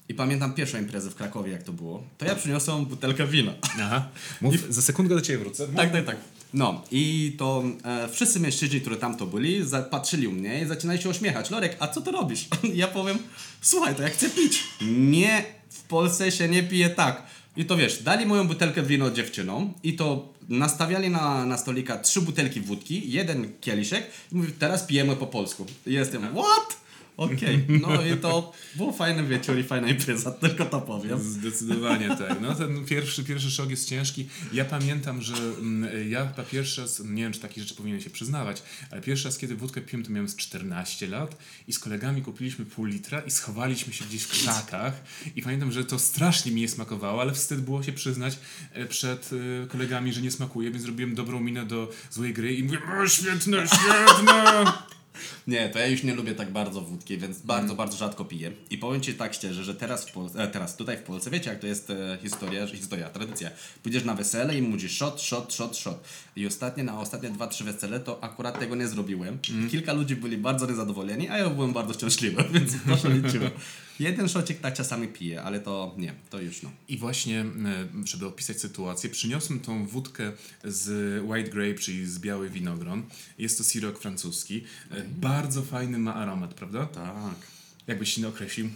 i 0.09 0.13
pamiętam 0.13 0.53
pierwszą 0.53 0.77
imprezę 0.77 1.09
w 1.11 1.15
Krakowie, 1.15 1.51
jak 1.51 1.63
to 1.63 1.73
było, 1.73 2.03
to 2.17 2.25
ja 2.25 2.35
przyniosłem 2.35 2.85
butelkę 2.85 3.27
wina. 3.27 3.53
Aha. 3.79 4.09
Mów, 4.41 4.55
za 4.69 4.81
sekundkę 4.81 5.15
do 5.15 5.21
ciebie 5.21 5.39
wrócę. 5.39 5.67
Tak, 5.67 5.91
tak, 5.91 6.05
tak. 6.05 6.17
No 6.53 6.83
i 6.91 7.35
to 7.37 7.63
e, 7.83 8.07
wszyscy 8.07 8.39
mężczyźni, 8.39 8.81
którzy 8.81 8.97
tam 8.97 9.17
to 9.17 9.25
byli, 9.25 9.61
patrzyli 9.91 10.27
u 10.27 10.31
mnie 10.31 10.61
i 10.61 10.65
zaczynali 10.65 11.01
się 11.01 11.09
uśmiechać. 11.09 11.49
Lorek, 11.49 11.77
a 11.79 11.87
co 11.87 12.01
ty 12.01 12.11
robisz? 12.11 12.47
ja 12.73 12.87
powiem, 12.87 13.17
słuchaj, 13.61 13.95
to 13.95 14.01
ja 14.01 14.09
chcę 14.09 14.29
pić. 14.29 14.63
Nie, 14.91 15.45
w 15.69 15.81
Polsce 15.81 16.31
się 16.31 16.47
nie 16.47 16.63
pije 16.63 16.89
tak. 16.89 17.23
I 17.57 17.65
to 17.65 17.77
wiesz, 17.77 18.03
dali 18.03 18.25
moją 18.25 18.47
butelkę 18.47 18.83
wino 18.83 19.11
dziewczynom 19.11 19.73
i 19.83 19.93
to 19.93 20.33
nastawiali 20.49 21.09
na, 21.09 21.45
na 21.45 21.57
stolika 21.57 21.97
trzy 21.97 22.21
butelki 22.21 22.61
wódki, 22.61 23.11
jeden 23.11 23.53
kieliszek 23.61 24.07
i 24.31 24.35
mówię, 24.35 24.51
teraz 24.59 24.83
pijemy 24.83 25.15
po 25.15 25.27
polsku. 25.27 25.65
I 25.87 25.93
jestem, 25.93 26.21
what? 26.21 26.86
Okej, 27.17 27.65
no 27.69 28.05
i 28.05 28.17
to 28.17 28.53
był 28.75 28.93
fajny 28.93 29.23
wieczór 29.23 29.59
i 29.59 29.63
fajna 29.63 29.87
impreza, 29.87 30.31
tylko 30.31 30.65
to 30.65 30.81
powiem. 30.81 31.19
Zdecydowanie 31.19 32.07
tak. 32.07 32.41
No 32.41 32.55
ten 32.55 32.85
pierwszy, 32.85 33.23
pierwszy 33.23 33.51
szok 33.51 33.69
jest 33.69 33.89
ciężki. 33.89 34.27
Ja 34.53 34.65
pamiętam, 34.65 35.21
że 35.21 35.33
mm, 35.33 36.09
ja 36.09 36.27
chyba 36.27 36.43
pierwszy 36.43 36.81
raz, 36.81 36.99
nie 36.99 37.23
wiem 37.23 37.31
czy 37.31 37.39
takie 37.39 37.61
rzeczy 37.61 37.75
powinien 37.75 38.01
się 38.01 38.09
przyznawać, 38.09 38.63
ale 38.91 39.01
pierwszy 39.01 39.25
raz 39.25 39.37
kiedy 39.37 39.55
wódkę 39.55 39.81
piłem 39.81 40.05
to 40.05 40.11
miałem 40.11 40.29
z 40.29 40.35
14 40.35 41.07
lat 41.07 41.37
i 41.67 41.73
z 41.73 41.79
kolegami 41.79 42.21
kupiliśmy 42.21 42.65
pół 42.65 42.85
litra 42.85 43.19
i 43.19 43.31
schowaliśmy 43.31 43.93
się 43.93 44.05
gdzieś 44.05 44.23
w 44.23 44.27
krzakach 44.27 45.03
i 45.35 45.41
pamiętam, 45.41 45.71
że 45.71 45.85
to 45.85 45.99
strasznie 45.99 46.51
mi 46.51 46.61
nie 46.61 46.69
smakowało, 46.69 47.21
ale 47.21 47.33
wstyd 47.33 47.61
było 47.61 47.83
się 47.83 47.91
przyznać 47.91 48.39
e, 48.73 48.85
przed 48.85 49.29
e, 49.63 49.67
kolegami, 49.67 50.13
że 50.13 50.21
nie 50.21 50.31
smakuje, 50.31 50.71
więc 50.71 50.83
zrobiłem 50.83 51.15
dobrą 51.15 51.39
minę 51.39 51.65
do 51.65 51.91
złej 52.11 52.33
gry 52.33 52.55
i 52.55 52.63
mówię, 52.63 52.79
o 53.01 53.07
świetne, 53.07 53.67
świetne! 53.67 54.87
Nie, 55.47 55.69
to 55.69 55.79
ja 55.79 55.87
już 55.87 56.03
nie 56.03 56.13
lubię 56.15 56.35
tak 56.35 56.51
bardzo 56.51 56.81
wódki, 56.81 57.17
więc 57.17 57.37
Mm. 57.37 57.47
bardzo, 57.47 57.75
bardzo 57.75 57.97
rzadko 57.97 58.25
piję. 58.25 58.51
I 58.69 58.77
powiem 58.77 59.01
Ci 59.01 59.13
tak 59.13 59.33
szczerze, 59.33 59.63
że 59.63 59.75
teraz, 59.75 60.09
w 60.09 60.11
Polsce, 60.11 60.43
e, 60.43 60.47
teraz 60.47 60.75
tutaj 60.75 60.97
w 60.97 61.01
Polsce, 61.01 61.29
wiecie 61.29 61.49
jak 61.49 61.59
to 61.59 61.67
jest 61.67 61.89
e, 61.89 62.17
historia, 62.21 62.67
historia, 62.67 63.09
tradycja. 63.09 63.49
Pójdziesz 63.83 64.03
na 64.03 64.13
wesele 64.15 64.57
i 64.57 64.61
mówisz 64.61 64.97
shot, 64.97 65.21
shot, 65.21 65.53
shot, 65.53 65.77
shot. 65.77 66.03
I 66.35 66.47
ostatnie, 66.47 66.83
na 66.83 66.99
ostatnie 66.99 67.29
dwa, 67.29 67.47
trzy 67.47 67.63
wesele 67.63 67.99
to 67.99 68.23
akurat 68.23 68.59
tego 68.59 68.75
nie 68.75 68.87
zrobiłem. 68.87 69.37
Mm. 69.49 69.69
Kilka 69.69 69.93
ludzi 69.93 70.15
byli 70.15 70.37
bardzo 70.37 70.65
niezadowoleni, 70.65 71.29
a 71.29 71.37
ja 71.37 71.49
byłem 71.49 71.73
bardzo 71.73 71.93
szczęśliwy, 71.93 72.43
więc 72.53 72.73
proszę 72.85 73.09
liczyłem. 73.09 73.51
Jeden 73.99 74.29
szocik 74.29 74.59
tak 74.59 74.73
czasami 74.73 75.07
piję, 75.07 75.41
ale 75.43 75.59
to 75.59 75.95
nie, 75.97 76.13
to 76.29 76.41
już 76.41 76.61
no. 76.63 76.71
I 76.87 76.97
właśnie, 76.97 77.39
e, 77.41 77.45
żeby 78.05 78.25
opisać 78.25 78.61
sytuację, 78.61 79.09
przyniosłem 79.09 79.59
tą 79.59 79.87
wódkę 79.87 80.31
z 80.63 80.87
white 81.25 81.49
grape, 81.49 81.73
czyli 81.79 82.05
z 82.05 82.19
biały 82.19 82.49
winogron. 82.49 83.03
Jest 83.37 83.57
to 83.57 83.63
sirok 83.63 83.99
francuski. 83.99 84.63
E, 84.91 85.03
Bardzo 85.03 85.61
fajny 85.61 85.97
ma 85.97 86.15
aromat, 86.15 86.53
prawda? 86.53 86.85
Tak. 86.85 87.35
Jakbyś 87.87 88.13
się 88.13 88.27
określił? 88.27 88.69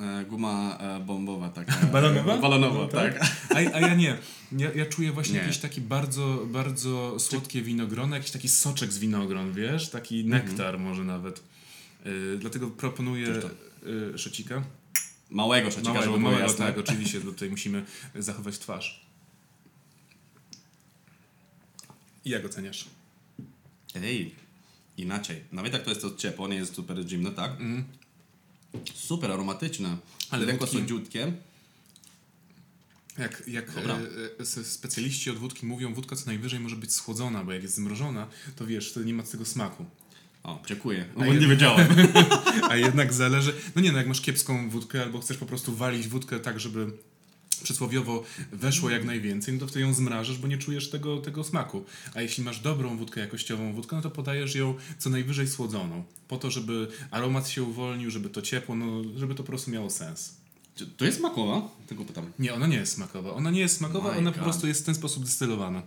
E, 0.00 0.24
guma 0.24 0.78
bombowa 1.06 1.48
taka. 1.48 1.72
Balonowa? 1.92 2.38
Balonowa, 2.38 2.78
No, 2.80 2.88
tak. 2.88 3.20
A, 3.50 3.54
a 3.54 3.80
ja 3.80 3.94
nie. 3.94 4.18
Ja, 4.52 4.72
ja 4.72 4.86
czuję 4.86 5.12
właśnie 5.12 5.34
Nie. 5.34 5.40
jakieś 5.40 5.58
taki 5.58 5.80
bardzo, 5.80 6.46
bardzo 6.46 7.20
słodkie 7.20 7.62
winogrona, 7.62 8.16
jakiś 8.16 8.30
taki 8.32 8.48
soczek 8.48 8.92
z 8.92 8.98
winogron, 8.98 9.52
wiesz? 9.52 9.90
Taki 9.90 10.24
nektar 10.24 10.78
może 10.78 11.04
nawet. 11.04 11.42
Dlatego 12.38 12.70
proponuję 12.70 13.26
y, 14.14 14.18
szocika. 14.18 14.64
Małego 15.30 15.70
szocika, 15.70 15.88
Małego, 15.92 16.12
żeby 16.12 16.22
małego, 16.24 16.42
jasne. 16.42 16.66
tak, 16.66 16.78
oczywiście. 16.78 17.20
bo 17.20 17.32
Tutaj 17.32 17.50
musimy 17.50 17.84
zachować 18.14 18.58
twarz. 18.58 19.06
I 22.24 22.30
jak 22.30 22.44
oceniasz? 22.44 22.88
Ej, 23.94 24.34
inaczej. 24.96 25.44
Nawet 25.52 25.72
jak 25.72 25.82
to 25.82 25.90
jest 25.90 26.02
to 26.02 26.16
ciepło, 26.16 26.48
nie 26.48 26.56
jest 26.56 26.74
super 26.74 27.08
zimno, 27.08 27.30
tak? 27.30 27.52
Super 28.94 29.32
aromatyczne. 29.32 29.96
Ale 30.30 30.46
lekko 30.46 30.66
słodziutkie. 30.66 31.32
Jak, 33.18 33.42
jak 33.46 33.68
e, 33.68 34.40
e, 34.40 34.64
specjaliści 34.64 35.30
od 35.30 35.38
wódki 35.38 35.66
mówią, 35.66 35.94
wódka 35.94 36.16
co 36.16 36.26
najwyżej 36.26 36.60
może 36.60 36.76
być 36.76 36.92
schłodzona, 36.94 37.44
bo 37.44 37.52
jak 37.52 37.62
jest 37.62 37.74
zmrożona, 37.74 38.28
to 38.56 38.66
wiesz, 38.66 38.92
to 38.92 39.02
nie 39.02 39.14
ma 39.14 39.22
tego 39.22 39.44
smaku. 39.44 39.84
O, 40.44 40.62
dziękuję. 40.66 41.04
Jednak- 41.16 41.40
nie 41.40 41.46
wiedziałem. 41.48 41.88
A 42.70 42.76
jednak 42.76 43.12
zależy. 43.12 43.54
No 43.76 43.82
nie, 43.82 43.92
no 43.92 43.98
jak 43.98 44.06
masz 44.06 44.20
kiepską 44.20 44.70
wódkę, 44.70 45.02
albo 45.02 45.20
chcesz 45.20 45.36
po 45.36 45.46
prostu 45.46 45.76
walić 45.76 46.08
wódkę 46.08 46.40
tak, 46.40 46.60
żeby 46.60 46.92
przysłowiowo 47.62 48.24
weszło 48.52 48.90
jak 48.90 49.04
najwięcej, 49.04 49.54
no 49.54 49.60
to 49.60 49.66
wtedy 49.66 49.80
ją 49.80 49.94
zmrażasz, 49.94 50.38
bo 50.38 50.48
nie 50.48 50.58
czujesz 50.58 50.90
tego, 50.90 51.16
tego 51.18 51.44
smaku. 51.44 51.84
A 52.14 52.20
jeśli 52.20 52.44
masz 52.44 52.60
dobrą 52.60 52.96
wódkę, 52.96 53.20
jakościową 53.20 53.72
wódkę, 53.72 53.96
no 53.96 54.02
to 54.02 54.10
podajesz 54.10 54.54
ją 54.54 54.74
co 54.98 55.10
najwyżej 55.10 55.48
słodzoną. 55.48 56.04
Po 56.28 56.36
to, 56.36 56.50
żeby 56.50 56.88
aromat 57.10 57.48
się 57.48 57.62
uwolnił, 57.62 58.10
żeby 58.10 58.30
to 58.30 58.42
ciepło, 58.42 58.74
no, 58.76 59.02
żeby 59.16 59.34
to 59.34 59.42
po 59.42 59.46
prostu 59.48 59.70
miało 59.70 59.90
sens. 59.90 60.34
Czy 60.76 60.86
To 60.86 61.04
jest 61.04 61.18
smakowa? 61.18 61.68
Tego 61.86 62.04
pytam. 62.04 62.32
Nie, 62.38 62.54
ona 62.54 62.66
nie 62.66 62.76
jest 62.76 62.92
smakowa. 62.92 63.32
Ona 63.32 63.50
nie 63.50 63.60
jest 63.60 63.76
smakowa, 63.76 64.12
My 64.12 64.18
ona 64.18 64.30
po 64.30 64.36
God. 64.36 64.44
prostu 64.44 64.66
jest 64.66 64.82
w 64.82 64.84
ten 64.84 64.94
sposób 64.94 65.24
dystylowana. 65.24 65.82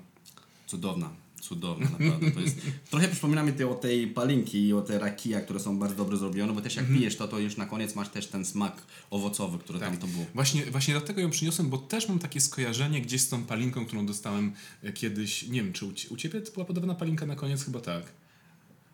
Cudowna. 0.68 1.10
Cudowna, 1.48 1.90
naprawdę. 2.00 2.32
To 2.32 2.40
jest... 2.40 2.58
Trochę 2.92 3.08
przypomina 3.08 3.44
mi 3.44 3.54
te 3.54 3.68
o 3.70 3.76
tej 3.76 4.08
palinki 4.08 4.68
i 4.68 4.74
o 4.74 4.82
te 4.82 5.00
rakija, 5.00 5.42
które 5.42 5.60
są 5.60 5.80
bardzo 5.80 5.96
dobrze 5.96 6.18
zrobione, 6.18 6.54
bo 6.54 6.62
też 6.62 6.76
jak 6.76 6.84
Mhm. 6.84 7.00
pijesz 7.00 7.16
to, 7.16 7.28
to 7.28 7.40
już 7.40 7.58
na 7.58 7.66
koniec 7.66 7.96
masz 7.96 8.10
też 8.10 8.28
ten 8.28 8.46
smak 8.46 8.82
owocowy, 9.10 9.58
który 9.58 9.80
Tak. 9.80 9.90
tam 9.90 9.98
to 9.98 10.08
był. 10.08 10.26
Właśnie, 10.34 10.66
właśnie 10.66 10.94
dlatego 10.94 11.22
ją 11.22 11.30
przyniosłem, 11.30 11.70
bo 11.70 11.78
też 11.78 12.10
mam 12.10 12.20
takie 12.20 12.42
skojarzenie 12.42 13.02
gdzieś 13.02 13.22
z 13.22 13.30
tą 13.30 13.44
palinką, 13.44 13.86
którą 13.86 14.06
dostałem 14.06 14.52
e, 14.84 14.94
kiedyś. 14.94 15.44
Nie 15.48 15.64
wiem, 15.64 15.74
czy 15.74 15.86
u, 15.86 15.90
u 16.10 16.18
ciebie 16.18 16.42
to 16.42 16.52
była 16.52 16.66
podobna 16.66 16.94
palinka 16.96 17.26
na 17.26 17.36
koniec? 17.36 17.66
Chyba 17.66 17.80
tak. 17.80 18.04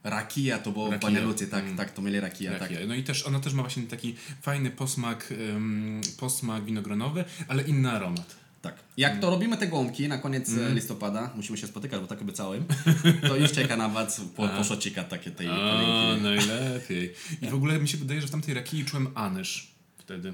Rakija 0.03 0.57
to 0.59 0.71
było 0.71 0.87
w 0.87 0.91
Rakija. 0.91 1.11
Banielucie, 1.11 1.47
tak, 1.47 1.63
tak, 1.77 1.91
to 1.91 2.01
mieli 2.01 2.19
rakija, 2.19 2.51
tak. 2.51 2.61
Rakija. 2.61 2.87
No 2.87 2.95
i 2.95 3.03
też 3.03 3.23
ona 3.27 3.39
też 3.39 3.53
ma 3.53 3.63
właśnie 3.63 3.83
taki 3.83 4.15
fajny 4.41 4.69
posmak, 4.71 5.31
ym, 5.31 6.01
posmak 6.19 6.65
winogronowy, 6.65 7.25
ale 7.47 7.63
inny 7.63 7.91
aromat. 7.91 8.35
Tak. 8.63 8.75
Jak 8.97 9.19
to 9.19 9.29
robimy 9.29 9.57
te 9.57 9.67
gąbki 9.67 10.07
na 10.07 10.17
koniec 10.17 10.49
e, 10.49 10.73
listopada, 10.73 11.29
musimy 11.35 11.57
się 11.57 11.67
spotykać, 11.67 12.01
bo 12.01 12.07
tak 12.07 12.21
obiecałem, 12.21 12.65
to 13.27 13.35
już 13.35 13.51
czeka 13.51 13.77
na 13.77 13.89
was 13.89 14.21
po, 14.35 14.47
po 14.47 14.63
szocika 14.63 15.03
takie 15.03 15.31
tej 15.31 15.47
A, 15.47 16.17
najlepiej. 16.21 17.13
I 17.41 17.47
w 17.47 17.53
ogóle 17.53 17.79
mi 17.79 17.87
się 17.87 17.97
wydaje, 17.97 18.21
że 18.21 18.27
w 18.27 18.31
tamtej 18.31 18.53
rakii 18.53 18.85
czułem 18.85 19.07
anyż 19.15 19.71
wtedy. 19.97 20.33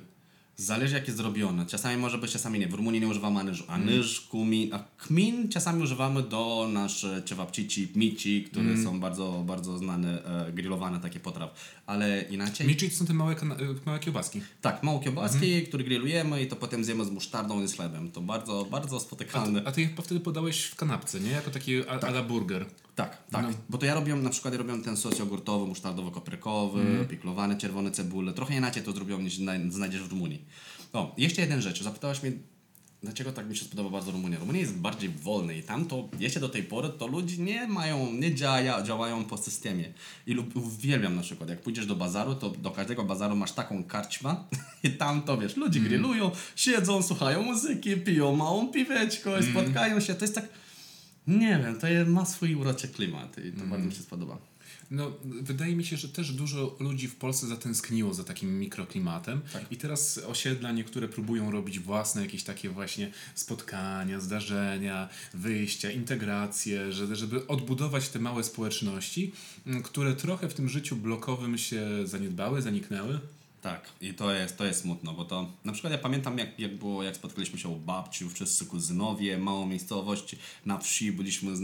Zależy 0.59 0.95
jak 0.95 1.07
jest 1.07 1.17
zrobione. 1.17 1.65
Czasami 1.65 1.97
może 1.97 2.17
być, 2.17 2.31
czasami 2.31 2.59
nie. 2.59 2.67
W 2.67 2.73
Rumunii 2.73 3.01
nie 3.01 3.07
używamy 3.07 3.39
anyżu. 3.39 3.63
Mm. 3.67 3.81
Anyż, 3.89 4.21
kumin, 4.21 4.73
a 4.73 4.79
kmin 4.97 5.49
czasami 5.49 5.83
używamy 5.83 6.23
do 6.23 6.69
nasze 6.73 7.23
cewapcici, 7.25 7.87
mici, 7.95 8.43
które 8.43 8.65
Mm. 8.65 8.83
są 8.83 8.99
bardzo, 8.99 9.43
bardzo 9.47 9.77
znane, 9.77 10.23
e, 10.47 10.51
grillowane 10.51 10.99
takie 10.99 11.19
potraw. 11.19 11.53
Ale 11.85 12.21
inaczej... 12.21 12.67
Miczy 12.67 12.89
to 12.89 12.95
są 12.95 13.05
te 13.05 13.13
małe, 13.13 13.33
y, 13.33 13.37
małe 13.85 13.99
kiełbaski. 13.99 14.41
Tak, 14.61 14.83
mało 14.83 14.99
kiełbaski, 14.99 15.45
Mhm. 15.45 15.65
które 15.65 15.83
grillujemy 15.83 16.43
i 16.43 16.47
to 16.47 16.55
potem 16.55 16.83
zjemy 16.83 17.05
z 17.05 17.09
musztardą 17.11 17.63
i 17.63 17.67
z 17.67 17.73
chlebem. 17.73 18.11
To 18.11 18.21
bardzo, 18.21 18.67
bardzo 18.71 18.97
A, 18.97 18.99
spotykane. 18.99 19.61
a 19.65 19.71
ty 19.71 19.81
je 19.81 19.89
wtedy 20.03 20.19
podałeś 20.19 20.63
w 20.63 20.75
kanapce, 20.75 21.19
nie? 21.19 21.31
Jako 21.31 21.51
taki 21.51 21.87
a, 21.87 21.91
a 21.91 22.07
la 22.09 22.23
burger. 22.23 22.65
Tak, 22.95 23.17
tak. 23.31 23.43
No. 23.43 23.49
Bo 23.69 23.77
to 23.77 23.85
ja 23.85 23.93
robiłem, 23.93 24.23
na 24.23 24.29
przykład 24.29 24.53
ja 24.53 24.57
robiłem 24.57 24.81
ten 24.83 24.97
sos 24.97 25.19
jogurtowy, 25.19 25.65
musztardowo-koprykowy, 25.71 26.79
Mhm. 26.79 27.05
piklowane 27.07 27.57
czerwone 27.57 27.91
cebule. 27.91 28.33
Trochę 28.33 28.55
inaczej 28.55 28.83
to 28.83 28.91
zrobiłem 28.91 29.23
niż 29.23 29.37
zna- 29.37 29.71
znajdziesz 29.71 30.01
w 30.03 30.11
Rumunii. 30.11 30.41
O, 30.93 31.15
jeszcze 31.17 31.41
jedna 31.41 31.61
rzecz. 31.61 31.83
Zapytałaś 31.83 32.23
mnie, 32.23 32.31
dlaczego 33.03 33.31
tak 33.31 33.49
mi 33.49 33.57
się 33.57 33.65
spodoba 33.65 33.89
bardzo 33.89 34.11
Rumunia. 34.11 34.39
Rumunia 34.39 34.59
jest 34.59 34.73
bardziej 34.77 35.09
wolna 35.09 35.53
i 35.53 35.63
tam 35.63 35.85
to, 35.85 36.09
jeszcze 36.19 36.39
do 36.39 36.49
tej 36.49 36.63
pory, 36.63 36.89
to 36.89 37.07
ludzie 37.07 37.37
nie 37.37 37.67
mają, 37.67 38.13
nie 38.13 38.35
dzieja, 38.35 38.81
działają 38.83 39.25
po 39.25 39.37
systemie. 39.37 39.93
I 40.27 40.33
lub, 40.33 40.55
uwielbiam 40.55 41.15
na 41.15 41.21
przykład, 41.21 41.49
jak 41.49 41.61
pójdziesz 41.61 41.85
do 41.85 41.95
bazaru, 41.95 42.35
to 42.35 42.49
do 42.49 42.71
każdego 42.71 43.03
bazaru 43.03 43.35
masz 43.35 43.51
taką 43.51 43.83
karczmę 43.83 44.35
i 44.83 44.89
tam 44.91 45.21
to 45.21 45.37
wiesz, 45.37 45.55
ludzie 45.57 45.79
Mhm. 45.79 45.85
grillują, 46.01 46.31
siedzą, 46.55 47.03
słuchają 47.03 47.43
muzyki, 47.43 47.97
piją 47.97 48.35
małą 48.35 48.67
piweczko, 48.71 49.37
Mhm. 49.37 49.53
spotkają 49.53 49.99
się. 49.99 50.15
To 50.15 50.21
jest 50.25 50.35
tak, 50.35 50.49
nie 51.27 51.59
wiem, 51.63 51.79
to 51.79 51.87
ma 52.11 52.25
swój 52.25 52.55
uroczy 52.55 52.87
klimat 52.87 53.31
i 53.37 53.41
to 53.41 53.47
Mhm. 53.47 53.69
bardzo 53.69 53.85
mi 53.85 53.93
się 53.93 54.01
spodoba. 54.01 54.37
No, 54.91 55.11
wydaje 55.23 55.75
mi 55.75 55.85
się, 55.85 55.97
że 55.97 56.09
też 56.09 56.31
dużo 56.33 56.75
ludzi 56.79 57.07
w 57.07 57.15
Polsce 57.15 57.47
zatęskniło 57.47 58.13
za 58.13 58.23
takim 58.23 58.59
mikroklimatem 58.59 59.41
i 59.71 59.77
teraz 59.77 60.17
osiedla 60.27 60.71
niektóre 60.71 61.07
próbują 61.07 61.51
robić 61.51 61.79
własne 61.79 62.21
jakieś 62.21 62.43
takie 62.43 62.69
właśnie 62.69 63.11
spotkania, 63.35 64.19
zdarzenia, 64.19 65.09
wyjścia, 65.33 65.91
integracje, 65.91 66.91
że- 66.93 67.15
żeby 67.15 67.47
odbudować 67.47 68.09
te 68.09 68.19
małe 68.19 68.43
społeczności, 68.43 69.31
które 69.83 70.15
trochę 70.15 70.49
w 70.49 70.53
tym 70.53 70.69
życiu 70.69 70.95
blokowym 70.95 71.57
się 71.57 71.87
zaniedbały, 72.07 72.61
zaniknęły. 72.61 73.19
Tak, 73.61 73.89
i 74.01 74.13
to 74.13 74.33
jest, 74.33 74.57
to 74.57 74.65
jest 74.65 74.81
smutno, 74.81 75.13
bo 75.13 75.25
to 75.25 75.51
na 75.65 75.73
przykład 75.73 75.93
ja 75.93 75.99
pamiętam 75.99 76.37
jak, 76.37 76.59
jak 76.59 76.77
było, 76.77 77.03
jak 77.03 77.15
spotkaliśmy 77.15 77.59
się 77.59 77.69
u 77.69 77.75
babci, 77.75 78.29
wszyscy 78.29 78.65
kuzynowie, 78.65 79.37
małą 79.37 79.65
miejscowość 79.65 80.35
na 80.65 80.77
wsi, 80.77 81.11
byliśmy, 81.11 81.55
z, 81.55 81.61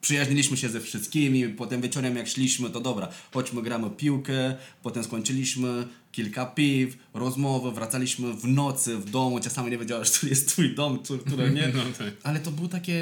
przyjaźniliśmy 0.00 0.56
się 0.56 0.68
ze 0.68 0.80
wszystkimi, 0.80 1.48
potem 1.48 1.80
wieczorem 1.80 2.16
jak 2.16 2.28
szliśmy, 2.28 2.70
to 2.70 2.80
dobra, 2.80 3.08
chodźmy 3.32 3.62
gramy 3.62 3.90
piłkę, 3.90 4.56
potem 4.82 5.04
skończyliśmy 5.04 5.88
kilka 6.12 6.46
piw, 6.46 6.96
rozmowy, 7.14 7.72
wracaliśmy 7.72 8.32
w 8.32 8.44
nocy 8.44 8.96
w 8.96 9.10
domu, 9.10 9.40
czasami 9.40 9.70
nie 9.70 9.78
wiedziałeś, 9.78 10.10
który 10.16 10.30
jest 10.30 10.48
twój 10.48 10.74
dom, 10.74 10.98
który 11.26 11.50
nie, 11.50 11.68
No 11.74 11.82
tak. 11.98 12.14
ale 12.22 12.40
to 12.40 12.50
był 12.50 12.68
taki 12.68 12.92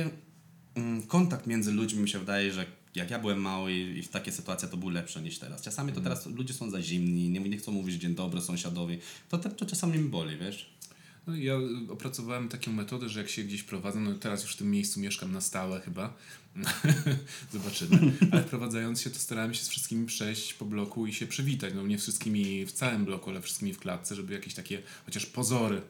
mm, 0.74 1.02
kontakt 1.02 1.46
między 1.46 1.72
ludźmi, 1.72 2.00
mi 2.02 2.09
się 2.09 2.18
wydaje, 2.18 2.52
że 2.52 2.66
jak 2.95 3.11
ja 3.11 3.18
byłem 3.18 3.41
mały 3.41 3.72
i, 3.72 4.03
w 4.03 4.09
takie 4.09 4.32
sytuacje 4.32 4.68
to 4.68 4.76
był 4.76 4.89
lepsze 4.89 5.22
niż 5.22 5.39
teraz. 5.39 5.62
Czasami 5.62 5.93
to 5.93 6.01
teraz 6.01 6.26
ludzie 6.26 6.55
są 6.55 6.70
za 6.70 6.82
zimni, 6.82 7.30
nie, 7.30 7.41
nie 7.41 7.59
chcą 7.59 7.72
mówić 7.72 8.01
dzień 8.01 8.14
dobry 8.14 8.41
sąsiadowi. 8.41 8.99
To, 9.28 9.39
to, 9.39 9.49
to 9.49 9.66
czasami 9.66 9.99
mi 9.99 10.09
boli, 10.09 10.36
wiesz? 10.36 10.70
No, 11.26 11.36
ja 11.36 11.55
opracowałem 11.91 12.49
taką 12.49 12.72
metodę, 12.72 13.09
że 13.09 13.20
jak 13.20 13.28
się 13.28 13.45
gdzieś 13.45 13.62
prowadzę, 13.62 14.01
no 14.01 14.14
teraz 14.14 14.43
już 14.43 14.53
w 14.53 14.57
tym 14.57 14.70
miejscu 14.70 15.01
mieszkam 15.01 15.32
na 15.32 15.41
stałe 15.41 15.80
chyba, 15.80 16.14
zobaczymy, 17.53 18.12
ale 18.32 18.43
wprowadzając 18.43 19.01
się 19.01 19.11
to 19.11 19.18
starałem 19.18 19.55
się 19.55 19.64
z 19.64 19.68
wszystkimi 19.68 20.07
przejść 20.07 20.55
po 20.55 20.64
bloku 20.64 21.07
i 21.07 21.14
się 21.14 21.26
przywitać, 21.26 21.74
no 21.74 21.86
nie 21.86 21.99
wszystkimi 21.99 22.66
w 22.66 22.72
całym 22.72 23.05
bloku, 23.05 23.30
ale 23.30 23.43
wszystkimi 23.43 23.72
w 23.72 23.78
klatce, 23.78 24.14
żeby 24.14 24.32
jakieś 24.32 24.55
takie 24.55 24.82
chociaż 25.07 25.26
pozory 25.26 25.82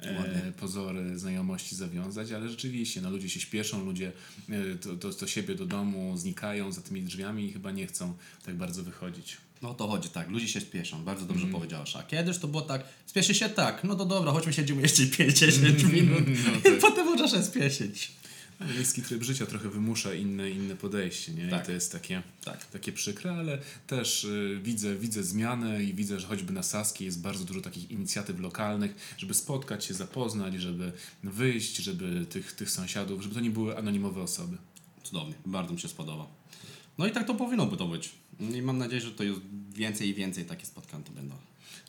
e, 0.00 0.52
pozory 0.52 1.18
znajomości 1.18 1.76
zawiązać, 1.76 2.32
ale 2.32 2.48
rzeczywiście, 2.48 3.00
no 3.00 3.10
ludzie 3.10 3.28
się 3.28 3.40
śpieszą, 3.40 3.84
ludzie 3.84 4.12
e, 4.48 4.74
do, 4.74 4.96
do, 4.96 5.12
do 5.12 5.26
siebie, 5.26 5.54
do 5.54 5.66
domu 5.66 6.16
znikają 6.16 6.72
za 6.72 6.80
tymi 6.80 7.02
drzwiami 7.02 7.44
i 7.44 7.52
chyba 7.52 7.70
nie 7.70 7.86
chcą 7.86 8.14
tak 8.44 8.54
bardzo 8.54 8.82
wychodzić. 8.82 9.36
No 9.62 9.70
o 9.70 9.74
to 9.74 9.88
chodzi, 9.88 10.08
tak. 10.08 10.30
Ludzie 10.30 10.48
się 10.48 10.60
spieszą, 10.60 11.04
bardzo 11.04 11.26
dobrze 11.26 11.46
powiedziałeś. 11.46 11.96
A 11.96 12.02
kiedyś 12.02 12.38
to 12.38 12.48
było 12.48 12.62
tak, 12.62 12.84
spieszy 13.06 13.34
się 13.34 13.48
tak, 13.48 13.84
no 13.84 13.94
to 13.94 14.04
dobra, 14.04 14.32
chodźmy 14.32 14.52
siedzimy 14.52 14.82
jeszcze 14.82 15.02
5-10 15.02 15.84
minut 15.94 16.28
i 16.28 16.80
potem 16.80 17.06
możesz 17.06 17.30
się 17.30 17.42
spieszyć. 17.42 18.12
Miejski 18.60 19.02
tryb 19.02 19.22
życia 19.22 19.46
trochę 19.46 19.68
wymusza 19.68 20.14
inne, 20.14 20.50
inne 20.50 20.76
podejście, 20.76 21.32
nie? 21.34 21.48
Tak. 21.48 21.62
I 21.62 21.66
to 21.66 21.72
jest 21.72 21.92
takie, 21.92 22.22
Tak. 22.44 22.64
takie 22.66 22.92
przykre, 22.92 23.32
ale 23.32 23.58
też 23.86 24.24
y, 24.24 24.60
widzę, 24.62 24.96
widzę 24.96 25.22
zmianę 25.24 25.84
i 25.84 25.94
widzę, 25.94 26.20
że 26.20 26.26
choćby 26.26 26.52
na 26.52 26.62
Saskiej 26.62 27.06
jest 27.06 27.20
bardzo 27.20 27.44
dużo 27.44 27.60
takich 27.60 27.90
inicjatyw 27.90 28.40
lokalnych, 28.40 29.14
żeby 29.18 29.34
spotkać 29.34 29.84
się, 29.84 29.94
zapoznać, 29.94 30.54
żeby 30.54 30.92
wyjść, 31.22 31.76
żeby 31.76 32.26
tych, 32.30 32.52
tych 32.52 32.70
sąsiadów, 32.70 33.22
żeby 33.22 33.34
to 33.34 33.40
nie 33.40 33.50
były 33.50 33.78
anonimowe 33.78 34.22
osoby. 34.22 34.56
Cudownie, 35.02 35.34
bardzo 35.46 35.72
mi 35.72 35.80
się 35.80 35.88
spodoba. 35.88 36.26
No 36.98 37.06
i 37.06 37.12
tak 37.12 37.26
to 37.26 37.34
powinno 37.34 37.66
by 37.66 37.76
to 37.76 37.88
być. 37.88 38.10
I 38.40 38.62
mam 38.62 38.78
nadzieję, 38.78 39.00
że 39.00 39.10
to 39.10 39.24
jest 39.24 39.40
więcej 39.74 40.08
i 40.08 40.14
więcej 40.14 40.44
takie 40.44 40.66
spotkań 40.66 41.02
to 41.04 41.12
będą. 41.12 41.34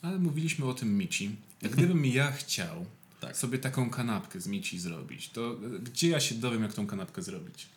Ale 0.01 0.19
mówiliśmy 0.19 0.65
o 0.65 0.73
tym 0.73 0.97
mici. 0.97 1.31
Jak 1.61 1.71
gdybym 1.71 2.05
ja 2.05 2.31
chciał 2.31 2.85
Tak. 3.19 3.37
sobie 3.37 3.57
taką 3.59 3.89
kanapkę 3.89 4.39
z 4.39 4.47
mici 4.47 4.79
zrobić, 4.79 5.29
to 5.29 5.53
y, 5.75 5.79
gdzie 5.79 6.09
ja 6.09 6.19
się 6.19 6.35
dowiem, 6.35 6.63
jak 6.63 6.73
tą 6.73 6.87
kanapkę 6.87 7.21
zrobić? 7.21 7.67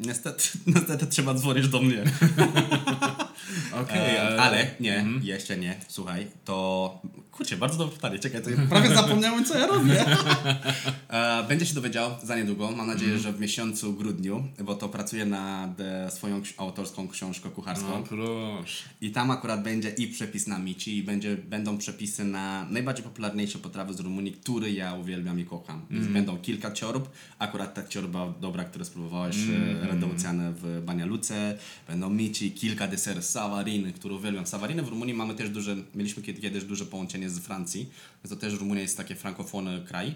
Niestety, 0.00 0.44
niestety 0.74 1.06
trzeba 1.06 1.34
dzwonić 1.34 1.68
do 1.68 1.80
mnie. 1.80 2.04
Okej, 3.72 4.14
E, 4.16 4.40
ale 4.40 4.66
nie, 4.80 5.04
jeszcze 5.22 5.56
nie. 5.56 5.80
Słuchaj, 5.88 6.26
to. 6.44 7.00
Kurczę, 7.32 7.56
bardzo 7.56 7.78
dobre 7.78 7.94
pytanie. 7.94 8.18
Czekaj, 8.18 8.42
to 8.42 8.50
prawie 8.70 8.94
zapomniałem, 8.94 9.44
co 9.44 9.58
ja 9.58 9.66
robię. 9.66 10.04
e, 11.08 11.44
będzie 11.48 11.66
się 11.66 11.74
dowiedział 11.74 12.10
za 12.22 12.36
niedługo. 12.36 12.70
Mam 12.70 12.86
nadzieję, 12.86 13.18
że 13.18 13.32
w 13.32 13.40
miesiącu 13.40 13.92
grudniu, 13.92 14.44
bo 14.64 14.74
to 14.74 14.88
pracuję 14.88 15.26
nad 15.26 15.80
e, 15.80 16.10
swoją 16.10 16.42
autorską 16.56 17.08
książką 17.08 17.50
kucharską. 17.50 17.88
No 17.88 18.02
proszę. 18.02 18.84
I 19.00 19.10
tam 19.10 19.30
akurat 19.30 19.62
będzie 19.62 19.90
i 19.90 20.08
przepis 20.08 20.46
na 20.46 20.58
mici, 20.58 20.96
i 20.96 21.02
będzie, 21.02 21.36
będą 21.36 21.78
przepisy 21.78 22.24
na 22.24 22.66
najbardziej 22.70 23.04
popularniejsze 23.04 23.58
potrawy 23.58 23.94
z 23.94 24.00
Rumunii, 24.00 24.32
które 24.32 24.70
ja 24.70 24.94
uwielbiam 24.94 25.40
i 25.40 25.44
kocham. 25.44 25.86
Więc 25.90 26.06
będą 26.06 26.38
kilka 26.38 26.72
ciorb. 26.72 27.08
Akurat 27.38 27.74
ta 27.74 27.88
ciorba 27.88 28.34
dobra, 28.40 28.64
którą 28.64 28.84
spróbowałeś, 28.84 29.36
mm. 29.36 30.54
w 30.54 30.82
Banialuce. 30.84 31.58
Będą 31.88 32.10
mici, 32.10 32.52
kilka 32.52 32.88
deserów 32.88 33.23
sawariny, 33.24 33.92
które 33.92 34.14
uwielbiam. 34.14 34.46
Sawariny 34.46 34.82
w 34.82 34.88
Rumunii 34.88 35.14
mamy 35.14 35.34
też 35.34 35.50
duże, 35.50 35.76
mieliśmy 35.94 36.22
kiedy- 36.22 36.40
kiedyś 36.40 36.64
duże 36.64 36.86
połączenie 36.86 37.30
z 37.30 37.38
Francji, 37.38 37.90
więc 38.24 38.34
to 38.34 38.36
też 38.36 38.54
Rumunia 38.54 38.80
jest 38.82 38.96
taki 38.96 39.14
frankofony 39.14 39.84
kraj. 39.88 40.14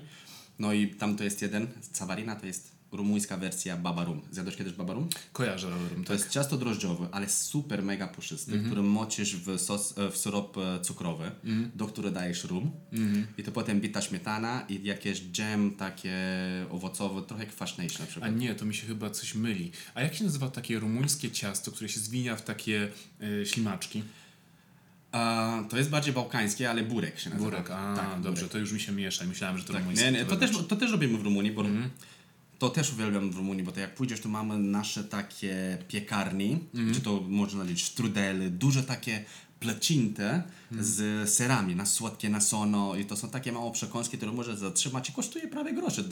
No 0.59 0.73
i 0.73 0.89
tam 0.89 1.17
to 1.17 1.25
jest 1.25 1.43
jeden, 1.43 1.67
sawarina 1.93 2.37
to 2.37 2.47
jest 2.47 2.78
rumuńska 2.93 3.37
wersja 3.37 3.77
babarum. 3.77 4.21
Zjadłeś 4.31 4.57
kiedyś 4.57 4.73
babarum? 4.73 5.09
Kojarzę, 5.33 5.71
Rowerem, 5.71 6.05
To 6.05 6.13
jest 6.13 6.31
ciasto 6.31 6.57
drożdżowe, 6.57 7.09
ale 7.13 7.29
super 7.29 7.83
mega 7.83 8.09
puszysty, 8.09 8.53
Mhm. 8.53 8.67
który 8.67 8.83
mocisz 8.83 9.37
w, 9.37 9.59
sos, 9.61 9.99
e, 9.99 10.11
w 10.11 10.17
syrop 10.17 10.57
e, 10.59 10.81
cukrowy, 10.81 11.25
Mhm. 11.45 11.71
do 11.75 11.87
którego 11.87 12.15
dajesz 12.15 12.45
rum 12.45 12.71
i 13.39 13.43
to 13.43 13.53
potem 13.53 13.81
bita 13.81 14.03
śmietana 14.03 14.65
i 14.69 14.85
jakieś 14.85 15.21
dżem 15.21 15.71
takie 15.77 16.15
owocowe, 16.71 17.23
trochę 17.23 17.47
kwaśniejsze 17.47 17.99
na 17.99 18.05
A 18.05 18.09
przykład. 18.09 18.37
nie, 18.37 18.55
to 18.55 18.65
mi 18.65 18.75
się 18.75 18.87
chyba 18.87 19.11
coś 19.11 19.35
myli. 19.35 19.73
A 19.95 20.03
jak 20.03 20.15
się 20.15 20.25
nazywa 20.25 20.51
takie 20.51 20.79
rumuńskie 20.79 21.31
ciasto, 21.31 21.73
które 21.73 21.89
się 21.89 22.01
zwija 22.01 22.37
w 22.37 22.43
takie 22.43 22.89
y, 23.23 23.47
ślimaczki? 23.47 24.03
A, 25.13 25.63
to 25.71 25.77
jest 25.79 25.91
bardziej 25.91 26.15
bałkańskie, 26.15 26.71
ale 26.71 26.83
burek 26.83 27.19
się 27.19 27.31
nazywa. 27.31 27.51
Burek, 27.51 27.71
a 27.71 27.97
tak, 27.97 28.21
dobrze, 28.21 28.41
burek. 28.43 28.53
to 28.53 28.59
już 28.59 28.73
mi 28.73 28.81
się 28.81 28.93
miesza. 28.93 29.25
Myślałem, 29.25 29.59
że 29.59 29.65
to 29.65 29.73
Tak, 29.73 29.83
rumuńskie. 29.83 30.07
nie, 30.11 30.13
nie, 30.19 30.25
to, 30.25 30.37
też, 30.37 30.41
wewnątrz. 30.51 30.69
to 30.69 30.77
też 30.77 30.91
robimy 30.93 31.19
w 31.19 31.23
Rumunii, 31.23 31.53
bo 31.53 31.61
Mhm. 31.61 31.91
To 32.59 32.71
też 32.71 32.93
uwielbiam 32.93 33.31
w 33.31 33.37
Rumunii, 33.37 33.65
bo 33.65 33.73
to 33.73 33.81
jak 33.81 33.95
pójdziesz, 33.95 34.21
to 34.21 34.29
mamy 34.29 34.59
nasze 34.59 35.05
takie 35.05 35.79
piekarni, 35.89 36.59
czy 36.95 37.01
to 37.01 37.21
można 37.29 37.61
powiedzieć 37.61 37.85
strudely, 37.85 38.51
duże 38.51 38.83
takie 38.83 39.25
placinte 39.61 40.43
Mhm. 40.73 40.87
z 40.89 41.31
serami, 41.31 41.77
na 41.77 41.87
słodkie 41.87 42.29
nasono 42.29 42.97
i 42.97 43.05
to 43.05 43.17
są 43.17 43.31
takie 43.31 43.53
małe 43.53 43.73
przekąski, 43.73 44.17
które 44.17 44.33
możesz 44.33 44.57
zatrzymać 44.59 45.09
i 45.09 45.13
kosztuje 45.13 45.49
prawie 45.49 45.73
grosze, 45.75 46.05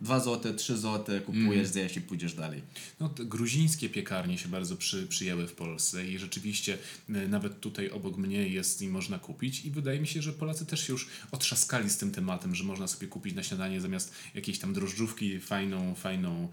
2 0.00 0.20
zł, 0.20 0.54
3 0.54 0.78
zł, 0.78 1.20
kupujesz, 1.20 1.46
Mhm. 1.46 1.66
zjesz 1.66 1.96
i 1.96 2.00
pójdziesz 2.00 2.34
dalej. 2.34 2.62
No, 3.00 3.08
gruzińskie 3.18 3.88
piekarnie 3.90 4.38
się 4.38 4.48
bardzo 4.48 4.76
przy, 4.76 5.06
przyjęły 5.06 5.46
w 5.46 5.52
Polsce 5.52 6.06
i 6.06 6.18
rzeczywiście 6.18 6.78
y, 7.10 7.28
nawet 7.28 7.60
tutaj 7.60 7.90
obok 7.90 8.16
mnie 8.16 8.48
jest 8.48 8.82
i 8.82 8.88
można 8.88 9.18
kupić 9.18 9.64
i 9.64 9.70
wydaje 9.70 10.00
mi 10.00 10.06
się, 10.06 10.22
że 10.22 10.32
Polacy 10.32 10.66
też 10.66 10.86
się 10.86 10.92
już 10.92 11.08
otrzaskali 11.32 11.90
z 11.90 11.96
tym 11.96 12.10
tematem, 12.10 12.54
że 12.54 12.64
można 12.64 12.86
sobie 12.86 13.06
kupić 13.06 13.34
na 13.34 13.42
śniadanie 13.42 13.80
zamiast 13.80 14.12
jakiejś 14.34 14.58
tam 14.58 14.72
drożdżówki 14.74 15.40
fajną, 15.40 15.94
fajną 15.94 16.48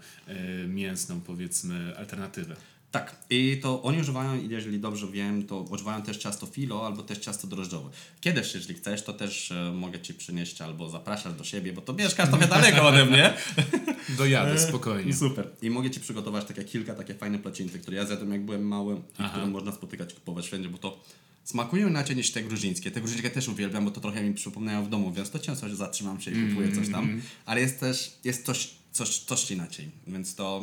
y, 0.64 0.68
mięsną 0.68 1.20
powiedzmy 1.20 1.98
alternatywę. 1.98 2.56
Tak, 2.90 3.16
i 3.30 3.60
to 3.62 3.82
oni 3.82 4.00
używają, 4.00 4.48
jeżeli 4.48 4.80
dobrze 4.80 5.06
wiem, 5.06 5.46
to 5.46 5.60
używają 5.60 6.02
też 6.02 6.16
ciasto 6.16 6.46
filo 6.46 6.86
albo 6.86 7.02
też 7.02 7.18
ciasto 7.18 7.46
drożdżowe. 7.46 7.90
Kiedyś, 8.20 8.54
jeżeli 8.54 8.74
chcesz, 8.74 9.02
to 9.02 9.12
też 9.12 9.52
e, 9.52 9.72
mogę 9.72 10.00
Ci 10.00 10.14
przynieść 10.14 10.60
albo 10.60 10.88
zapraszać 10.88 11.34
do 11.34 11.44
siebie, 11.44 11.72
bo 11.72 11.80
to 11.80 11.92
mieszkasz 11.92 12.28
trochę 12.28 12.48
daleko 12.48 12.88
ode 12.88 13.06
mnie. 13.06 13.34
Dojadę 14.18 14.58
spokojnie. 14.58 15.14
Super. 15.14 15.50
I 15.62 15.70
mogę 15.70 15.90
Ci 15.90 16.00
przygotować 16.00 16.44
takie 16.44 16.64
kilka 16.64 16.94
takie 16.94 17.14
fajne 17.14 17.38
placinki, 17.38 17.78
które 17.78 17.96
ja 17.96 18.06
zjadłem 18.06 18.32
jak 18.32 18.44
byłem 18.44 18.68
mały 18.68 19.02
i 19.20 19.28
które 19.30 19.46
można 19.46 19.72
spotykać, 19.72 20.14
kupować 20.14 20.46
wszędzie, 20.46 20.68
bo 20.68 20.78
to 20.78 21.00
smakują 21.44 21.88
inaczej 21.88 22.16
niż 22.16 22.30
te 22.30 22.42
gruzińskie. 22.42 22.90
Te 22.90 23.00
gruzińskie 23.00 23.30
też 23.30 23.48
uwielbiam, 23.48 23.84
bo 23.84 23.90
to 23.90 24.00
trochę 24.00 24.22
mi 24.22 24.34
przypomniają 24.34 24.84
w 24.84 24.88
domu, 24.88 25.12
więc 25.12 25.30
to 25.30 25.38
często 25.38 25.68
że 25.68 25.76
zatrzymam 25.76 26.20
się 26.20 26.30
i 26.30 26.48
kupuję 26.48 26.72
coś 26.72 26.88
tam. 26.88 27.20
Ale 27.46 27.60
jest 27.60 27.80
też, 27.80 28.12
jest 28.24 28.46
coś, 28.46 28.70
coś, 28.92 29.18
coś 29.18 29.50
inaczej, 29.50 29.90
więc 30.06 30.34
to... 30.34 30.62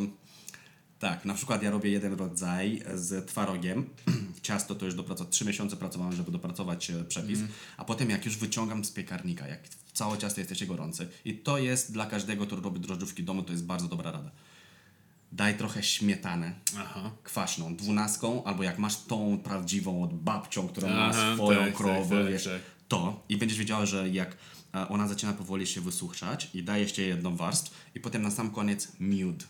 Tak, 1.03 1.25
na 1.25 1.33
przykład 1.33 1.63
ja 1.63 1.71
robię 1.71 1.89
jeden 1.89 2.13
rodzaj 2.13 2.83
z 2.93 3.27
twarogiem. 3.27 3.89
Ciasto 4.41 4.75
to 4.75 4.85
już 4.85 4.95
dopracować, 4.95 5.33
trzy 5.33 5.45
miesiące 5.45 5.77
pracowałem, 5.77 6.15
żeby 6.15 6.31
dopracować 6.31 6.89
e, 6.89 7.03
przepis, 7.03 7.39
a 7.77 7.85
potem 7.85 8.09
jak 8.09 8.25
już 8.25 8.37
wyciągam 8.37 8.85
z 8.85 8.91
piekarnika, 8.91 9.47
jak 9.47 9.59
całe 9.93 10.17
ciasto 10.17 10.41
jest 10.41 10.49
jeszcze 10.49 10.65
gorące 10.65 11.07
i 11.25 11.37
to 11.37 11.57
jest 11.57 11.93
dla 11.93 12.05
każdego, 12.05 12.45
kto 12.45 12.55
robi 12.55 12.79
drożdżówki 12.79 13.23
w 13.23 13.25
domu, 13.25 13.43
to 13.43 13.51
jest 13.51 13.65
bardzo 13.65 13.87
dobra 13.87 14.11
rada. 14.11 14.31
Daj 15.31 15.57
trochę 15.57 15.83
śmietanę 15.83 16.53
Aha. 16.77 17.11
kwaśną, 17.23 17.75
dwunastką, 17.75 18.43
albo 18.43 18.63
jak 18.63 18.79
masz 18.79 18.97
tą 18.97 19.37
prawdziwą 19.43 20.03
od 20.03 20.13
babcią, 20.13 20.67
która 20.67 20.89
ma 20.89 21.09
Aha, 21.09 21.33
swoją 21.35 21.59
tak, 21.59 21.73
krowę, 21.73 22.15
tak, 22.15 22.23
tak, 22.23 22.33
wiesz, 22.33 22.43
tak. 22.43 22.61
to 22.87 23.23
i 23.29 23.37
będziesz 23.37 23.57
wiedziała, 23.57 23.85
że 23.85 24.09
jak 24.09 24.37
e, 24.75 24.87
ona 24.87 25.07
zaczyna 25.07 25.33
powoli 25.33 25.67
się 25.67 25.81
wysuszać 25.81 26.49
i 26.53 26.63
daje 26.63 26.83
jeszcze 26.83 27.01
jedną 27.01 27.35
warstwę 27.35 27.75
i 27.95 27.99
potem 27.99 28.21
na 28.21 28.31
sam 28.31 28.51
koniec 28.51 28.91
miód. 28.99 29.43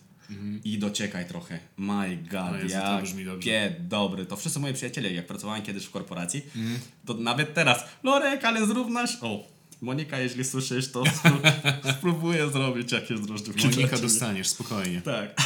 I 0.63 0.77
dociekaj 0.79 1.27
trochę. 1.27 1.59
My 1.77 2.17
God, 2.17 2.33
Mhm. 2.33 2.53
O 2.53 2.57
Jezu, 2.63 2.75
to 2.79 2.93
jak 2.93 3.03
brzmi 3.03 3.25
dobrze. 3.25 3.49
jakie 3.49 3.75
dobry. 3.79 4.25
To 4.25 4.35
wszyscy 4.37 4.59
moi 4.59 4.73
przyjaciele, 4.73 5.13
jak 5.13 5.27
pracowałem 5.27 5.61
kiedyś 5.63 5.85
w 5.85 5.91
korporacji, 5.91 6.41
Mhm. 6.55 6.79
to 7.05 7.13
nawet 7.13 7.53
teraz, 7.53 7.83
Lorek, 8.03 8.45
ale 8.45 8.65
zrób 8.67 8.89
nasz... 8.89 9.17
O, 9.21 9.47
Monika, 9.81 10.19
jeśli 10.19 10.43
słyszysz, 10.45 10.91
to 10.91 11.03
spró- 11.03 11.41
spróbuję 11.97 12.49
zrobić 12.51 12.91
jakieś 12.91 13.19
drożdżówki. 13.19 13.67
Monika 13.67 13.97
dostaniesz, 13.97 14.47
spokojnie. 14.47 15.01
Tak. 15.01 15.35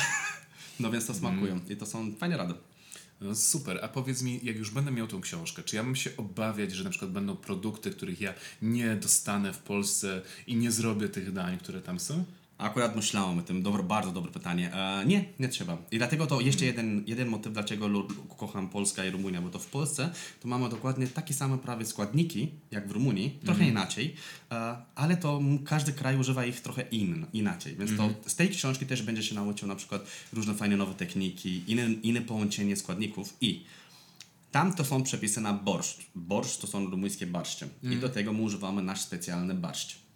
No 0.80 0.92
więc 0.92 1.06
to 1.06 1.14
smakują 1.14 1.54
Mhm. 1.54 1.72
i 1.72 1.76
to 1.78 1.86
są 1.86 2.16
fajne 2.16 2.38
rady. 2.38 2.54
No 3.22 3.36
super, 3.36 3.80
a 3.84 3.88
powiedz 3.88 4.22
mi, 4.22 4.40
jak 4.44 4.56
już 4.58 4.70
będę 4.72 4.92
miał 4.92 5.08
tą 5.08 5.22
książkę, 5.22 5.64
czy 5.64 5.76
ja 5.76 5.84
mam 5.84 5.96
się 5.96 6.10
obawiać, 6.18 6.72
że 6.72 6.84
na 6.84 6.90
przykład 6.90 7.12
będą 7.12 7.36
produkty, 7.36 7.92
których 7.92 8.22
ja 8.22 8.34
nie 8.62 8.96
dostanę 8.96 9.54
w 9.54 9.58
Polsce 9.58 10.22
i 10.48 10.56
nie 10.56 10.72
zrobię 10.72 11.10
tych 11.10 11.32
dań, 11.34 11.58
które 11.58 11.82
tam 11.82 12.00
są? 12.00 12.24
Akurat 12.58 12.96
myślałem 12.96 13.40
o 13.40 13.42
tym, 13.42 13.64
dobro, 13.64 13.84
bardzo 13.84 14.12
dobre 14.12 14.32
pytanie. 14.32 14.74
E, 14.74 15.06
nie, 15.06 15.26
nie 15.40 15.50
trzeba. 15.50 15.78
I 15.92 15.98
dlatego 15.98 16.28
to 16.28 16.42
jeszcze 16.42 16.66
jeden, 16.66 17.04
jeden 17.08 17.28
motyw, 17.28 17.54
dlaczego 17.54 17.90
kocham 18.38 18.70
Polska 18.70 19.06
i 19.06 19.10
Rumunia, 19.10 19.42
bo 19.42 19.50
to 19.50 19.60
w 19.60 19.68
Polsce 19.68 20.12
to 20.42 20.48
mamy 20.48 20.70
dokładnie 20.70 21.08
takie 21.08 21.34
same 21.34 21.58
prawie 21.58 21.86
składniki, 21.86 22.52
jak 22.72 22.88
w 22.88 22.92
Rumunii, 22.92 23.40
trochę 23.46 23.68
inaczej, 23.68 24.16
e, 24.52 24.78
ale 24.96 25.18
to 25.18 25.42
każdy 25.66 25.94
kraj 25.94 26.18
używa 26.18 26.46
ich 26.46 26.62
trochę 26.62 26.82
in, 26.82 27.26
inaczej. 27.34 27.76
Więc 27.76 27.98
to 27.98 28.10
z 28.30 28.36
tej 28.36 28.50
książki 28.50 28.86
też 28.86 29.02
będzie 29.02 29.24
się 29.24 29.36
nauczył 29.36 29.68
na 29.68 29.76
przykład 29.76 30.02
różne 30.34 30.54
fajne 30.54 30.78
nowe 30.78 30.94
techniki, 30.94 31.64
inne, 31.68 31.86
inne 31.86 32.22
połączenie 32.22 32.76
składników 32.76 33.38
i 33.42 33.66
tam 34.52 34.74
to 34.74 34.86
są 34.86 35.04
przepisy 35.04 35.42
na 35.42 35.54
borszcz. 35.54 35.98
Borszcz 36.16 36.58
to 36.58 36.68
są 36.68 36.86
rumuńskie 36.90 37.28
barszcze. 37.28 37.68
I 37.84 37.96
do 37.96 38.10
tego 38.10 38.34
my 38.34 38.42
używamy 38.42 38.82
nasz 38.82 39.02
specjalny 39.02 39.54
barszcz. 39.54 40.07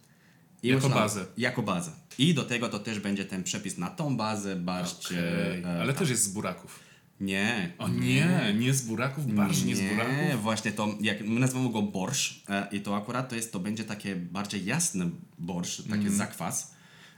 I 0.63 0.67
Jako 0.67 0.87
myślałem- 0.87 1.07
bazę. 1.07 1.25
Jako 1.37 1.61
bazę. 1.63 1.91
I 2.17 2.33
do 2.33 2.43
tego 2.43 2.69
to 2.69 2.79
też 2.79 2.99
będzie 2.99 3.25
ten 3.25 3.43
przepis 3.43 3.77
na 3.77 3.89
tą 3.89 4.17
bazę, 4.17 4.55
barszcz. 4.55 5.05
Okej, 5.05 5.63
e, 5.63 5.81
Ale 5.81 5.93
też 5.93 6.09
jest 6.09 6.23
z 6.23 6.29
buraków. 6.33 6.79
Nie. 7.19 7.73
O 7.77 7.87
nie, 7.87 8.55
nie 8.59 8.73
z 8.73 8.81
buraków, 8.81 9.33
barsz 9.33 9.63
nie 9.63 9.75
z 9.75 9.81
buraków. 9.81 10.13
Nie, 10.29 10.37
właśnie 10.37 10.71
to, 10.71 10.95
jak 11.01 11.21
my 11.27 11.39
nazywamy 11.39 11.71
go 11.71 11.81
borsz 11.81 12.43
e, 12.49 12.67
i 12.71 12.81
to 12.81 12.97
akurat 12.97 13.29
to 13.29 13.35
jest, 13.35 13.51
to 13.53 13.59
będzie 13.59 13.83
takie 13.83 14.15
bardziej 14.15 14.65
jasny 14.65 15.09
borsz, 15.39 15.83
taki 15.89 16.09
zakwas 16.09 16.73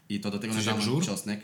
i 0.09 0.19
to 0.19 0.31
do 0.31 0.39
tego. 0.39 0.53
Coś 0.53 0.65
jak 0.65 0.75
damy 0.75 0.85
żur? 0.85 1.05
czosnek. 1.05 1.41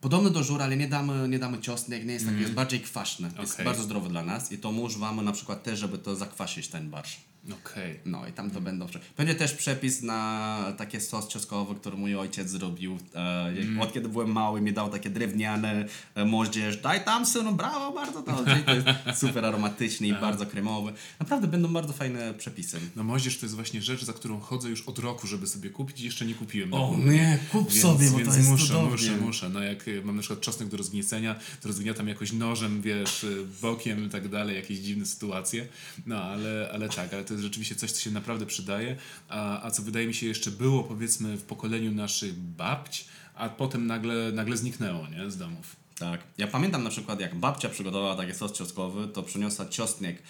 Podobny 0.00 0.30
do 0.30 0.42
żur, 0.42 0.62
ale 0.62 0.76
nie 0.76 0.88
damy, 0.88 1.28
nie 1.28 1.38
damy 1.38 1.58
czosnek, 1.58 2.04
nie 2.06 2.12
jest 2.12 2.26
taki, 2.26 2.40
jest 2.40 2.52
bardziej 2.52 2.80
kwaśny, 2.80 3.26
jest 3.26 3.38
Mhm. 3.38 3.52
Okej. 3.54 3.64
bardzo 3.64 3.82
zdrowy 3.82 4.08
dla 4.08 4.22
nas 4.24 4.52
i 4.52 4.58
to 4.58 4.72
my 4.72 4.80
używamy 4.80 5.22
na 5.22 5.32
przykład 5.32 5.62
też, 5.62 5.78
żeby 5.78 5.98
to 5.98 6.16
zakwasić 6.16 6.68
ten 6.68 6.90
barsz. 6.90 7.20
Okej. 7.52 8.00
No 8.04 8.26
i 8.28 8.32
tam 8.32 8.50
to 8.50 8.60
będą. 8.60 8.86
prze- 8.86 9.00
Będzie 9.16 9.34
też 9.34 9.52
przepis 9.54 10.02
na 10.02 10.72
takie 10.78 11.00
sos 11.00 11.28
czosnkowy, 11.28 11.74
który 11.74 11.96
mój 11.96 12.16
ojciec 12.16 12.50
zrobił. 12.50 12.98
E, 13.14 13.54
jak- 13.54 13.82
Od 13.82 13.92
kiedy 13.92 14.08
byłem 14.08 14.32
mały, 14.32 14.60
mi 14.60 14.72
dał 14.72 14.88
takie 14.90 15.10
drewniane 15.10 15.86
e, 16.14 16.24
moździerz. 16.24 16.76
Daj 16.76 17.04
tam 17.04 17.26
synu, 17.26 17.52
brawo, 17.52 17.92
bardzo 17.92 18.22
dobrze. 18.22 18.58
I 18.60 18.62
to 18.62 18.74
jest 18.74 18.86
super 19.20 19.44
aromatyczny 19.44 20.06
i 20.06 20.12
bardzo 20.12 20.46
kremowy. 20.46 20.92
Naprawdę 21.20 21.48
będą 21.48 21.68
bardzo 21.72 21.92
fajne 21.92 22.34
przepisy. 22.34 22.78
No 22.96 23.04
moździerz 23.04 23.38
to 23.38 23.46
jest 23.46 23.54
właśnie 23.54 23.82
rzecz, 23.82 24.04
za 24.04 24.12
którą 24.12 24.40
chodzę 24.40 24.68
już 24.68 24.82
od 24.82 24.98
roku, 24.98 25.26
żeby 25.26 25.46
sobie 25.46 25.70
kupić 25.70 26.00
i 26.00 26.04
jeszcze 26.04 26.26
nie 26.26 26.34
kupiłem. 26.34 26.74
O 26.74 26.96
nie, 27.04 27.38
kup 27.52 27.68
Więc, 27.70 27.82
sobie, 27.82 28.10
bo 28.10 28.16
więc 28.18 28.30
to 28.30 28.36
jest 28.36 28.48
muszę, 28.50 28.66
cudownie. 28.66 28.90
muszę, 28.90 29.16
muszę. 29.16 29.48
No 29.48 29.60
jak 29.62 29.88
y, 29.88 30.02
mam 30.04 30.16
na 30.16 30.22
przykład 30.22 30.40
czosnek 30.40 30.68
do 30.68 30.76
rozgniecenia, 30.76 31.34
to 31.62 31.68
rozgniatam 31.68 32.08
jakoś 32.08 32.32
nożem, 32.32 32.82
wiesz, 32.82 33.24
y, 33.24 33.46
bokiem 33.62 34.04
i 34.06 34.08
tak 34.08 34.28
dalej, 34.28 34.56
jakieś 34.56 34.78
dziwne 34.78 35.06
sytuacje. 35.06 35.66
No 36.06 36.22
ale, 36.22 36.70
ale 36.74 36.88
tak, 36.88 37.14
ale 37.14 37.24
to 37.24 37.35
jest 37.36 37.44
rzeczywiście 37.44 37.74
coś, 37.74 37.92
co 37.92 38.00
się 38.00 38.10
naprawdę 38.10 38.46
przydaje. 38.46 38.96
A, 39.28 39.62
a 39.62 39.70
co 39.70 39.82
wydaje 39.82 40.06
mi 40.06 40.14
się 40.14 40.26
jeszcze 40.26 40.50
było, 40.50 40.84
powiedzmy, 40.84 41.36
w 41.36 41.42
pokoleniu 41.42 41.92
naszych 41.92 42.34
babć, 42.34 43.04
a 43.34 43.48
potem 43.48 43.86
nagle, 43.86 44.32
nagle 44.32 44.56
zniknęło, 44.56 45.06
nie, 45.08 45.30
z 45.30 45.36
domów. 45.36 45.76
Tak. 45.98 46.20
Ja 46.38 46.46
pamiętam 46.46 46.84
na 46.84 46.90
przykład, 46.90 47.20
jak 47.20 47.34
babcia 47.34 47.68
przygotowała 47.68 48.16
taki 48.16 48.34
sos 48.34 48.52
czosnkowy, 48.52 49.08
to 49.08 49.22
przyniosła 49.22 49.64
czosnek, 49.66 50.22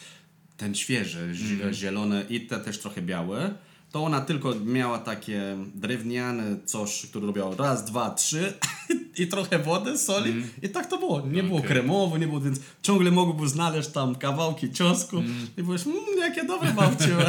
ten 0.57 0.75
świeży, 0.75 1.31
zi- 1.35 1.61
zielony 1.73 2.27
i 2.31 2.41
te 2.41 2.59
też 2.59 2.79
trochę 2.79 3.03
biały. 3.03 3.55
To 3.93 4.05
ona 4.05 4.21
tylko 4.21 4.55
miała 4.55 4.99
takie 4.99 5.57
drewniane 5.75 6.57
coś, 6.65 7.07
które 7.07 7.27
robiło 7.27 7.55
raz, 7.57 7.85
dwa, 7.85 8.11
trzy 8.11 8.53
i 9.19 9.27
trochę 9.27 9.59
wody, 9.59 9.99
soli 9.99 10.45
i 10.63 10.69
tak 10.69 10.87
to 10.87 10.99
było. 10.99 11.27
Nie 11.27 11.43
było 11.43 11.59
Okej. 11.59 11.69
kremowo, 11.71 12.19
nie 12.19 12.27
było, 12.27 12.41
więc 12.41 12.61
ciągle 12.83 13.11
mogłeś 13.11 13.51
znaleźć 13.51 13.89
tam 13.89 14.15
kawałki 14.15 14.73
ciosku 14.73 15.23
i 15.57 15.63
byłeś, 15.63 15.87
mmm, 15.87 16.01
jakie 16.29 16.45
dobre 16.45 16.73
babcie. 16.73 17.17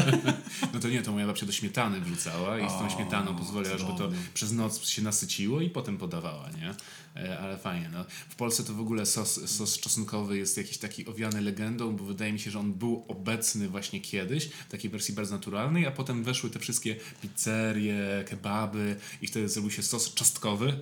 No 0.73 0.79
to 0.79 0.89
nie, 0.89 1.01
to 1.01 1.11
moja 1.11 1.27
babcia 1.27 1.45
do 1.45 1.51
śmietany 1.51 2.01
wrzucała 2.01 2.59
i 2.59 2.69
z 2.69 2.73
tą 2.73 2.85
O, 2.85 2.89
śmietaną 2.89 3.35
pozwoliła, 3.35 3.77
żeby 3.77 3.91
to 3.97 4.09
przez 4.33 4.51
noc 4.51 4.87
się 4.87 5.01
nasyciło 5.01 5.61
i 5.61 5.69
potem 5.69 5.97
podawała, 5.97 6.49
nie? 6.49 6.73
E, 7.23 7.39
Ale 7.39 7.57
fajnie, 7.57 7.89
no. 7.93 8.05
W 8.29 8.35
Polsce 8.35 8.63
to 8.63 8.73
w 8.73 8.79
ogóle 8.79 9.05
sos, 9.05 9.49
sos 9.49 9.79
czosnkowy 9.79 10.37
jest 10.37 10.57
jakiś 10.57 10.77
taki 10.77 11.05
owiany 11.05 11.41
legendą, 11.41 11.95
bo 11.95 12.03
wydaje 12.03 12.33
mi 12.33 12.39
się, 12.39 12.51
że 12.51 12.59
on 12.59 12.73
był 12.73 13.05
obecny 13.07 13.67
właśnie 13.67 14.01
kiedyś, 14.01 14.45
w 14.45 14.71
takiej 14.71 14.91
wersji 14.91 15.13
bardzo 15.13 15.35
naturalnej, 15.35 15.85
a 15.87 15.91
potem 15.91 16.23
weszły 16.23 16.49
te 16.49 16.59
wszystkie 16.59 16.95
pizzerie, 17.21 18.25
kebaby 18.29 18.95
i 19.21 19.27
wtedy 19.27 19.49
zrobił 19.49 19.71
się 19.71 19.83
sos 19.83 20.13
czosnkowy. 20.13 20.73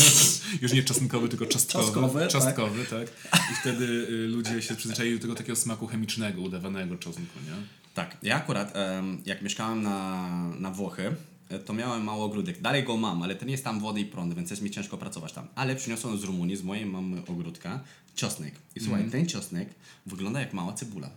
Już 0.62 0.72
nie 0.72 0.82
czosnkowy, 0.82 1.28
tylko 1.28 1.46
czosnkowy. 1.46 1.84
Czosnkowy, 1.84 2.20
tak. 2.20 2.30
Czosnkowy, 2.30 2.84
tak. 2.84 3.08
I 3.52 3.54
wtedy 3.60 3.84
y, 3.84 4.28
ludzie 4.28 4.62
się 4.62 4.76
przyzwyczaili 4.76 5.16
do 5.16 5.22
tego 5.22 5.34
takiego 5.34 5.56
smaku 5.56 5.86
chemicznego, 5.86 6.40
udawanego 6.40 6.96
czosnku, 6.96 7.38
nie? 7.46 7.53
Tak, 7.94 8.16
ja 8.22 8.36
akurat 8.36 8.72
jak 9.26 9.42
mieszkałem 9.42 9.82
na, 9.82 10.28
na 10.60 10.70
Włochy, 10.70 11.16
e, 11.48 11.58
to 11.58 11.72
miałem 11.72 12.04
mały 12.04 12.22
ogródek. 12.22 12.60
Dalej 12.60 12.84
go 12.84 12.96
mam, 12.96 13.22
ale 13.22 13.34
to 13.34 13.44
nie 13.44 13.52
jest 13.52 13.64
tam 13.64 13.80
wody 13.80 14.00
i 14.00 14.04
prąd, 14.04 14.34
więc 14.34 14.50
jest 14.50 14.62
mi 14.62 14.70
ciężko 14.70 14.98
pracować 14.98 15.32
tam. 15.32 15.46
Ale 15.54 15.76
przyniosłem 15.76 16.18
z 16.18 16.24
Rumunii, 16.24 16.56
z 16.56 16.62
mojej 16.62 16.86
mamy 16.86 17.22
ogródka, 17.26 17.80
czosnek. 18.14 18.54
I 18.76 18.80
słuchaj, 18.80 19.02
Mhm. 19.02 19.10
ten 19.22 19.30
czosnek 19.30 19.68
wygląda 20.06 20.40
jak 20.40 20.52
mała 20.52 20.72
cebula. 20.72 21.10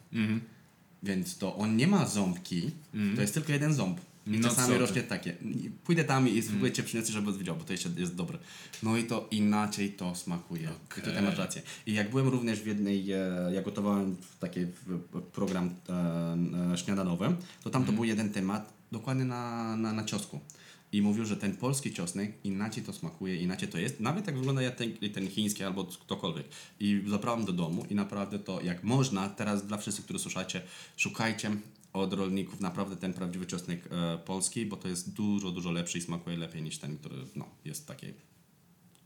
Więc 1.03 1.37
to 1.37 1.55
on 1.55 1.75
nie 1.77 1.87
ma 1.87 2.05
ząbki, 2.05 2.71
to 3.15 3.21
jest 3.21 3.33
tylko 3.33 3.51
jeden 3.51 3.73
ząb. 3.73 3.99
I 4.27 4.29
Mhm. 4.29 4.41
No 4.41 4.49
czasami 4.49 4.73
co 4.73 4.79
rośnie 4.79 5.03
takie. 5.03 5.35
Pójdę 5.83 6.03
tam 6.03 6.27
i 6.29 6.41
spróbuję 6.41 6.71
cię 6.71 6.83
przynieść, 6.83 7.09
żeby 7.09 7.37
wiedział, 7.37 7.55
bo 7.55 7.63
to 7.63 7.71
jeszcze 7.73 7.89
jest 7.97 8.15
dobre. 8.15 8.37
No 8.83 8.97
i 8.97 9.03
to 9.03 9.27
inaczej 9.31 9.91
to 9.91 10.15
smakuje. 10.15 10.69
I 10.97 11.01
tutaj 11.01 11.23
masz 11.23 11.37
rację. 11.37 11.61
I 11.85 11.93
jak 11.93 12.09
byłem 12.09 12.27
również 12.27 12.59
w 12.61 12.65
jednej, 12.65 13.11
e, 13.11 13.17
ja 13.53 13.61
gotowałem 13.61 14.15
taki 14.39 14.59
program 15.33 15.69
e, 16.73 16.77
śniadanowy, 16.77 17.35
to 17.63 17.69
tam 17.69 17.85
to 17.85 17.91
był 17.91 18.03
jeden 18.03 18.29
temat 18.29 18.73
dokładnie 18.91 19.25
na, 19.25 19.75
na, 19.77 19.93
na 19.93 20.03
ciosku. 20.03 20.39
I 20.91 21.01
mówił, 21.01 21.25
że 21.25 21.37
ten 21.37 21.55
polski 21.55 21.93
czosnek 21.93 22.33
inaczej 22.43 22.83
to 22.83 22.93
smakuje, 22.93 23.35
inaczej 23.35 23.67
to 23.69 23.77
jest. 23.77 23.99
Nawet 23.99 24.27
jak 24.27 24.37
wygląda 24.37 24.61
jak 24.61 24.75
ten, 24.75 24.93
ten 25.13 25.29
chiński 25.29 25.63
albo 25.63 25.85
ktokolwiek. 25.85 26.45
I 26.79 27.03
zabrałem 27.07 27.45
do 27.45 27.53
domu 27.53 27.85
i 27.89 27.95
naprawdę 27.95 28.39
to 28.39 28.61
jak 28.61 28.83
można, 28.83 29.29
teraz 29.29 29.67
dla 29.67 29.77
wszystkich, 29.77 30.05
którzy 30.05 30.19
słuchacie, 30.19 30.61
szukajcie 30.97 31.51
od 32.01 32.13
rolników 32.13 32.61
naprawdę 32.61 32.95
ten 32.95 33.13
prawdziwy 33.13 33.45
czosnek 33.45 33.89
e, 33.91 34.17
polski, 34.17 34.65
bo 34.65 34.77
to 34.77 34.87
jest 34.87 35.13
dużo, 35.13 35.51
dużo 35.51 35.71
lepszy 35.71 35.97
i 35.97 36.01
smakuje 36.01 36.37
lepiej 36.37 36.61
niż 36.61 36.77
ten, 36.77 36.97
który 36.97 37.15
no, 37.35 37.45
jest 37.65 37.87
takiej 37.87 38.13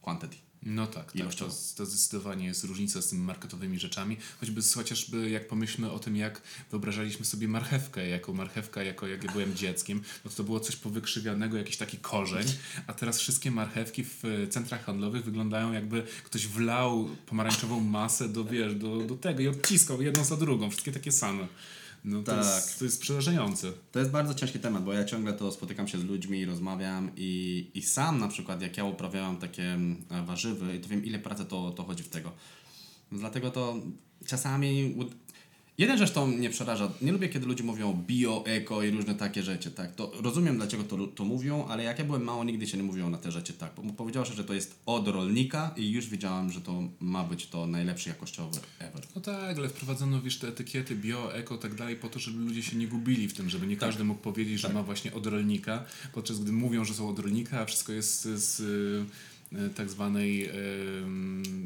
quantity. 0.02 0.38
No 0.64 0.88
tak, 0.88 1.12
tak 1.12 1.36
to, 1.36 1.46
to 1.76 1.86
zdecydowanie 1.86 2.46
jest 2.46 2.64
różnica 2.64 3.02
z 3.02 3.08
tymi 3.08 3.22
marketowymi 3.22 3.80
rzeczami, 3.80 4.18
choćby 4.39 4.62
chociażby 4.76 5.30
jak 5.30 5.48
pomyślmy 5.48 5.92
o 5.92 6.00
tym, 6.00 6.16
jak 6.16 6.42
wyobrażaliśmy 6.72 7.26
sobie 7.26 7.48
marchewkę 7.48 8.08
jako 8.08 8.34
marchewka, 8.34 8.84
jako 8.84 9.08
jak 9.08 9.24
ja 9.24 9.32
byłem 9.32 9.56
dzieckiem, 9.56 10.02
no 10.26 10.32
to, 10.32 10.38
to 10.38 10.44
było 10.44 10.60
coś 10.60 10.76
powykrzywianego, 10.76 11.58
jakiś 11.58 11.78
taki 11.78 11.98
korzeń, 11.98 12.46
a 12.88 12.94
teraz 12.94 13.20
wszystkie 13.20 13.52
marchewki 13.52 14.04
w 14.04 14.26
e, 14.26 14.48
centrach 14.48 14.86
handlowych 14.86 15.24
wyglądają 15.24 15.72
jakby 15.72 16.04
ktoś 16.24 16.48
wlał 16.48 17.10
pomarańczową 17.26 17.80
masę 17.80 18.30
do, 18.30 18.46
wiesz, 18.46 18.76
do, 18.76 18.98
do 18.98 19.16
tego 19.16 19.42
i 19.42 19.48
odciskał 19.48 20.02
jedną 20.02 20.24
za 20.24 20.38
drugą, 20.38 20.70
wszystkie 20.70 20.92
takie 20.92 21.12
same. 21.12 21.48
No 22.04 22.24
to, 22.24 22.32
Tak. 22.32 22.45
jest, 22.45 22.80
to 22.80 22.86
jest 22.86 23.02
przerażające. 23.02 23.72
To 23.91 23.99
jest 23.99 24.12
bardzo 24.12 24.34
ciężki 24.34 24.60
temat, 24.60 24.84
bo 24.84 24.93
ja 24.93 25.06
ciągle 25.06 25.34
to 25.34 25.52
spotykam 25.52 25.88
się 25.88 25.99
z 25.99 26.04
ludźmi, 26.04 26.45
rozmawiam 26.45 27.12
i, 27.16 27.72
i 27.74 27.82
sam 27.82 28.20
na 28.20 28.28
przykład 28.28 28.62
jak 28.62 28.78
ja 28.78 28.84
uprawiałem 28.86 29.38
takie 29.38 29.64
mm, 29.64 30.06
warzywy, 30.26 30.80
to 30.80 30.89
wiem 30.89 31.06
ile 31.06 31.20
pracy 31.20 31.45
to, 31.45 31.72
to 31.72 31.84
chodzi 31.84 32.04
w 32.04 32.10
tego. 32.10 32.32
Dlatego 33.12 33.52
to 33.52 33.76
czasami... 34.26 34.95
Jeden 35.78 35.97
rzecz 35.97 36.11
to 36.11 36.28
mnie 36.28 36.49
przeraża. 36.49 36.91
Nie 37.01 37.11
lubię, 37.11 37.30
kiedy 37.30 37.45
ludzie 37.45 37.63
mówią 37.63 38.03
bio, 38.07 38.43
eko 38.45 38.84
i 38.84 38.91
różne 38.91 39.15
takie 39.15 39.43
rzeczy. 39.43 39.72
Tak, 39.72 39.95
to 39.95 40.11
rozumiem, 40.22 40.57
dlaczego 40.57 40.84
to, 40.84 41.07
to 41.07 41.26
mówią, 41.26 41.65
ale 41.69 41.84
jak 41.84 41.99
ja 41.99 42.05
byłem 42.05 42.24
mało, 42.24 42.43
nigdy 42.43 42.67
się 42.67 42.78
nie 42.78 42.84
mówiło 42.84 43.09
na 43.09 43.17
te 43.17 43.32
rzeczy 43.32 43.53
tak. 43.53 43.72
Bo 43.84 43.93
powiedziało 43.93 44.26
się, 44.26 44.34
że 44.34 44.43
to 44.43 44.53
jest 44.53 44.80
od 44.86 45.07
rolnika 45.07 45.74
i 45.78 45.91
już 45.91 46.09
wiedziałem, 46.09 46.51
że 46.51 46.61
to 46.61 46.84
ma 46.99 47.24
być 47.24 47.47
to 47.47 47.67
najlepszy 47.67 48.09
jakościowy 48.09 48.59
ever. 48.80 49.01
No 49.15 49.22
tak, 49.22 49.57
ale 49.57 49.69
wprowadzono 49.69 50.22
wiesz 50.22 50.39
te 50.39 50.47
etykiety 50.47 50.95
bio, 50.95 51.36
eko, 51.36 51.57
tak 51.57 51.76
dalej 51.76 51.95
po 51.95 52.09
to, 52.09 52.19
żeby 52.19 52.43
ludzie 52.43 52.63
się 52.63 52.78
nie 52.78 52.88
gubili 52.88 53.28
w 53.28 53.34
tym, 53.34 53.49
żeby 53.49 53.67
nie 53.67 53.78
każdy 53.78 54.03
mógł 54.03 54.22
powiedzieć, 54.22 54.59
że 54.59 54.69
ma 54.69 54.84
właśnie 54.84 55.13
od 55.13 55.28
rolnika, 55.28 55.86
podczas 56.13 56.39
gdy 56.39 56.51
mówią, 56.51 56.86
że 56.86 56.93
są 56.93 57.09
od 57.09 57.19
rolnika, 57.19 57.59
a 57.59 57.65
wszystko 57.65 57.91
jest 57.91 58.22
z, 58.22 58.43
z 58.43 58.61
tak 59.76 59.89
zwanej 59.89 60.49
y, 60.49 60.54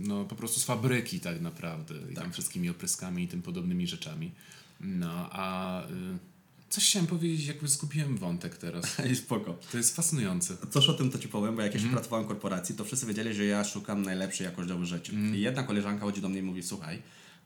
no 0.08 0.26
po 0.26 0.36
prostu 0.36 0.60
z 0.60 0.64
fabryki 0.64 1.20
tak 1.20 1.42
naprawdę 1.42 1.96
i 2.12 2.16
tam 2.16 2.32
wszystkimi 2.32 2.70
opryskami 2.70 3.24
i 3.24 3.28
tym 3.28 3.42
podobnymi 3.42 3.88
rzeczami. 3.88 4.32
No, 4.80 5.30
a 5.32 5.82
y, 5.88 5.92
coś 6.70 6.90
chciałem 6.90 7.08
powiedzieć, 7.08 7.48
jakby 7.48 7.68
skupiłem 7.68 8.18
wątek 8.18 8.58
teraz. 8.58 8.98
I 9.12 9.16
spoko. 9.16 9.58
To 9.72 9.78
jest 9.78 9.96
fascynujące. 9.96 10.58
Coś 10.70 10.90
o 10.90 10.94
tym 10.94 11.12
to 11.12 11.20
ci 11.20 11.28
powiem, 11.28 11.56
bo 11.56 11.62
jak 11.62 11.74
jeszcze 11.74 11.90
pracowałem 11.90 12.26
w 12.26 12.28
korporacji, 12.28 12.76
to 12.76 12.86
wszyscy 12.86 13.06
wiedzieli, 13.06 13.34
że 13.34 13.46
ja 13.46 13.64
szukam 13.64 14.02
najlepszej 14.02 14.46
jakościowej 14.46 14.88
rzeczy. 14.88 15.12
I 15.36 15.42
jedna 15.42 15.64
koleżanka 15.64 16.06
chodzi 16.06 16.22
do 16.22 16.30
mnie 16.30 16.40
i 16.40 16.44
mówi, 16.44 16.64
słuchaj, 16.64 17.02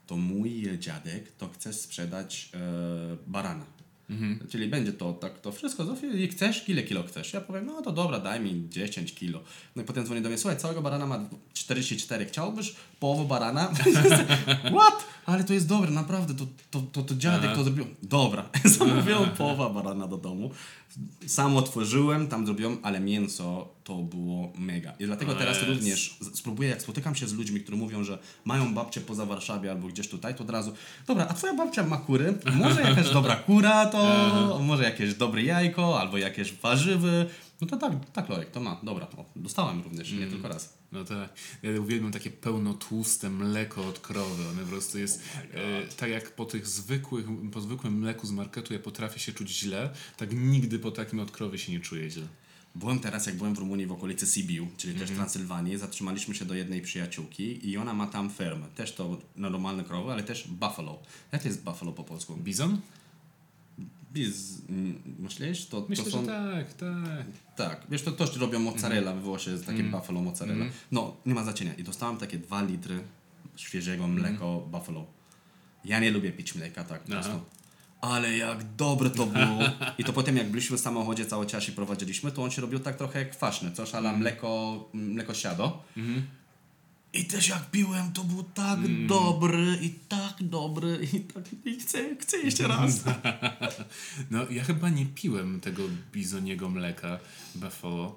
to 0.07 0.17
mój 0.17 0.79
dziadek 0.79 1.31
to 1.31 1.49
chce 1.49 1.73
sprzedać 1.73 2.49
e, 2.53 2.59
barana. 3.27 3.65
Czyli 4.49 4.67
będzie 4.67 4.93
to 4.93 5.13
tak, 5.13 5.39
to 5.39 5.51
wszystko, 5.51 5.85
i 6.15 6.27
chcesz, 6.27 6.69
ile 6.69 6.83
kilo 6.83 7.03
chcesz? 7.03 7.33
Ja 7.33 7.41
powiem, 7.41 7.65
no 7.65 7.81
to 7.81 7.91
dobra, 7.91 8.19
daj 8.19 8.39
mi 8.39 8.69
10 8.69 9.13
kilo. 9.13 9.39
No 9.75 9.81
i 9.81 9.85
potem 9.85 10.05
dzwoni 10.05 10.21
do 10.21 10.29
mnie, 10.29 10.37
słuchaj, 10.37 10.59
całego 10.59 10.81
barana 10.81 11.05
ma 11.05 11.29
44, 11.53 12.25
chciałbyś 12.25 12.75
połowę 12.99 13.27
barana? 13.27 13.71
What? 14.77 15.05
Ale 15.25 15.43
to 15.43 15.53
jest 15.53 15.67
dobre, 15.67 15.91
naprawdę, 15.91 16.33
to, 16.33 16.45
to, 16.71 16.81
to, 16.91 17.03
to 17.03 17.15
dziadek 17.15 17.55
to 17.55 17.63
zrobił. 17.63 17.85
Dobra, 18.03 18.49
zamówiłem 18.77 19.29
połowę 19.29 19.73
barana 19.73 20.07
do 20.07 20.17
domu. 20.17 20.51
Sam 21.27 21.57
otworzyłem, 21.57 22.27
tam 22.27 22.45
zrobiłem, 22.45 22.77
ale 22.83 22.99
mięso 22.99 23.67
to 23.89 23.95
było 23.95 24.53
mega. 24.57 24.93
I 24.99 25.05
dlatego 25.05 25.35
teraz 25.35 25.63
również 25.63 26.17
spróbuję, 26.33 26.69
jak 26.69 26.81
spotykam 26.81 27.15
się 27.15 27.27
z 27.27 27.33
ludźmi, 27.33 27.61
którzy 27.61 27.77
mówią, 27.77 28.03
że 28.03 28.19
mają 28.45 28.73
babcię 28.73 29.01
poza 29.01 29.25
Warszawie 29.25 29.71
albo 29.71 29.87
gdzieś 29.87 30.07
tutaj, 30.07 30.35
to 30.35 30.43
od 30.43 30.49
razu, 30.49 30.73
dobra, 31.07 31.27
a 31.29 31.33
twoja 31.33 31.53
babcia 31.53 31.83
ma 31.83 31.97
kury? 31.97 32.33
Może 32.55 32.81
jakaś 32.81 33.09
dobra 33.19 33.35
kura, 33.35 33.85
to 33.85 34.59
może 34.63 34.83
jakieś 34.83 35.13
dobre 35.13 35.43
jajko, 35.43 35.99
albo 35.99 36.17
jakieś 36.17 36.53
warzywy. 36.53 37.25
No 37.61 37.67
to 37.67 37.77
tak, 37.77 37.93
tak 38.13 38.29
Lorek, 38.29 38.51
to 38.51 38.59
ma, 38.59 38.79
dobra, 38.83 39.07
o, 39.17 39.25
dostałem 39.35 39.81
również, 39.81 40.11
nie 40.11 40.27
tylko 40.27 40.47
raz. 40.47 40.77
No 40.91 41.03
tak. 41.03 41.29
Ja 41.63 41.81
uwielbiam 41.81 42.11
takie 42.11 42.29
pełnotłuste 42.29 43.29
mleko 43.29 43.87
od 43.87 43.99
krowy. 43.99 44.47
One 44.49 44.61
po 44.61 44.67
prostu 44.67 44.99
jest 44.99 45.23
e, 45.53 45.87
tak 45.97 46.09
jak 46.09 46.35
po 46.35 46.45
tych 46.45 46.67
zwykłych, 46.67 47.25
po 47.53 47.61
zwykłym 47.61 47.93
mleku 47.93 48.27
z 48.27 48.31
marketu 48.31 48.73
ja 48.73 48.79
potrafię 48.79 49.19
się 49.19 49.33
czuć 49.33 49.49
źle, 49.49 49.89
tak 50.17 50.29
nigdy 50.33 50.79
po 50.79 50.91
takim 50.91 51.19
od 51.19 51.31
krowy 51.31 51.57
się 51.57 51.71
nie 51.71 51.79
czuję 51.79 52.09
źle. 52.09 52.27
Byłem 52.75 52.99
teraz, 52.99 53.25
jak 53.25 53.35
byłem 53.35 53.55
w 53.55 53.59
Rumunii 53.59 53.85
w 53.85 53.91
okolicy 53.91 54.25
Sibiu, 54.27 54.67
czyli 54.77 54.99
też 54.99 55.11
Transylwanii, 55.11 55.77
zatrzymaliśmy 55.77 56.35
się 56.35 56.45
do 56.45 56.53
jednej 56.53 56.81
przyjaciółki 56.81 57.69
i 57.69 57.77
ona 57.77 57.93
ma 57.93 58.07
tam 58.07 58.29
fermę. 58.29 58.65
Też 58.75 58.91
to 58.95 59.17
normalne 59.35 59.83
krowy, 59.83 60.11
ale 60.11 60.23
też 60.23 60.47
buffalo. 60.47 60.99
Jak 61.31 61.41
to 61.41 61.47
jest 61.47 61.63
buffalo 61.63 61.91
po 61.91 62.03
polsku? 62.03 62.37
Bizon? 62.37 62.81
Biz... 64.13 64.61
mm, 64.69 65.01
Myślisz? 65.19 65.65
To, 65.65 65.85
Myślę, 65.89 66.03
to 66.05 66.11
są... 66.11 66.21
że 66.21 66.27
tak, 66.27 66.73
tak. 66.73 67.25
Tak, 67.55 67.87
wiesz, 67.89 68.01
to 68.01 68.11
też 68.11 68.35
robią 68.37 68.59
mozzarella 68.59 69.13
we 69.13 69.21
Włoszech, 69.21 69.53
jest 69.53 69.65
takie 69.65 69.83
buffalo 69.83 70.21
mozzarella. 70.21 70.65
No, 70.91 71.15
nie 71.25 71.33
ma 71.33 71.43
znaczenia. 71.43 71.73
I 71.73 71.83
dostałem 71.83 72.17
takie 72.17 72.37
dwa 72.37 72.63
litry 72.63 72.99
świeżego 73.55 74.07
mleko 74.07 74.67
buffalo. 74.71 75.05
Ja 75.85 75.99
nie 75.99 76.11
lubię 76.11 76.31
pić 76.31 76.55
mleka 76.55 76.83
tak. 76.83 77.07
Ale 78.01 78.37
jak 78.37 78.75
dobre 78.75 79.09
to 79.09 79.25
było. 79.25 79.59
I 79.97 80.03
to 80.03 80.13
potem 80.13 80.37
jak 80.37 80.49
byliśmy 80.49 80.77
w 80.77 80.79
samochodzie 80.79 81.25
cały 81.25 81.45
czas 81.45 81.69
i 81.69 81.71
prowadziliśmy, 81.71 82.31
to 82.31 82.43
on 82.43 82.51
się 82.51 82.61
robił 82.61 82.79
tak 82.79 82.97
trochę 82.97 83.25
kwaśny, 83.25 83.71
coś 83.71 83.95
ale 83.95 84.17
mleko, 84.17 84.89
mleko 84.93 85.33
siado. 85.33 85.83
I 87.13 87.25
też 87.25 87.47
jak 87.47 87.71
piłem, 87.71 88.11
to 88.11 88.23
był 88.23 88.43
tak 88.43 88.79
dobry 89.07 89.77
i 89.81 89.89
tak 89.89 90.35
dobry 90.39 91.07
i 91.13 91.19
tak 91.19 91.43
i 91.65 91.79
chcę, 91.79 92.15
chcę 92.15 92.37
jeszcze 92.37 92.67
raz. 92.67 93.03
No, 94.31 94.49
ja 94.49 94.63
chyba 94.63 94.89
nie 94.89 95.05
piłem 95.05 95.59
tego 95.59 95.83
bizoniego 96.13 96.69
mleka 96.69 97.19
Buffalo, 97.55 98.15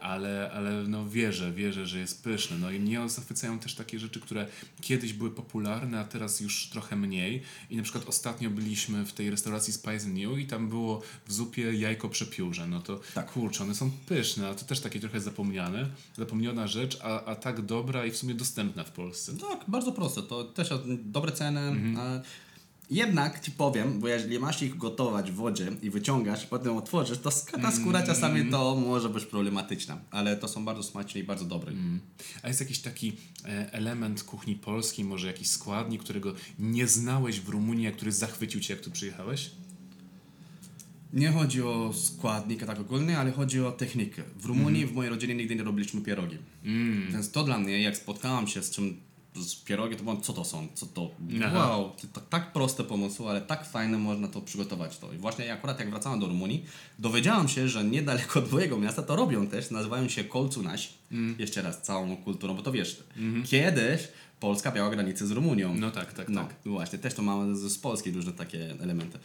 ale, 0.00 0.50
ale 0.54 0.70
no 0.88 1.08
wierzę, 1.08 1.52
wierzę, 1.52 1.86
że 1.86 1.98
jest 1.98 2.22
pyszne. 2.24 2.58
No 2.58 2.70
i 2.70 2.80
mnie 2.80 3.08
zachwycają 3.08 3.58
też 3.58 3.74
takie 3.74 3.98
rzeczy, 3.98 4.20
które 4.20 4.46
kiedyś 4.80 5.12
były 5.12 5.30
popularne, 5.30 6.00
a 6.00 6.04
teraz 6.04 6.40
już 6.40 6.66
trochę 6.68 6.96
mniej. 6.96 7.42
I 7.70 7.76
na 7.76 7.82
przykład 7.82 8.08
ostatnio 8.08 8.50
byliśmy 8.50 9.04
w 9.06 9.12
tej 9.12 9.30
restauracji 9.30 9.72
Spice 9.72 10.06
New 10.08 10.38
i 10.38 10.46
tam 10.46 10.68
było 10.68 11.02
w 11.26 11.32
zupie 11.32 11.62
jajko 11.74 12.08
przepiórze. 12.08 12.66
No 12.66 12.80
to 12.80 13.00
Tak. 13.14 13.32
kurczę, 13.32 13.64
one 13.64 13.74
są 13.74 13.90
pyszne, 14.06 14.48
a 14.48 14.54
to 14.54 14.64
też 14.64 14.80
takie 14.80 15.00
trochę 15.00 15.20
zapomniane, 15.20 15.86
zapomniana 16.16 16.66
rzecz, 16.66 16.98
a, 17.02 17.24
a 17.24 17.34
tak 17.34 17.62
dobra 17.62 18.06
i 18.06 18.10
w 18.10 18.16
sumie 18.16 18.34
dostępna 18.34 18.84
w 18.84 18.90
Polsce. 18.92 19.32
Tak, 19.36 19.64
bardzo 19.68 19.92
proste. 19.92 20.22
To 20.22 20.44
też 20.44 20.68
dobre 21.04 21.32
ceny. 21.32 21.60
e, 21.60 22.22
Jednak 22.90 23.40
ci 23.40 23.50
powiem, 23.50 24.00
bo 24.00 24.08
jeżeli 24.08 24.38
masz 24.38 24.62
ich 24.62 24.76
gotować 24.76 25.30
w 25.32 25.34
wodzie 25.34 25.72
i 25.82 25.90
wyciągasz, 25.90 26.46
potem 26.46 26.76
otworzysz, 26.76 27.18
to 27.18 27.30
ta 27.62 27.72
skóra 27.72 28.02
czasami 28.02 28.50
to 28.50 28.74
może 28.74 29.08
być 29.08 29.24
problematyczna. 29.24 30.00
Ale 30.10 30.36
to 30.36 30.48
są 30.48 30.64
bardzo 30.64 30.82
smaczne 30.82 31.20
i 31.20 31.24
bardzo 31.24 31.44
dobre. 31.44 31.72
A 32.42 32.48
jest 32.48 32.60
jakiś 32.60 32.78
taki 32.78 33.12
e, 33.44 33.72
element 33.72 34.22
kuchni 34.22 34.54
polskiej, 34.54 35.04
może 35.04 35.26
jakiś 35.26 35.48
składnik, 35.48 36.02
którego 36.02 36.34
nie 36.58 36.86
znałeś 36.86 37.40
w 37.40 37.48
Rumunii, 37.48 37.86
a 37.88 37.92
który 37.92 38.12
zachwycił 38.12 38.60
cię, 38.60 38.74
jak 38.74 38.82
tu 38.82 38.90
przyjechałeś? 38.90 39.50
Nie 41.12 41.30
chodzi 41.32 41.62
o 41.62 41.92
składnik 41.92 42.66
tak 42.66 42.80
ogólnie, 42.80 43.18
ale 43.18 43.32
chodzi 43.32 43.60
o 43.60 43.72
technikę. 43.72 44.22
W 44.36 44.44
Rumunii, 44.44 44.86
w 44.86 44.92
mojej 44.92 45.10
rodzinie 45.10 45.34
nigdy 45.34 45.56
nie 45.56 45.62
robiliśmy 45.62 46.00
pierogi. 46.00 46.38
Więc 47.12 47.30
to 47.30 47.44
dla 47.44 47.58
mnie, 47.58 47.82
jak 47.82 47.96
spotkałem 47.96 48.46
się 48.46 48.62
z 48.62 48.70
czym 48.70 49.00
pierogi, 49.64 49.96
to 49.96 50.02
byłem, 50.02 50.20
co 50.20 50.32
to 50.32 50.44
są, 50.44 50.68
co 50.74 50.86
to, 50.86 51.10
Aha. 51.44 51.58
wow, 51.68 51.92
to 52.12 52.20
tak 52.20 52.52
proste 52.52 52.84
pomysły, 52.84 53.28
ale 53.28 53.40
tak 53.40 53.66
fajne 53.68 53.98
można 53.98 54.28
to 54.28 54.40
przygotować 54.40 54.98
to. 54.98 55.12
I 55.12 55.16
właśnie 55.16 55.52
akurat 55.52 55.78
jak 55.80 55.90
wracałem 55.90 56.20
do 56.20 56.26
Rumunii, 56.26 56.64
dowiedziałem 56.98 57.48
się, 57.48 57.68
że 57.68 57.84
niedaleko 57.84 58.38
od 58.40 58.52
mojego 58.52 58.78
miasta 58.78 59.02
to 59.02 59.16
robią 59.16 59.46
też, 59.46 59.70
nazywają 59.70 60.08
się 60.08 60.24
kolcunaś, 60.24 60.92
jeszcze 61.38 61.62
raz 61.62 61.82
całą 61.82 62.16
kulturą, 62.16 62.54
bo 62.54 62.62
to 62.62 62.72
wiesz, 62.72 63.02
kiedyś 63.46 64.08
Polska 64.40 64.70
miała 64.70 64.90
granicę 64.90 65.26
z 65.26 65.30
Rumunią. 65.30 65.74
No 65.74 65.90
tak, 65.90 66.12
tak, 66.12 66.28
No, 66.28 66.44
tak. 66.44 66.54
właśnie, 66.66 66.98
też 66.98 67.14
to 67.14 67.22
mamy 67.22 67.56
z, 67.56 67.60
z 67.72 67.78
Polski 67.78 68.10
różne 68.10 68.32
takie 68.32 68.74
elementy. 68.80 69.18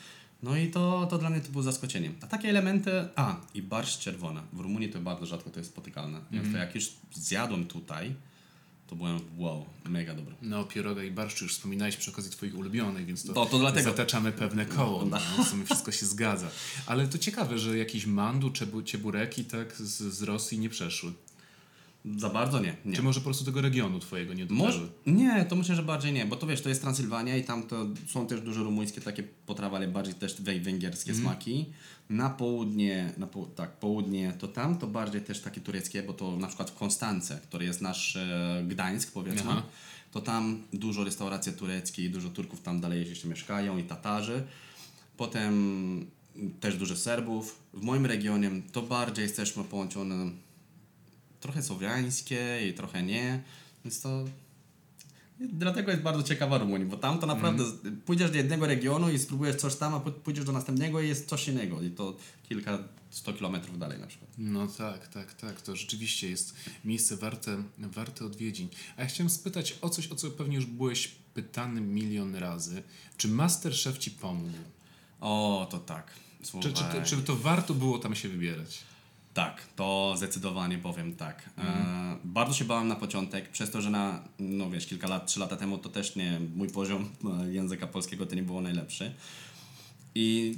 No 0.43 0.57
i 0.57 0.67
to, 0.67 1.07
to 1.09 1.17
dla 1.17 1.29
mnie 1.29 1.41
to 1.41 1.51
było 1.51 1.63
zaskoczeniem. 1.63 2.15
A 2.21 2.27
takie 2.27 2.49
elementy, 2.49 2.91
a 3.15 3.35
i 3.53 3.61
barszcz 3.61 3.99
czerwony. 3.99 4.41
W 4.53 4.59
Rumunii 4.59 4.89
to 4.89 4.99
bardzo 4.99 5.25
rzadko 5.25 5.49
to 5.49 5.59
jest 5.59 5.69
spotykane. 5.71 6.19
Więc 6.31 6.45
Mhm. 6.45 6.53
to 6.53 6.57
jak 6.57 6.75
już 6.75 6.89
zjadłem 7.13 7.65
tutaj, 7.65 8.15
to 8.89 8.95
byłem 8.95 9.19
wow, 9.37 9.65
mega 9.85 10.15
dobry. 10.15 10.35
No, 10.41 10.63
pieroga 10.63 11.03
i 11.03 11.11
barszcz 11.11 11.41
już 11.41 11.53
wspominałeś 11.53 11.97
przy 11.97 12.11
okazji 12.11 12.31
twoich 12.31 12.55
ulubionych, 12.57 13.05
więc 13.05 13.23
to, 13.23 13.33
To- 13.33 13.45
to 13.45 13.59
dlatego. 13.59 13.89
zataczamy 13.89 14.31
pewne 14.31 14.65
koło. 14.65 15.05
No, 15.05 15.17
w 15.43 15.47
sumie 15.49 15.65
wszystko 15.65 15.91
się 15.91 16.05
zgadza. 16.05 16.47
Ale 16.85 17.07
to 17.07 17.17
ciekawe, 17.17 17.59
że 17.59 17.77
jakieś 17.77 18.05
mandu, 18.05 18.49
czebu, 18.51 18.81
ciebureki 18.83 19.45
tak 19.45 19.75
z, 19.75 20.13
z 20.13 20.21
Rosji 20.21 20.59
nie 20.59 20.69
przeszły. 20.69 21.11
Za 22.17 22.29
bardzo 22.29 22.59
nie. 22.59 22.75
nie. 22.85 22.95
Czy 22.95 23.01
może 23.03 23.19
po 23.19 23.23
prostu 23.23 23.45
tego 23.45 23.61
regionu 23.61 23.99
twojego 23.99 24.33
nie 24.33 24.45
dotarły? 24.45 24.63
Może, 24.65 24.87
nie, 25.05 25.45
to 25.45 25.55
myślę, 25.55 25.75
że 25.75 25.83
bardziej 25.83 26.13
nie, 26.13 26.25
bo 26.25 26.35
to 26.35 26.47
wiesz, 26.47 26.61
to 26.61 26.69
jest 26.69 26.81
Transylwania 26.81 27.37
i 27.37 27.43
tam 27.43 27.63
to 27.63 27.85
są 28.07 28.27
też 28.27 28.41
dużo 28.41 28.63
rumuńskie 28.63 29.01
takie 29.01 29.23
potrawy, 29.23 29.75
ale 29.75 29.87
bardziej 29.87 30.13
też 30.15 30.35
wę- 30.41 30.61
węgierskie 30.63 31.11
Mhm. 31.11 31.27
smaki. 31.27 31.65
Na 32.09 32.29
południe, 32.29 33.13
na 33.17 33.27
po, 33.27 33.45
tak, 33.45 33.71
południe 33.79 34.33
to 34.39 34.47
tam, 34.47 34.77
to 34.77 34.87
bardziej 34.87 35.21
też 35.21 35.39
takie 35.41 35.61
tureckie, 35.61 36.03
bo 36.03 36.13
to 36.13 36.37
na 36.37 36.47
przykład 36.47 36.69
w 36.69 36.75
Konstance, 36.75 37.39
który 37.43 37.65
jest 37.65 37.81
nasz 37.81 38.15
e, 38.15 38.63
Gdańsk 38.67 39.11
powiedzmy, 39.13 39.51
Aha. 39.51 39.63
to 40.11 40.21
tam 40.21 40.61
dużo 40.73 41.03
restauracji 41.03 41.53
tureckich 41.53 42.11
dużo 42.11 42.29
Turków 42.29 42.61
tam 42.61 42.81
dalej 42.81 43.09
jeszcze 43.09 43.27
mieszkają 43.27 43.77
i 43.77 43.83
Tatarzy. 43.83 44.43
Potem 45.17 46.05
też 46.59 46.77
dużo 46.77 46.95
Serbów. 46.95 47.59
W 47.73 47.81
moim 47.81 48.05
regionie 48.05 48.51
to 48.71 48.81
bardziej 48.81 49.23
jesteśmy 49.23 49.63
połączone 49.63 50.31
trochę 51.39 51.63
słowiańskie 51.63 52.67
i 52.69 52.73
trochę 52.73 53.03
nie, 53.03 53.41
więc 53.85 54.01
to 54.01 54.25
dlatego 55.39 55.91
jest 55.91 56.03
bardzo 56.03 56.23
ciekawa 56.23 56.57
Rumunia, 56.57 56.85
bo 56.85 56.97
tam 56.97 57.19
to 57.19 57.27
naprawdę 57.27 57.63
Mhm. 57.63 58.01
pójdziesz 58.01 58.31
do 58.31 58.37
jednego 58.37 58.67
regionu 58.67 59.11
i 59.11 59.19
spróbujesz 59.19 59.55
coś 59.55 59.75
tam, 59.75 59.93
a 59.93 59.97
pó- 59.99 60.11
pójdziesz 60.11 60.45
do 60.45 60.51
następnego 60.51 61.01
i 61.01 61.07
jest 61.07 61.29
coś 61.29 61.47
innego 61.47 61.81
i 61.81 61.89
to 61.91 62.17
kilka 62.49 62.77
sto 63.09 63.33
kilometrów 63.33 63.79
dalej 63.79 63.99
na 63.99 64.07
przykład. 64.07 64.29
No 64.37 64.67
tak, 64.67 65.07
tak, 65.07 65.33
tak. 65.33 65.61
To 65.61 65.75
rzeczywiście 65.75 66.29
jest 66.29 66.53
miejsce 66.85 67.17
warte, 67.17 67.63
warte 67.77 68.25
odwiedzin. 68.25 68.67
A 68.97 69.01
ja 69.01 69.07
chciałem 69.07 69.29
spytać 69.29 69.75
o 69.81 69.89
coś, 69.89 70.07
o 70.07 70.15
co 70.15 70.31
pewnie 70.31 70.55
już 70.55 70.65
byłeś 70.65 71.07
pytany 71.33 71.81
milion 71.81 72.35
razy. 72.35 72.83
Czy 73.17 73.27
Masterchef 73.27 73.97
ci 73.97 74.11
pomógł? 74.11 74.57
O, 75.19 75.67
to 75.71 75.77
tak. 75.79 76.11
Czy, 76.61 76.73
czy, 76.73 76.83
to, 76.83 77.01
czy 77.05 77.17
to 77.17 77.35
warto 77.35 77.73
było 77.73 77.99
tam 77.99 78.15
się 78.15 78.29
wybierać? 78.29 78.77
Tak, 79.33 79.61
to 79.75 80.13
zdecydowanie 80.17 80.77
powiem 80.77 81.15
tak. 81.15 81.49
E, 81.57 81.61
bardzo 82.23 82.53
się 82.53 82.65
bałem 82.65 82.87
na 82.87 82.95
początek, 82.95 83.49
przez 83.49 83.71
to, 83.71 83.81
że 83.81 83.89
na, 83.89 84.23
no 84.39 84.69
wiesz, 84.69 84.85
kilka 84.87 85.07
lat, 85.07 85.27
trzy 85.27 85.39
lata 85.39 85.55
temu 85.57 85.77
to 85.77 85.89
też 85.89 86.15
nie, 86.15 86.39
mój 86.55 86.69
poziom 86.69 87.09
e, 87.43 87.51
języka 87.53 87.87
polskiego 87.87 88.25
to 88.25 88.35
nie 88.35 88.43
było 88.43 88.61
najlepszy. 88.61 89.13
I 90.15 90.57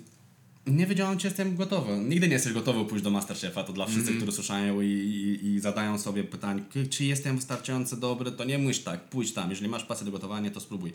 nie 0.68 0.88
wiedziałem, 0.88 1.18
czy 1.18 1.28
jestem 1.28 1.56
gotowy. 1.56 1.98
Nigdy 1.98 2.28
nie 2.28 2.34
jesteś 2.34 2.54
gotowy 2.54 2.86
pójść 2.86 3.04
do 3.04 3.10
Masterchefa, 3.12 3.64
to 3.64 3.74
dla 3.74 3.86
wszystkich, 3.86 4.18
którzy 4.18 4.32
słyszają 4.32 4.82
i, 4.82 4.88
i, 4.88 5.46
i 5.46 5.60
zadają 5.60 5.98
sobie 6.00 6.24
pytanie, 6.24 6.62
"K- 6.74 6.80
czy 6.90 7.06
jestem 7.06 7.36
wystarczająco 7.36 7.98
dobry, 7.98 8.32
to 8.32 8.44
nie 8.44 8.58
myśl 8.58 8.84
tak, 8.84 9.10
pójdź 9.10 9.34
tam, 9.34 9.50
jeżeli 9.50 9.70
masz 9.70 9.84
pasję 9.84 10.06
do 10.06 10.12
gotowania, 10.12 10.52
to 10.52 10.60
spróbuj. 10.60 10.94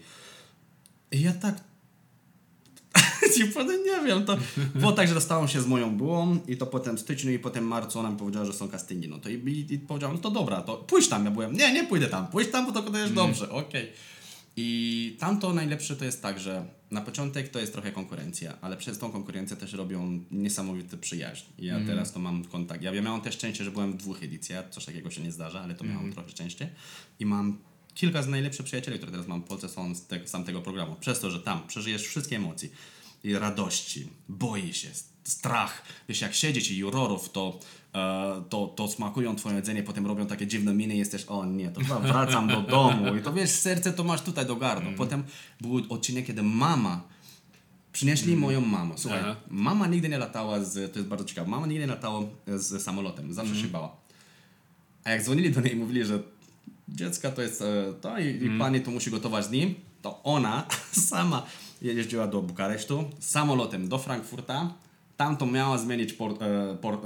I 1.12 1.20
ja 1.22 1.32
tak 1.32 1.60
ci 3.34 3.44
powiem, 3.44 3.80
nie 3.84 4.06
wiem, 4.06 4.24
to 4.24 4.38
było 4.74 4.92
tak, 4.92 5.08
że 5.08 5.14
dostałem 5.14 5.48
się 5.48 5.62
z 5.62 5.66
moją 5.66 5.96
byłą 5.96 6.38
i 6.48 6.56
to 6.56 6.66
potem 6.66 6.96
w 6.96 7.00
styczniu 7.00 7.32
i 7.32 7.38
potem 7.38 7.64
marcu 7.64 7.98
ona 7.98 8.10
mi 8.10 8.16
powiedziała, 8.16 8.46
że 8.46 8.52
są 8.52 8.68
castingi, 8.68 9.08
no 9.08 9.18
to 9.18 9.28
i, 9.28 9.34
i, 9.34 9.74
i 9.74 9.78
powiedziałem, 9.78 10.16
no 10.16 10.22
to 10.22 10.30
dobra, 10.30 10.60
to 10.60 10.76
pójdź 10.76 11.08
tam, 11.08 11.24
ja 11.24 11.30
byłem, 11.30 11.52
nie, 11.52 11.72
nie 11.72 11.84
pójdę 11.84 12.06
tam, 12.06 12.26
pójdź 12.26 12.50
tam, 12.50 12.66
bo 12.66 12.72
to 12.72 12.82
to 12.82 12.98
jest 12.98 13.14
dobrze, 13.14 13.50
okej. 13.50 13.92
I 14.58 15.16
tam 15.18 15.40
to 15.40 15.52
najlepsze 15.52 15.96
to 15.96 16.04
jest 16.04 16.22
tak, 16.22 16.40
że 16.40 16.66
na 16.90 17.00
początek 17.00 17.48
to 17.48 17.58
jest 17.58 17.72
trochę 17.72 17.92
konkurencja, 17.92 18.60
ale 18.60 18.76
przez 18.76 18.98
tą 18.98 19.12
konkurencję 19.12 19.56
też 19.56 19.72
robią 19.72 20.24
niesamowity 20.30 20.96
przyjaźń. 20.96 21.44
I 21.58 21.66
Ja 21.66 21.80
teraz 21.86 22.12
to 22.12 22.18
mam 22.18 22.44
kontakt. 22.44 22.82
Ja 22.82 23.02
miałem 23.02 23.20
też 23.20 23.34
szczęście, 23.34 23.64
że 23.64 23.70
byłem 23.70 23.92
w 23.92 23.96
dwóch 23.96 24.22
edycjach, 24.22 24.70
coś 24.70 24.84
takiego 24.84 25.10
się 25.10 25.22
nie 25.22 25.32
zdarza, 25.32 25.60
ale 25.60 25.74
to 25.74 25.84
miałem 25.84 26.12
trochę 26.12 26.30
szczęście. 26.30 26.70
I 27.20 27.26
mam 27.26 27.58
kilka 27.94 28.22
z 28.22 28.28
najlepszych 28.28 28.66
przyjacieli, 28.66 28.96
które 28.96 29.12
teraz 29.12 29.26
mam 29.26 29.42
w 29.42 29.44
Polsce, 29.44 29.68
są 29.68 29.94
z, 29.94 30.06
te, 30.06 30.26
z 30.26 30.30
tamtego 30.30 30.62
programu. 30.62 30.96
Przez 31.00 31.20
to, 31.20 31.30
że 31.30 31.40
tam 31.40 31.66
przeżyjesz 31.66 32.02
wszystkie 32.02 32.36
emocje 32.36 32.68
i 32.68 32.72
radości, 33.34 34.08
boi 34.28 34.74
się, 34.74 34.88
strach. 35.24 35.82
Wiesz, 36.08 36.20
jak 36.20 36.34
siedzieć 36.34 36.70
i 36.70 36.76
jurorów, 36.76 37.30
to, 37.32 37.58
e, 37.94 38.42
to, 38.48 38.66
to 38.66 38.88
smakują 38.88 39.36
twoje 39.36 39.56
jedzenie, 39.56 39.82
potem 39.82 40.06
robią 40.06 40.26
takie 40.26 40.46
dziwne 40.46 40.74
miny 40.74 40.94
i 40.94 40.98
jesteś, 40.98 41.24
o 41.24 41.44
nie, 41.44 41.70
to 41.70 41.80
chyba 41.80 42.00
wracam 42.00 42.48
do 42.48 42.62
domu. 42.62 43.16
I 43.16 43.22
to 43.22 43.32
wiesz, 43.32 43.50
serce 43.50 43.92
to 43.92 44.04
masz 44.04 44.22
tutaj 44.22 44.46
do 44.46 44.56
gardła. 44.56 44.92
Potem 44.96 45.24
był 45.60 45.82
odcinek, 45.88 46.26
kiedy 46.26 46.42
mama 46.42 47.16
Przynieśli 47.96 48.36
moją 48.36 48.60
mamę. 48.60 48.94
Słuchaj, 48.96 49.20
Aha. 49.22 49.36
mama 49.48 49.86
nigdy 49.86 50.08
nie 50.08 50.18
latała 50.18 50.64
z, 50.64 50.92
to 50.92 50.98
jest 50.98 51.08
bardzo 51.08 51.24
ciekawe, 51.24 51.50
mama 51.50 51.66
nigdy 51.66 51.80
nie 51.80 51.92
latała 51.92 52.20
z 52.46 52.82
samolotem, 52.82 53.32
zawsze 53.32 53.56
się 53.56 53.68
bała. 53.68 53.96
A 55.04 55.10
jak 55.10 55.22
dzwonili 55.22 55.50
do 55.50 55.60
niej 55.60 55.72
i 55.72 55.76
mówili, 55.76 56.04
że 56.04 56.22
dziecka 56.88 57.30
to 57.30 57.42
jest 57.42 57.62
e, 57.62 57.92
to 58.00 58.18
i, 58.18 58.44
i 58.44 58.58
pani 58.58 58.80
to 58.80 58.90
musi 58.90 59.10
gotować 59.10 59.44
z 59.44 59.50
nim, 59.50 59.74
to 60.02 60.22
ona 60.22 60.66
sama 61.10 61.46
jeździła 61.82 62.26
do 62.26 62.42
Bukaresztu 62.42 63.04
samolotem 63.20 63.88
do 63.88 63.98
Frankfurta, 63.98 64.74
tam 65.16 65.36
to 65.36 65.46
miała 65.46 65.78
zmienić 65.78 66.12
por, 66.12 66.30
e, 66.42 66.76
por, 66.80 66.94
e, 66.94 66.98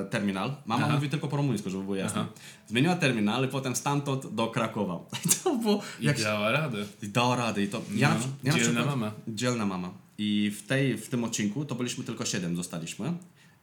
e, 0.00 0.04
terminal. 0.04 0.54
Mama 0.66 0.84
Aha. 0.86 0.94
mówi 0.94 1.08
tylko 1.08 1.28
po 1.28 1.36
rumuńsku, 1.36 1.70
żeby 1.70 1.82
było 1.84 1.96
jasne. 1.96 2.26
Zmieniła 2.68 2.96
terminal 2.96 3.44
i 3.44 3.48
potem 3.48 3.76
stamtąd 3.76 4.34
do 4.34 4.46
Krakowa. 4.46 4.98
I 5.26 5.28
to 5.44 5.56
było... 5.56 5.82
I 6.00 6.04
Jak 6.06 6.20
dała 6.22 6.52
radę. 6.52 6.78
i 7.02 7.08
dała 7.08 7.36
radę 7.36 7.62
i 7.62 7.68
to... 7.68 7.82
Ja, 7.94 8.08
No, 8.08 8.14
na, 8.14 8.20
ja 8.42 8.52
na 8.52 8.58
dzielna 8.58 8.80
przykład- 8.80 8.86
mama. 9.00 9.12
Dzielna 9.28 9.66
mama. 9.66 9.90
I 10.18 10.50
w, 10.56 10.66
tej, 10.66 10.98
w 10.98 11.08
tym 11.08 11.24
odcinku 11.24 11.64
to 11.64 11.74
byliśmy 11.74 12.04
tylko 12.04 12.24
siedem, 12.24 12.56
zostaliśmy. 12.56 13.12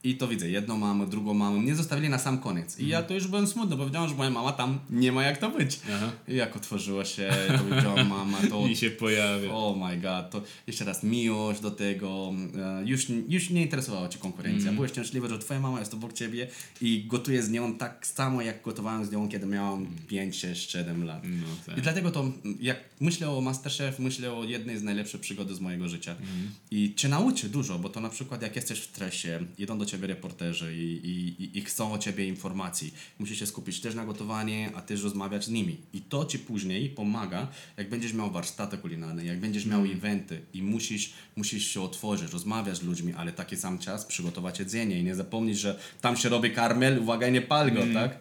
I 0.04 0.16
to 0.16 0.28
widzę, 0.28 0.50
jedną 0.50 0.78
mamę, 0.78 1.06
drugą 1.06 1.34
mamę, 1.34 1.58
mnie 1.60 1.74
zostawili 1.74 2.08
na 2.08 2.18
sam 2.18 2.38
koniec. 2.38 2.78
I 2.78 2.88
ja 2.88 3.02
to 3.02 3.14
już 3.14 3.26
byłem 3.26 3.46
smutny, 3.46 3.76
bo 3.76 3.84
wiedziałem, 3.86 4.08
że 4.08 4.14
moja 4.14 4.30
mama 4.30 4.52
tam 4.52 4.78
nie 4.90 5.12
ma 5.12 5.22
jak 5.22 5.38
to 5.38 5.50
być. 5.50 5.80
Aha. 5.94 6.12
I 6.28 6.34
jak 6.34 6.56
otworzyło 6.56 7.04
się, 7.04 7.30
to 7.58 7.76
widziałam 7.76 8.08
mama, 8.08 8.38
to... 8.50 8.66
I 8.70 8.76
się 8.76 8.90
pojawia. 8.90 9.50
Oh 9.52 9.86
my 9.88 9.96
god, 10.00 10.30
to 10.30 10.42
jeszcze 10.66 10.84
raz 10.84 11.02
miłość 11.02 11.60
do 11.60 11.70
tego. 11.70 12.32
e, 12.80 12.82
Już, 12.84 13.06
już 13.28 13.50
nie 13.50 13.62
interesowała 13.62 14.08
cię 14.08 14.18
konkurencja. 14.18 14.62
Mm. 14.62 14.74
Byłeś 14.74 14.90
szczęśliwy, 14.90 15.28
że 15.28 15.38
twoja 15.38 15.60
mama 15.60 15.78
jest 15.78 15.94
obok 15.94 16.12
ciebie 16.12 16.48
i 16.80 17.04
gotuje 17.08 17.42
z 17.42 17.50
nią 17.50 17.74
tak 17.74 18.06
samo, 18.06 18.42
jak 18.42 18.62
gotowałem 18.62 19.04
z 19.04 19.10
nią, 19.12 19.28
kiedy 19.28 19.46
miałam 19.46 19.86
5, 20.08 20.36
6, 20.36 20.70
7 20.70 21.04
lat. 21.04 21.22
No 21.24 21.46
tak. 21.66 21.78
I 21.78 21.82
dlatego 21.82 22.10
to, 22.10 22.32
jak 22.60 22.76
myślę 23.00 23.30
o 23.30 23.40
Masterchef, 23.40 23.98
myślę 23.98 24.32
o 24.32 24.44
jednej 24.44 24.78
z 24.78 24.82
najlepszych 24.82 25.20
przygody 25.20 25.54
z 25.54 25.60
mojego 25.60 25.88
życia. 25.88 26.10
Mhm. 26.12 26.50
I 26.70 26.94
cię 26.94 27.08
nauczy 27.08 27.48
dużo, 27.48 27.78
bo 27.78 27.88
to 27.88 28.00
na 28.00 28.08
przykład 28.08 28.42
jak 28.42 28.56
jesteś 28.56 28.80
w 28.80 28.84
stresie, 28.84 29.40
idą 29.58 29.78
do 29.78 29.86
ciebie 29.90 30.06
reporterzy 30.06 30.76
i, 30.76 31.00
i, 31.42 31.58
i- 31.58 31.60
chcą 31.64 31.92
o 31.92 31.98
ciebie 31.98 32.26
informacji. 32.28 32.94
Musisz 33.18 33.38
się 33.38 33.46
skupić 33.46 33.80
też 33.80 33.94
na 33.94 34.04
gotowanie, 34.04 34.70
a 34.74 34.80
też 34.82 35.02
rozmawiać 35.02 35.44
z 35.44 35.48
nimi. 35.48 35.76
I 35.92 36.00
to 36.00 36.24
ci 36.24 36.38
później 36.38 36.88
pomaga, 36.90 37.48
jak 37.76 37.88
będziesz 37.90 38.12
miał 38.12 38.30
warsztaty 38.30 38.78
kulinarne, 38.78 39.24
jak 39.24 39.40
będziesz 39.40 39.66
miał 39.66 39.80
Mhm. 39.80 39.98
eventy 39.98 40.40
i 40.54 40.62
musisz, 40.62 41.12
musisz 41.36 41.66
się 41.66 41.80
otworzyć, 41.82 42.32
rozmawiać 42.32 42.76
z 42.76 42.82
ludźmi, 42.82 43.12
ale 43.12 43.32
taki 43.32 43.56
sam 43.56 43.78
czas 43.78 44.04
przygotować 44.06 44.58
jedzenie 44.58 45.00
i 45.00 45.04
nie 45.04 45.14
zapomnieć, 45.14 45.58
że 45.58 45.78
tam 46.00 46.16
się 46.16 46.28
robi 46.28 46.50
karmel, 46.50 46.98
uwaga, 46.98 47.28
nie 47.28 47.42
pal 47.42 47.72
go, 47.72 47.82
Mhm. 47.82 47.94
tak? 48.10 48.18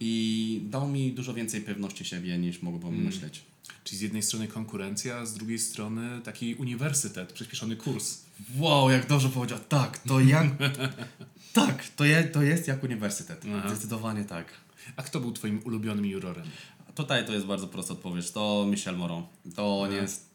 I 0.00 0.60
dał 0.64 0.88
mi 0.88 1.12
dużo 1.12 1.34
więcej 1.34 1.60
pewności 1.60 2.04
siebie 2.04 2.38
niż 2.38 2.62
mogłem 2.62 2.94
Mhm. 2.94 3.04
myśleć. 3.14 3.42
Czyli 3.84 3.98
z 3.98 4.00
jednej 4.00 4.22
strony 4.22 4.48
konkurencja, 4.48 5.26
z 5.26 5.34
drugiej 5.34 5.58
strony 5.58 6.20
taki 6.24 6.54
uniwersytet, 6.54 7.32
przyspieszony 7.32 7.76
kurs. 7.76 8.18
Wow, 8.58 8.90
jak 8.90 9.06
dobrze 9.06 9.28
powiedział. 9.28 9.58
Tak, 9.68 9.98
to 9.98 10.20
jak. 10.20 10.46
tak, 11.52 11.88
to, 11.96 12.04
je, 12.04 12.24
to 12.24 12.42
jest 12.42 12.68
jak 12.68 12.84
uniwersytet. 12.84 13.44
Aha. 13.56 13.68
Zdecydowanie 13.68 14.24
tak. 14.24 14.46
A 14.96 15.02
kto 15.02 15.20
był 15.20 15.32
twoim 15.32 15.60
ulubionym 15.64 16.06
jurorem? 16.06 16.44
Tutaj 16.94 17.26
to 17.26 17.32
jest 17.32 17.46
bardzo 17.46 17.66
prosta 17.66 17.92
odpowiedź. 17.92 18.30
To 18.30 18.66
Michel 18.70 18.96
Moron. 18.96 19.22
To 19.56 19.80
on 19.80 19.92
jest. 19.92 20.30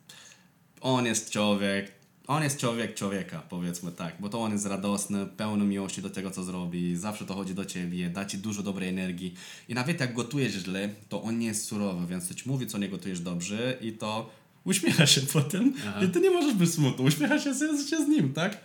On 0.82 1.06
jest 1.06 1.32
człowiek. 1.32 1.98
On 2.28 2.44
jest 2.44 2.60
człowiek 2.60 2.96
człowieka, 2.96 3.44
powiedzmy 3.50 3.92
tak, 3.92 4.16
bo 4.20 4.30
to 4.30 4.42
on 4.42 4.52
jest 4.52 4.66
radosny, 4.66 5.26
pełny 5.26 5.66
miłości 5.66 6.02
do 6.02 6.10
tego, 6.10 6.32
co 6.32 6.44
zrobi, 6.44 6.98
zawsze 6.98 7.26
to 7.26 7.34
chodzi 7.34 7.56
do 7.56 7.66
ciebie, 7.66 8.10
da 8.10 8.26
ci 8.26 8.38
dużo 8.38 8.64
dobrej 8.64 8.90
energii. 8.90 9.34
I 9.70 9.74
nawet 9.74 10.00
jak 10.00 10.14
gotujesz 10.14 10.54
źle, 10.54 10.90
to 11.10 11.24
on 11.24 11.40
nie 11.40 11.48
jest 11.48 11.66
surowy, 11.66 12.08
więc 12.08 12.28
to 12.28 12.34
ci 12.34 12.50
mówi, 12.50 12.68
co 12.68 12.78
nie 12.78 12.90
gotujesz 12.90 13.20
dobrze 13.20 13.78
i 13.82 13.92
to 13.92 14.30
uśmiecha 14.68 15.08
się 15.08 15.22
potem 15.22 15.74
i 16.06 16.08
ty 16.08 16.20
nie 16.20 16.30
możesz 16.32 16.54
być 16.54 16.74
smutny, 16.74 17.06
uśmiecha 17.06 17.40
się, 17.40 17.54
z- 17.54 17.90
się 17.90 18.06
z 18.06 18.08
nim, 18.08 18.34
tak? 18.34 18.64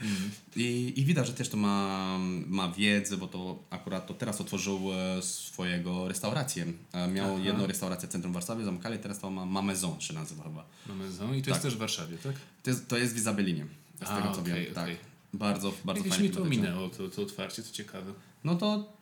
I, 0.56 0.92
I 0.96 1.04
widać, 1.04 1.26
że 1.26 1.32
też 1.32 1.48
to 1.48 1.56
ma, 1.56 2.18
ma 2.46 2.68
wiedzę, 2.68 3.16
bo 3.16 3.28
to 3.28 3.62
akurat 3.70 4.06
to 4.06 4.14
teraz 4.14 4.40
otworzył 4.40 4.80
e, 4.92 5.22
swojego 5.22 6.08
restaurację. 6.08 6.66
E, 6.92 7.08
Miał 7.08 7.34
Aha. 7.34 7.44
jedną 7.44 7.66
restaurację 7.66 8.08
w 8.08 8.12
centrum 8.12 8.32
Warszawy, 8.32 8.64
zamknęli, 8.64 8.98
teraz 8.98 9.18
to 9.20 9.30
ma, 9.30 9.46
ma 9.46 9.62
Maison 9.62 10.00
się 10.00 10.14
nazywa 10.14 10.42
chyba. 10.44 10.64
Mamy 10.86 11.12
zon 11.12 11.34
i 11.36 11.42
to 11.42 11.50
jest 11.50 11.62
też 11.62 11.74
w 11.74 11.78
Warszawie, 11.78 12.16
tak? 12.22 12.32
To 12.62 12.70
jest, 12.70 12.88
to 12.88 12.96
jest 12.98 13.14
w 13.14 13.16
Izabelinie, 13.16 13.66
z 14.00 14.10
A, 14.10 14.16
tego 14.22 14.34
co 14.34 14.40
okej, 14.40 14.64
wiem. 14.64 14.74
Tak. 14.74 14.84
okej. 14.84 14.96
Bardzo, 15.34 15.72
bardzo 15.84 15.98
Jakieś 16.04 16.12
fajnie 16.18 16.28
mi 16.28 16.34
to 16.34 16.44
minęło, 16.44 16.88
to, 16.88 17.08
to 17.08 17.22
otwarcie, 17.22 17.62
to 17.62 17.72
ciekawe. 17.72 18.12
No 18.44 18.54
to 18.54 18.92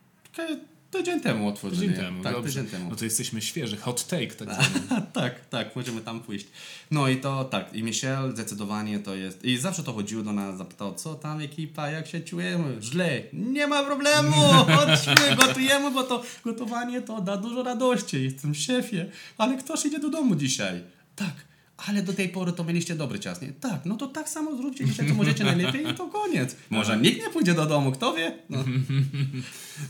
tydzień 0.90 1.20
temu 1.20 1.48
otworzyli. 1.48 1.88
Tydzień 1.88 2.04
temu, 2.04 2.22
Tak, 2.22 2.32
dobrze. 2.32 2.48
tydzień 2.48 2.66
temu. 2.70 2.90
No 2.90 2.96
to 2.96 3.04
jesteśmy 3.04 3.40
świeży, 3.42 3.76
hot 3.76 4.06
take 4.06 4.26
tak 4.26 4.48
zwany. 4.54 5.02
tak, 5.12 5.46
tak, 5.48 5.76
możemy 5.76 6.00
tam 6.00 6.20
pójść. 6.20 6.46
No 6.90 7.08
i 7.08 7.16
to 7.16 7.44
tak, 7.44 7.74
i 7.74 7.82
Michel 7.82 8.32
zdecydowanie 8.32 8.98
to 8.98 9.14
jest. 9.14 9.44
I 9.44 9.56
zawsze 9.58 9.82
to 9.82 9.92
chodziło 9.92 10.22
do 10.22 10.32
nas, 10.32 10.58
zapytał, 10.58 10.94
co 10.94 11.14
tam 11.14 11.40
ekipa, 11.40 11.88
jak 11.90 12.06
się 12.06 12.20
czujemy? 12.20 12.76
Źle. 12.82 13.22
Nie 13.32 13.66
ma 13.66 13.84
problemu, 13.84 14.32
chodźmy, 14.76 15.36
gotujemy, 15.36 15.90
bo 15.90 16.02
to 16.02 16.22
gotowanie 16.44 17.02
to 17.02 17.20
da 17.20 17.36
dużo 17.36 17.62
radości. 17.62 18.24
Jestem 18.24 18.54
szefie, 18.54 19.06
ale 19.38 19.56
ktoś 19.56 19.86
idzie 19.86 19.98
do 19.98 20.08
domu 20.10 20.34
dzisiaj. 20.36 20.82
Tak. 21.16 21.49
Ale 21.86 22.02
do 22.02 22.12
tej 22.12 22.28
pory 22.28 22.52
to 22.52 22.64
mieliście 22.64 22.94
dobry 22.94 23.18
czas, 23.18 23.42
nie? 23.42 23.52
Tak, 23.52 23.86
no 23.86 23.96
to 23.96 24.06
tak 24.06 24.28
samo 24.28 24.56
zróbcie 24.56 24.84
dzisiaj, 24.84 25.08
co 25.08 25.14
możecie 25.14 25.44
najlepiej 25.44 25.88
i 25.88 25.94
to 25.94 26.08
koniec. 26.08 26.56
Może 26.70 26.98
nikt 26.98 27.18
nie 27.18 27.30
pójdzie 27.30 27.54
do 27.54 27.66
domu, 27.66 27.92
kto 27.92 28.14
wie? 28.14 28.38
No. 28.50 28.64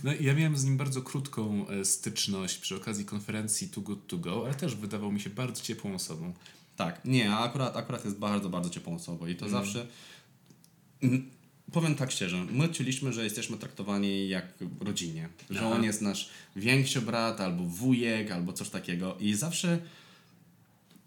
No, 0.05 0.12
ja 0.20 0.34
miałem 0.34 0.57
z 0.57 0.64
nim 0.64 0.76
bardzo 0.76 1.03
krótką 1.03 1.68
e, 1.68 1.84
styczność 1.84 2.59
przy 2.59 2.76
okazji 2.76 3.05
konferencji 3.05 3.68
Too 3.68 3.82
Good 3.82 4.07
To 4.07 4.18
Go, 4.18 4.43
ale 4.45 4.55
też 4.55 4.74
wydawał 4.74 5.12
mi 5.12 5.20
się 5.20 5.30
bardzo 5.30 5.62
ciepłą 5.62 5.95
osobą. 5.95 6.32
Tak, 6.76 7.05
nie, 7.05 7.32
a 7.32 7.38
akurat, 7.38 7.76
akurat 7.76 8.05
jest 8.05 8.18
bardzo, 8.18 8.49
bardzo 8.49 8.70
ciepłą 8.70 8.95
osobą 8.95 9.26
i 9.26 9.34
to 9.34 9.49
zawsze. 9.49 9.86
Mm, 11.03 11.30
Powiem 11.72 11.95
tak 11.95 12.11
szczerze, 12.11 12.45
my 12.51 12.68
czuliśmy, 12.68 13.12
że 13.12 13.24
jesteśmy 13.24 13.57
traktowani 13.57 14.28
jak 14.28 14.55
rodzinie, 14.80 15.28
że 15.51 15.61
Aha. 15.61 15.70
on 15.70 15.84
jest 15.84 16.03
nasz 16.03 16.30
większy 16.57 17.01
brat, 17.01 17.41
albo 17.41 17.64
wujek, 17.64 18.30
albo 18.30 18.53
coś 18.53 18.68
takiego 18.68 19.16
i 19.20 19.34
zawsze 19.34 19.78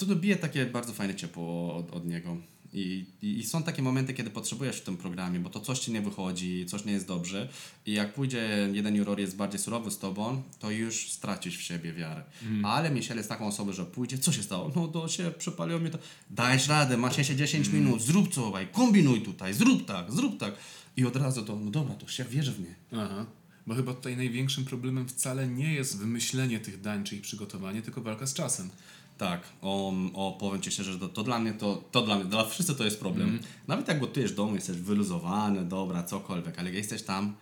to 0.06 0.10
dobije 0.16 0.36
takie 0.36 0.66
bardzo 0.66 0.94
fajne 0.94 1.16
ciepło 1.16 1.76
od, 1.76 1.92
od 1.92 2.06
niego. 2.06 2.38
I, 2.74 3.06
i, 3.22 3.40
I 3.40 3.46
są 3.46 3.64
takie 3.64 3.82
momenty, 3.82 4.14
kiedy 4.14 4.30
potrzebujesz 4.30 4.78
w 4.78 4.84
tym 4.84 4.98
programie, 4.98 5.40
bo 5.40 5.50
to 5.50 5.60
coś 5.60 5.80
ci 5.80 5.92
nie 5.92 6.02
wychodzi, 6.02 6.66
coś 6.66 6.86
nie 6.86 6.94
jest 6.94 7.08
dobrze. 7.08 7.50
I 7.86 7.94
jak 7.94 8.14
pójdzie 8.14 8.70
jeden 8.74 8.96
juror 8.96 9.20
jest 9.20 9.36
bardziej 9.36 9.60
surowy 9.60 9.92
z 9.92 9.98
tobą, 9.98 10.42
to 10.60 10.72
już 10.72 11.12
stracisz 11.12 11.58
w 11.58 11.62
siebie 11.62 11.94
wiarę. 11.94 12.24
Ale 12.64 12.92
Michel 12.92 13.18
jest 13.18 13.30
taką 13.30 13.48
osobą, 13.48 13.74
że 13.74 13.86
pójdzie, 13.86 14.18
co 14.18 14.32
się 14.32 14.44
stało? 14.44 14.72
No 14.76 14.88
to 14.88 15.08
się 15.08 15.32
przepaliło 15.32 15.80
mi 15.80 15.90
to. 15.90 15.98
Dajesz 16.30 16.68
radę, 16.68 16.98
masz 16.98 17.18
jeszcze 17.18 17.36
10 17.36 17.70
minut, 17.70 18.02
zrób 18.02 18.34
co, 18.34 18.48
obaj, 18.48 18.68
kombinuj 18.68 19.22
tutaj, 19.22 19.54
zrób 19.54 19.86
tak, 19.86 20.12
zrób 20.12 20.40
tak. 20.40 20.54
I 20.98 21.06
od 21.06 21.16
razu 21.16 21.46
to, 21.46 21.56
no 21.56 21.72
dobra, 21.72 21.96
to 21.96 22.08
się 22.08 22.24
wierzy 22.24 22.52
w 22.52 22.60
mnie. 22.60 22.76
Aha. 22.92 23.26
Bo 23.68 23.76
chyba 23.76 23.94
tutaj 23.94 24.18
największym 24.18 24.66
problemem 24.66 25.08
wcale 25.08 25.48
nie 25.48 25.74
jest 25.74 25.98
wymyślenie 25.98 26.60
tych 26.60 26.82
dań 26.82 27.04
czy 27.04 27.16
ich 27.16 27.22
przygotowanie, 27.22 27.82
tylko 27.82 28.02
walka 28.02 28.28
z 28.28 28.34
czasem. 28.34 28.70
Tak, 29.18 29.42
o, 29.62 29.94
o 30.14 30.32
powiem 30.40 30.62
Ci 30.62 30.72
szczerze, 30.72 30.94
że 30.94 31.00
to, 31.00 31.10
to 31.10 31.24
dla 31.24 31.40
mnie 31.40 31.54
to, 31.54 31.84
to 31.92 32.02
dla 32.02 32.16
mnie, 32.16 32.26
dla 32.26 32.46
wszyscy 32.46 32.76
to 32.76 32.86
jest 32.86 33.00
problem. 33.00 33.40
Nawet 33.68 33.88
jak 33.88 34.00
gotujesz 34.00 34.32
w 34.32 34.36
domu, 34.36 34.56
jesteś 34.56 34.78
wyluzowany, 34.78 35.66
dobra, 35.66 36.04
cokolwiek, 36.04 36.60
ale 36.60 36.68
jak 36.68 36.78
jesteś 36.78 37.04
tam, 37.04 37.36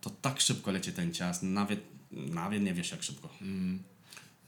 to 0.00 0.10
tak 0.10 0.40
szybko 0.40 0.70
leci 0.70 0.92
ten 0.92 1.12
czas, 1.12 1.42
nawet, 1.42 1.80
nawet 2.12 2.62
nie 2.62 2.74
wiesz 2.74 2.90
jak 2.90 3.02
szybko. 3.02 3.28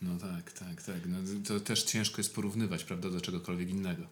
No 0.03 0.19
tak, 0.19 0.53
tak, 0.53 0.83
tak. 0.83 1.07
No, 1.07 1.19
to 1.49 1.61
też 1.61 1.83
ciężko 1.83 2.19
jest 2.19 2.35
porównywać, 2.35 2.85
prawda, 2.85 3.11
do 3.11 3.21
czegokolwiek 3.21 3.71
innego. 3.71 4.03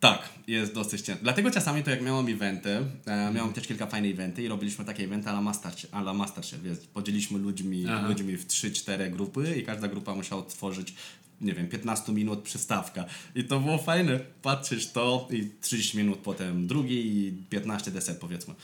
Tak, 0.00 0.28
jest 0.46 0.74
dosyć 0.74 1.00
ciężko. 1.00 1.22
Dlatego 1.22 1.50
czasami 1.50 1.82
to 1.82 1.90
jak 1.90 2.02
miałem 2.02 2.28
eventy, 2.28 2.70
e, 3.06 3.32
miałem 3.32 3.52
też 3.52 3.66
kilka 3.66 3.86
fajnych 3.86 4.12
eventy 4.12 4.42
i 4.42 4.48
robiliśmy 4.48 4.84
takie 4.84 5.04
eventy 5.04 5.28
a 5.28 5.32
la 5.32 5.40
Masterchef, 5.40 5.94
a 5.94 6.00
la 6.00 6.14
Masterchef 6.14 6.62
wiesz, 6.62 6.78
podzieliliśmy 6.78 7.38
ludźmi, 7.38 7.84
Aha. 7.88 8.08
ludźmi 8.08 8.36
w 8.36 8.46
3-4 8.46 9.10
grupy 9.10 9.56
i 9.56 9.64
każda 9.64 9.88
grupa 9.88 10.14
musiała 10.14 10.42
tworzyć 10.42 10.94
nie 11.40 11.52
wiem, 11.54 11.68
15 11.68 12.12
minut 12.12 12.42
przystawka. 12.42 13.04
I 13.34 13.44
to 13.44 13.60
było 13.60 13.78
fajne, 13.78 14.20
patrzeć 14.42 14.86
to 14.90 15.28
i 15.30 15.50
30 15.60 15.96
minut 15.98 16.18
potem 16.18 16.66
drugi 16.66 17.06
i 17.06 17.32
15 17.50 17.90
deser 17.90 18.18
powiedzmy. 18.18 18.54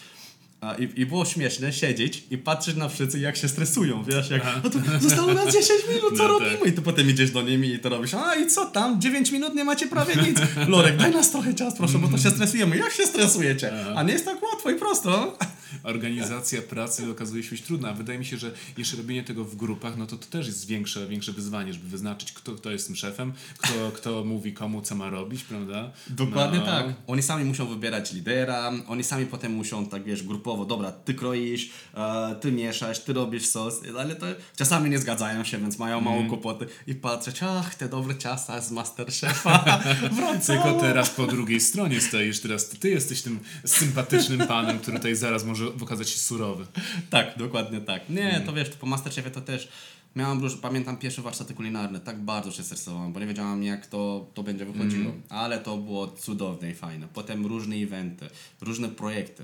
A, 0.60 0.74
i, 0.74 1.00
I 1.00 1.06
było 1.06 1.24
śmieszne 1.24 1.72
siedzieć 1.72 2.24
i 2.30 2.38
patrzeć 2.38 2.76
na 2.76 2.88
wszyscy 2.88 3.18
jak 3.18 3.36
się 3.36 3.48
stresują, 3.48 4.04
wiesz, 4.04 4.30
jak 4.30 4.42
to 4.62 5.00
zostało 5.00 5.34
na 5.34 5.46
10 5.46 5.68
minut, 5.88 6.16
co 6.16 6.22
No 6.22 6.28
robimy? 6.28 6.56
tak. 6.58 6.68
I 6.68 6.72
ty 6.72 6.82
potem 6.82 7.10
idziesz 7.10 7.30
do 7.30 7.42
nimi 7.42 7.68
i 7.68 7.78
to 7.78 7.88
robisz, 7.88 8.14
a 8.14 8.34
i 8.34 8.46
co 8.46 8.66
tam, 8.66 9.00
9 9.00 9.30
minut 9.32 9.54
nie 9.54 9.64
macie 9.64 9.86
prawie 9.86 10.14
nic. 10.22 10.38
Lorek, 10.68 10.96
daj 10.96 11.12
nas 11.12 11.30
trochę 11.30 11.54
czas 11.54 11.74
proszę, 11.76 11.98
bo 11.98 12.08
to 12.08 12.18
się 12.18 12.30
stresujemy. 12.30 12.76
Jak 12.76 12.92
się 12.92 13.06
stresujecie? 13.06 13.72
A 13.96 14.02
nie 14.02 14.12
jest 14.12 14.24
tak 14.24 14.42
łatwo 14.42 14.70
i 14.70 14.74
prosto. 14.74 15.38
Organizacja 15.84 16.62
pracy 16.62 17.10
okazuje 17.10 17.42
się 17.42 17.50
być 17.50 17.62
trudna. 17.62 17.90
A 17.90 17.92
wydaje 17.92 18.18
mi 18.18 18.24
się, 18.24 18.36
że 18.36 18.52
jeszcze 18.78 18.96
robienie 18.96 19.24
tego 19.24 19.44
w 19.44 19.56
grupach, 19.56 19.96
no 19.96 20.06
to 20.06 20.16
to 20.16 20.26
też 20.26 20.46
jest 20.46 20.66
większe, 20.66 21.06
większe 21.08 21.32
wyzwanie, 21.32 21.72
żeby 21.72 21.88
wyznaczyć, 21.88 22.32
kto, 22.32 22.52
kto 22.52 22.70
jest 22.70 22.86
tym 22.86 22.96
szefem, 22.96 23.32
kto, 23.58 23.92
kto 23.94 24.24
mówi 24.24 24.52
komu, 24.52 24.82
co 24.82 24.94
ma 24.94 25.10
robić, 25.10 25.44
prawda? 25.44 25.92
Dokładnie 26.06 26.58
no. 26.58 26.66
tak. 26.66 26.86
Oni 27.06 27.22
sami 27.22 27.44
muszą 27.44 27.66
wybierać 27.66 28.12
lidera, 28.12 28.72
oni 28.88 29.04
sami 29.04 29.26
potem 29.26 29.52
muszą, 29.52 29.86
tak 29.86 30.04
wiesz, 30.04 30.22
grupowo, 30.22 30.64
dobra, 30.64 30.92
ty 30.92 31.14
kroisz, 31.14 31.70
e, 31.94 32.36
ty 32.40 32.52
mieszasz, 32.52 32.98
ty 32.98 33.12
robisz 33.12 33.46
sos, 33.46 33.80
ale 33.98 34.16
to 34.16 34.26
czasami 34.56 34.90
nie 34.90 34.98
zgadzają 34.98 35.44
się, 35.44 35.58
więc 35.58 35.78
mają 35.78 36.00
mało 36.00 36.24
kłopoty 36.24 36.66
i 36.86 36.94
patrzeć, 36.94 37.42
ach, 37.42 37.74
te 37.74 37.88
dobre 37.88 38.18
ciasta 38.18 38.60
z 38.60 38.70
Masterchefa 38.70 39.80
wracają. 40.16 40.62
Tylko 40.62 40.80
teraz 40.80 41.10
po 41.10 41.26
drugiej 41.26 41.60
stronie 41.60 42.00
stoisz, 42.00 42.40
teraz 42.40 42.68
ty 42.68 42.90
jesteś 42.90 43.22
tym 43.22 43.38
sympatycznym 43.64 44.46
panem, 44.48 44.78
który 44.78 44.96
tutaj 44.96 45.16
zaraz 45.16 45.44
może 45.44 45.73
okazać 45.82 46.10
się 46.10 46.18
surowy. 46.18 46.66
Tak, 47.10 47.38
dokładnie 47.38 47.80
tak. 47.80 48.10
Nie, 48.10 48.42
to 48.46 48.52
wiesz, 48.52 48.70
to 48.70 48.76
po 48.76 48.86
Masterchefie 48.86 49.30
to 49.30 49.40
też 49.40 49.68
miałam 50.16 50.42
pamiętam 50.62 50.96
pierwsze 50.96 51.22
warsztaty 51.22 51.54
kulinarne, 51.54 52.00
tak 52.00 52.18
bardzo 52.18 52.50
się 52.50 52.62
stresowałem, 52.62 53.12
bo 53.12 53.20
nie 53.20 53.26
wiedziałam 53.26 53.62
jak 53.62 53.86
to, 53.86 54.26
to 54.34 54.42
będzie 54.42 54.64
wychodziło, 54.64 55.12
ale 55.28 55.58
to 55.58 55.76
było 55.76 56.08
cudowne 56.08 56.70
i 56.70 56.74
fajne. 56.74 57.08
Potem 57.14 57.46
różne 57.46 57.76
eventy, 57.76 58.26
różne 58.60 58.88
projekty. 58.88 59.42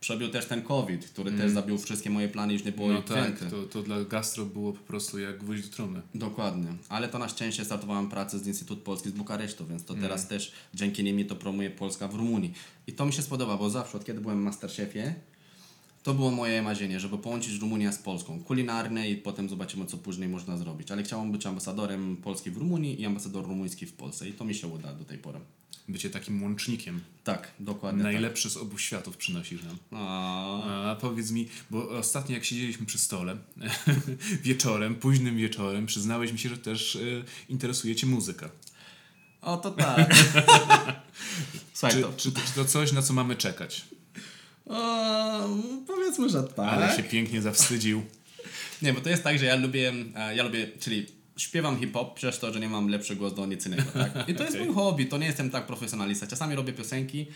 Przebił 0.00 0.28
też 0.28 0.46
ten 0.46 0.62
COVID, 0.62 1.06
który 1.06 1.32
też 1.32 1.52
zabił 1.52 1.78
wszystkie 1.78 2.10
moje 2.10 2.28
plany, 2.28 2.52
już 2.52 2.64
nie 2.64 2.72
było 2.72 2.88
No 2.88 3.02
tak, 3.02 3.38
to, 3.50 3.62
to 3.62 3.82
dla 3.82 4.04
gastro 4.04 4.44
było 4.44 4.72
po 4.72 4.80
prostu 4.80 5.18
jak 5.18 5.38
gwóźdź 5.38 5.68
do 5.68 5.76
trumny. 5.76 6.00
Dokładnie, 6.14 6.66
ale 6.88 7.08
to 7.08 7.18
na 7.18 7.28
szczęście 7.28 7.64
startowałem 7.64 8.08
pracę 8.08 8.38
z 8.38 8.46
Instytut 8.46 8.82
Polski 8.82 9.08
z 9.08 9.12
Bukaresztu, 9.12 9.66
więc 9.66 9.84
to 9.84 9.94
teraz 9.94 10.28
też 10.28 10.52
dzięki 10.74 11.04
nimi 11.04 11.24
to 11.24 11.36
promuje 11.36 11.70
Polska 11.70 12.08
w 12.08 12.14
Rumunii. 12.14 12.52
I 12.86 12.92
to 12.92 13.06
mi 13.06 13.12
się 13.12 13.22
spodoba, 13.22 13.56
bo 13.56 13.70
zawsze 13.70 13.98
od 13.98 14.04
kiedy 14.04 14.20
byłem 14.20 14.40
w 14.40 14.44
Masterchefie, 14.44 15.14
to 16.04 16.14
było 16.14 16.30
moje 16.30 16.62
marzenie, 16.62 17.00
żeby 17.00 17.18
połączyć 17.18 17.60
Rumunię 17.60 17.92
z 17.92 17.98
Polską. 17.98 18.40
Kulinarne 18.42 19.10
i 19.10 19.16
potem 19.16 19.48
zobaczymy, 19.48 19.86
co 19.86 19.96
później 19.98 20.28
można 20.28 20.56
zrobić. 20.56 20.90
Ale 20.90 21.02
chciałbym 21.02 21.32
być 21.32 21.46
ambasadorem 21.46 22.16
Polski 22.16 22.50
w 22.50 22.56
Rumunii 22.56 23.00
i 23.00 23.06
ambasador 23.06 23.44
rumuński 23.44 23.86
w 23.86 23.92
Polsce 23.92 24.28
i 24.28 24.32
to 24.32 24.44
mi 24.44 24.54
się 24.54 24.66
uda 24.66 24.92
do 24.94 25.04
tej 25.04 25.18
pory. 25.18 25.40
Bycie 25.88 26.10
takim 26.10 26.42
łącznikiem. 26.42 27.00
Tak, 27.24 27.50
dokładnie 27.60 28.02
tak. 28.02 28.12
Najlepszy 28.12 28.50
z 28.50 28.56
obu 28.56 28.78
światów 28.78 29.16
przynosisz 29.16 29.60
nam. 29.62 29.78
A, 29.90 30.90
A 30.90 30.96
powiedz 30.96 31.30
mi, 31.30 31.48
bo 31.70 31.88
ostatnio 31.88 32.34
jak 32.34 32.44
siedzieliśmy 32.44 32.86
przy 32.86 32.98
stole, 32.98 33.36
wieczorem, 34.42 34.94
późnym 34.94 35.36
wieczorem, 35.36 35.86
przyznałeś 35.86 36.32
mi 36.32 36.38
się, 36.38 36.48
że 36.48 36.58
też 36.58 36.94
y, 36.94 37.24
interesuje 37.48 37.96
cię 37.96 38.06
muzyka. 38.06 38.50
o, 39.42 39.56
to 39.56 39.70
tak. 39.70 40.14
Słuchaj, 41.74 41.96
Czy, 41.96 42.02
to... 42.02 42.12
czy, 42.16 42.32
czy 42.32 42.52
to 42.54 42.64
coś, 42.64 42.92
na 42.92 43.02
co 43.02 43.12
mamy 43.12 43.36
czekać? 43.36 43.84
O, 44.66 45.48
powiedzmy, 45.86 46.28
że 46.28 46.42
tak. 46.42 46.68
Ale 46.68 46.96
się 46.96 47.02
pięknie 47.02 47.42
zawstydził. 47.42 48.02
Nie, 48.82 48.92
bo 48.92 49.00
to 49.00 49.08
jest 49.10 49.24
tak, 49.24 49.38
że 49.38 49.44
ja 49.46 49.56
lubię, 49.56 49.92
e, 50.16 50.36
ja 50.36 50.42
lubię, 50.42 50.68
czyli 50.80 51.06
śpiewam 51.36 51.80
hip-hop 51.80 52.14
przez 52.14 52.38
to, 52.38 52.52
że 52.52 52.60
nie 52.60 52.68
mam 52.68 52.88
lepszy 52.88 53.16
głos 53.16 53.34
do 53.34 53.46
nic 53.46 53.66
innego, 53.66 53.82
tak? 53.92 54.28
I 54.28 54.34
to 54.34 54.42
jest 54.42 54.54
Okej. 54.56 54.66
mój 54.66 54.74
hobby, 54.74 55.06
to 55.06 55.18
nie 55.18 55.26
jestem 55.26 55.50
tak 55.50 55.66
profesjonalista. 55.66 56.26
Czasami 56.26 56.54
robię 56.54 56.72
piosenki 56.72 57.26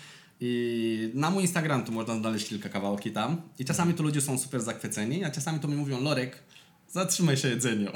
i 0.41 1.11
na 1.15 1.31
mój 1.31 1.43
Instagram 1.43 1.85
tu 1.85 1.93
można 1.93 2.17
znaleźć 2.17 2.49
kilka 2.49 2.69
kawałki 2.69 3.11
tam 3.11 3.43
i 3.59 3.65
czasami 3.65 3.95
tu 3.95 4.03
ludzie 4.03 4.21
są 4.21 4.39
super 4.39 4.61
zachwyceni, 4.61 5.25
a 5.25 5.31
czasami 5.31 5.61
to 5.61 5.69
mi 5.69 5.77
mówią, 5.77 6.01
Lorek, 6.03 6.43
zatrzymaj 6.89 7.37
się 7.37 7.49
jedzeniu. 7.49 7.91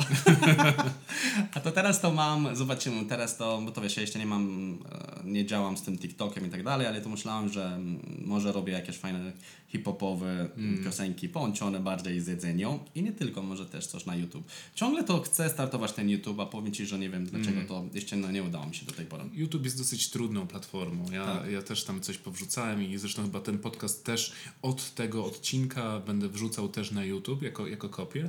a 1.55 1.61
to 1.61 1.73
teraz 1.73 2.01
to 2.01 2.11
mam, 2.11 2.57
zobaczymy, 2.57 3.05
teraz 3.05 3.37
to, 3.37 3.63
bo 3.65 3.71
to 3.71 3.81
wiesz, 3.81 3.97
ja 3.97 4.01
jeszcze 4.01 4.19
nie 4.19 4.27
mam, 4.27 4.79
e, 4.93 5.23
nie 5.25 5.47
działam 5.47 5.77
z 5.77 5.83
tym 5.83 5.99
TikTokiem 5.99 6.47
i 6.47 6.51
tak 6.51 6.63
dalej, 6.63 6.87
ale 6.87 7.01
to 7.01 7.09
myślałem, 7.09 7.49
że 7.49 7.67
mm, 7.67 8.01
może 8.25 8.53
robię 8.53 8.73
jakieś 8.73 8.97
fajne 8.97 9.33
hip-hopowe 9.69 10.49
mm. 10.57 10.85
piosenki 10.85 11.29
połączone 11.29 11.81
bardziej 11.81 12.21
z 12.21 12.27
jedzeniem 12.27 12.79
i 12.95 13.03
nie 13.03 13.13
tylko, 13.13 13.43
może 13.43 13.67
też 13.67 13.87
coś 13.87 14.07
na 14.07 14.17
YouTube. 14.17 14.45
Ciągle 14.75 15.05
to 15.05 15.21
chcę 15.21 15.51
startować 15.51 15.93
ten 15.93 16.11
YouTube, 16.11 16.41
a 16.41 16.47
powiem 16.47 16.73
Ci, 16.73 16.87
że 16.87 16.99
nie 16.99 17.11
wiem 17.11 17.27
dlaczego 17.27 17.61
to 17.69 17.85
jeszcze 17.95 18.17
no, 18.17 18.31
nie 18.31 18.43
udało 18.43 18.67
mi 18.67 18.75
się 18.75 18.87
do 18.87 18.93
tej 18.93 19.07
pory. 19.07 19.25
YouTube 19.33 19.65
jest 19.65 19.79
dosyć 19.79 20.11
trudną 20.11 20.47
platformą. 20.47 21.11
Ja, 21.13 21.27
Tak. 21.27 21.51
ja 21.51 21.63
też 21.63 21.85
tam 21.85 22.01
coś 22.01 22.19
powrzucałem 22.19 22.83
i 22.83 22.99
zresztą 22.99 23.23
chyba 23.23 23.41
ten 23.41 23.59
podcast 23.59 24.05
też 24.05 24.33
od 24.63 24.95
tego 24.95 25.25
odcinka 25.25 26.01
będę 26.01 26.29
wrzucał 26.29 26.69
też 26.69 26.91
na 26.91 27.05
YouTube 27.05 27.43
jako, 27.43 27.67
jako 27.67 27.89
kopię. 27.89 28.29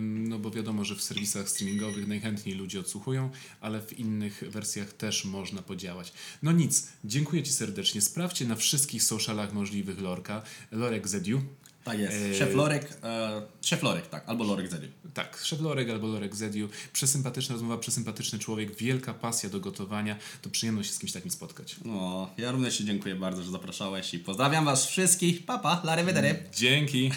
No 0.00 0.38
bo 0.38 0.50
wiadomo, 0.50 0.84
że 0.84 0.94
w 0.94 1.02
serwisach 1.02 1.48
streamingowych 1.48 2.06
najchętniej 2.06 2.54
ludzie 2.54 2.80
odsłuchują, 2.80 3.30
ale 3.60 3.80
w 3.80 3.98
innych 3.98 4.42
wersjach 4.48 4.92
też 4.92 5.24
można 5.24 5.62
podziałać. 5.62 6.12
No 6.42 6.52
nic, 6.52 6.88
dziękuję 7.04 7.42
Ci 7.42 7.52
serdecznie. 7.52 8.00
Sprawdźcie 8.00 8.44
na 8.44 8.56
wszystkich 8.56 9.02
socialach 9.02 9.52
możliwych 9.52 10.00
Lorka. 10.00 10.42
Lorek 10.72 11.08
Zediu. 11.08 11.42
Tak 11.84 11.98
jest. 11.98 12.16
E, 12.16 12.34
Szef 12.34 12.54
Lorek, 12.54 12.98
e, 13.02 13.42
Szef 13.62 13.82
Lorek, 13.82 14.06
tak, 14.06 14.28
albo 14.28 14.44
Lorek 14.44 14.70
Zedy. 14.70 14.88
Tak, 15.14 15.40
szef 15.44 15.60
Lorek 15.60 15.90
albo 15.90 16.06
Lorek 16.06 16.36
Zediu. 16.36 16.68
Przesympatyczna 16.92 17.52
rozmowa, 17.52 17.78
przesympatyczny 17.78 18.38
człowiek, 18.38 18.76
wielka 18.76 19.14
pasja 19.14 19.50
do 19.50 19.60
gotowania. 19.60 20.16
To 20.42 20.50
przyjemność 20.50 20.88
się 20.88 20.94
z 20.94 20.98
kimś 20.98 21.12
takim 21.12 21.30
spotkać. 21.30 21.76
No, 21.84 22.30
ja 22.38 22.52
również 22.52 22.76
Ci 22.76 22.84
dziękuję 22.84 23.14
bardzo, 23.14 23.42
że 23.42 23.50
zapraszałeś 23.50 24.14
i 24.14 24.18
pozdrawiam 24.18 24.64
Was 24.64 24.86
wszystkich. 24.86 25.46
Papa, 25.46 25.80
la 25.84 25.96
revedere. 25.96 26.36
Dzięki. 26.54 27.10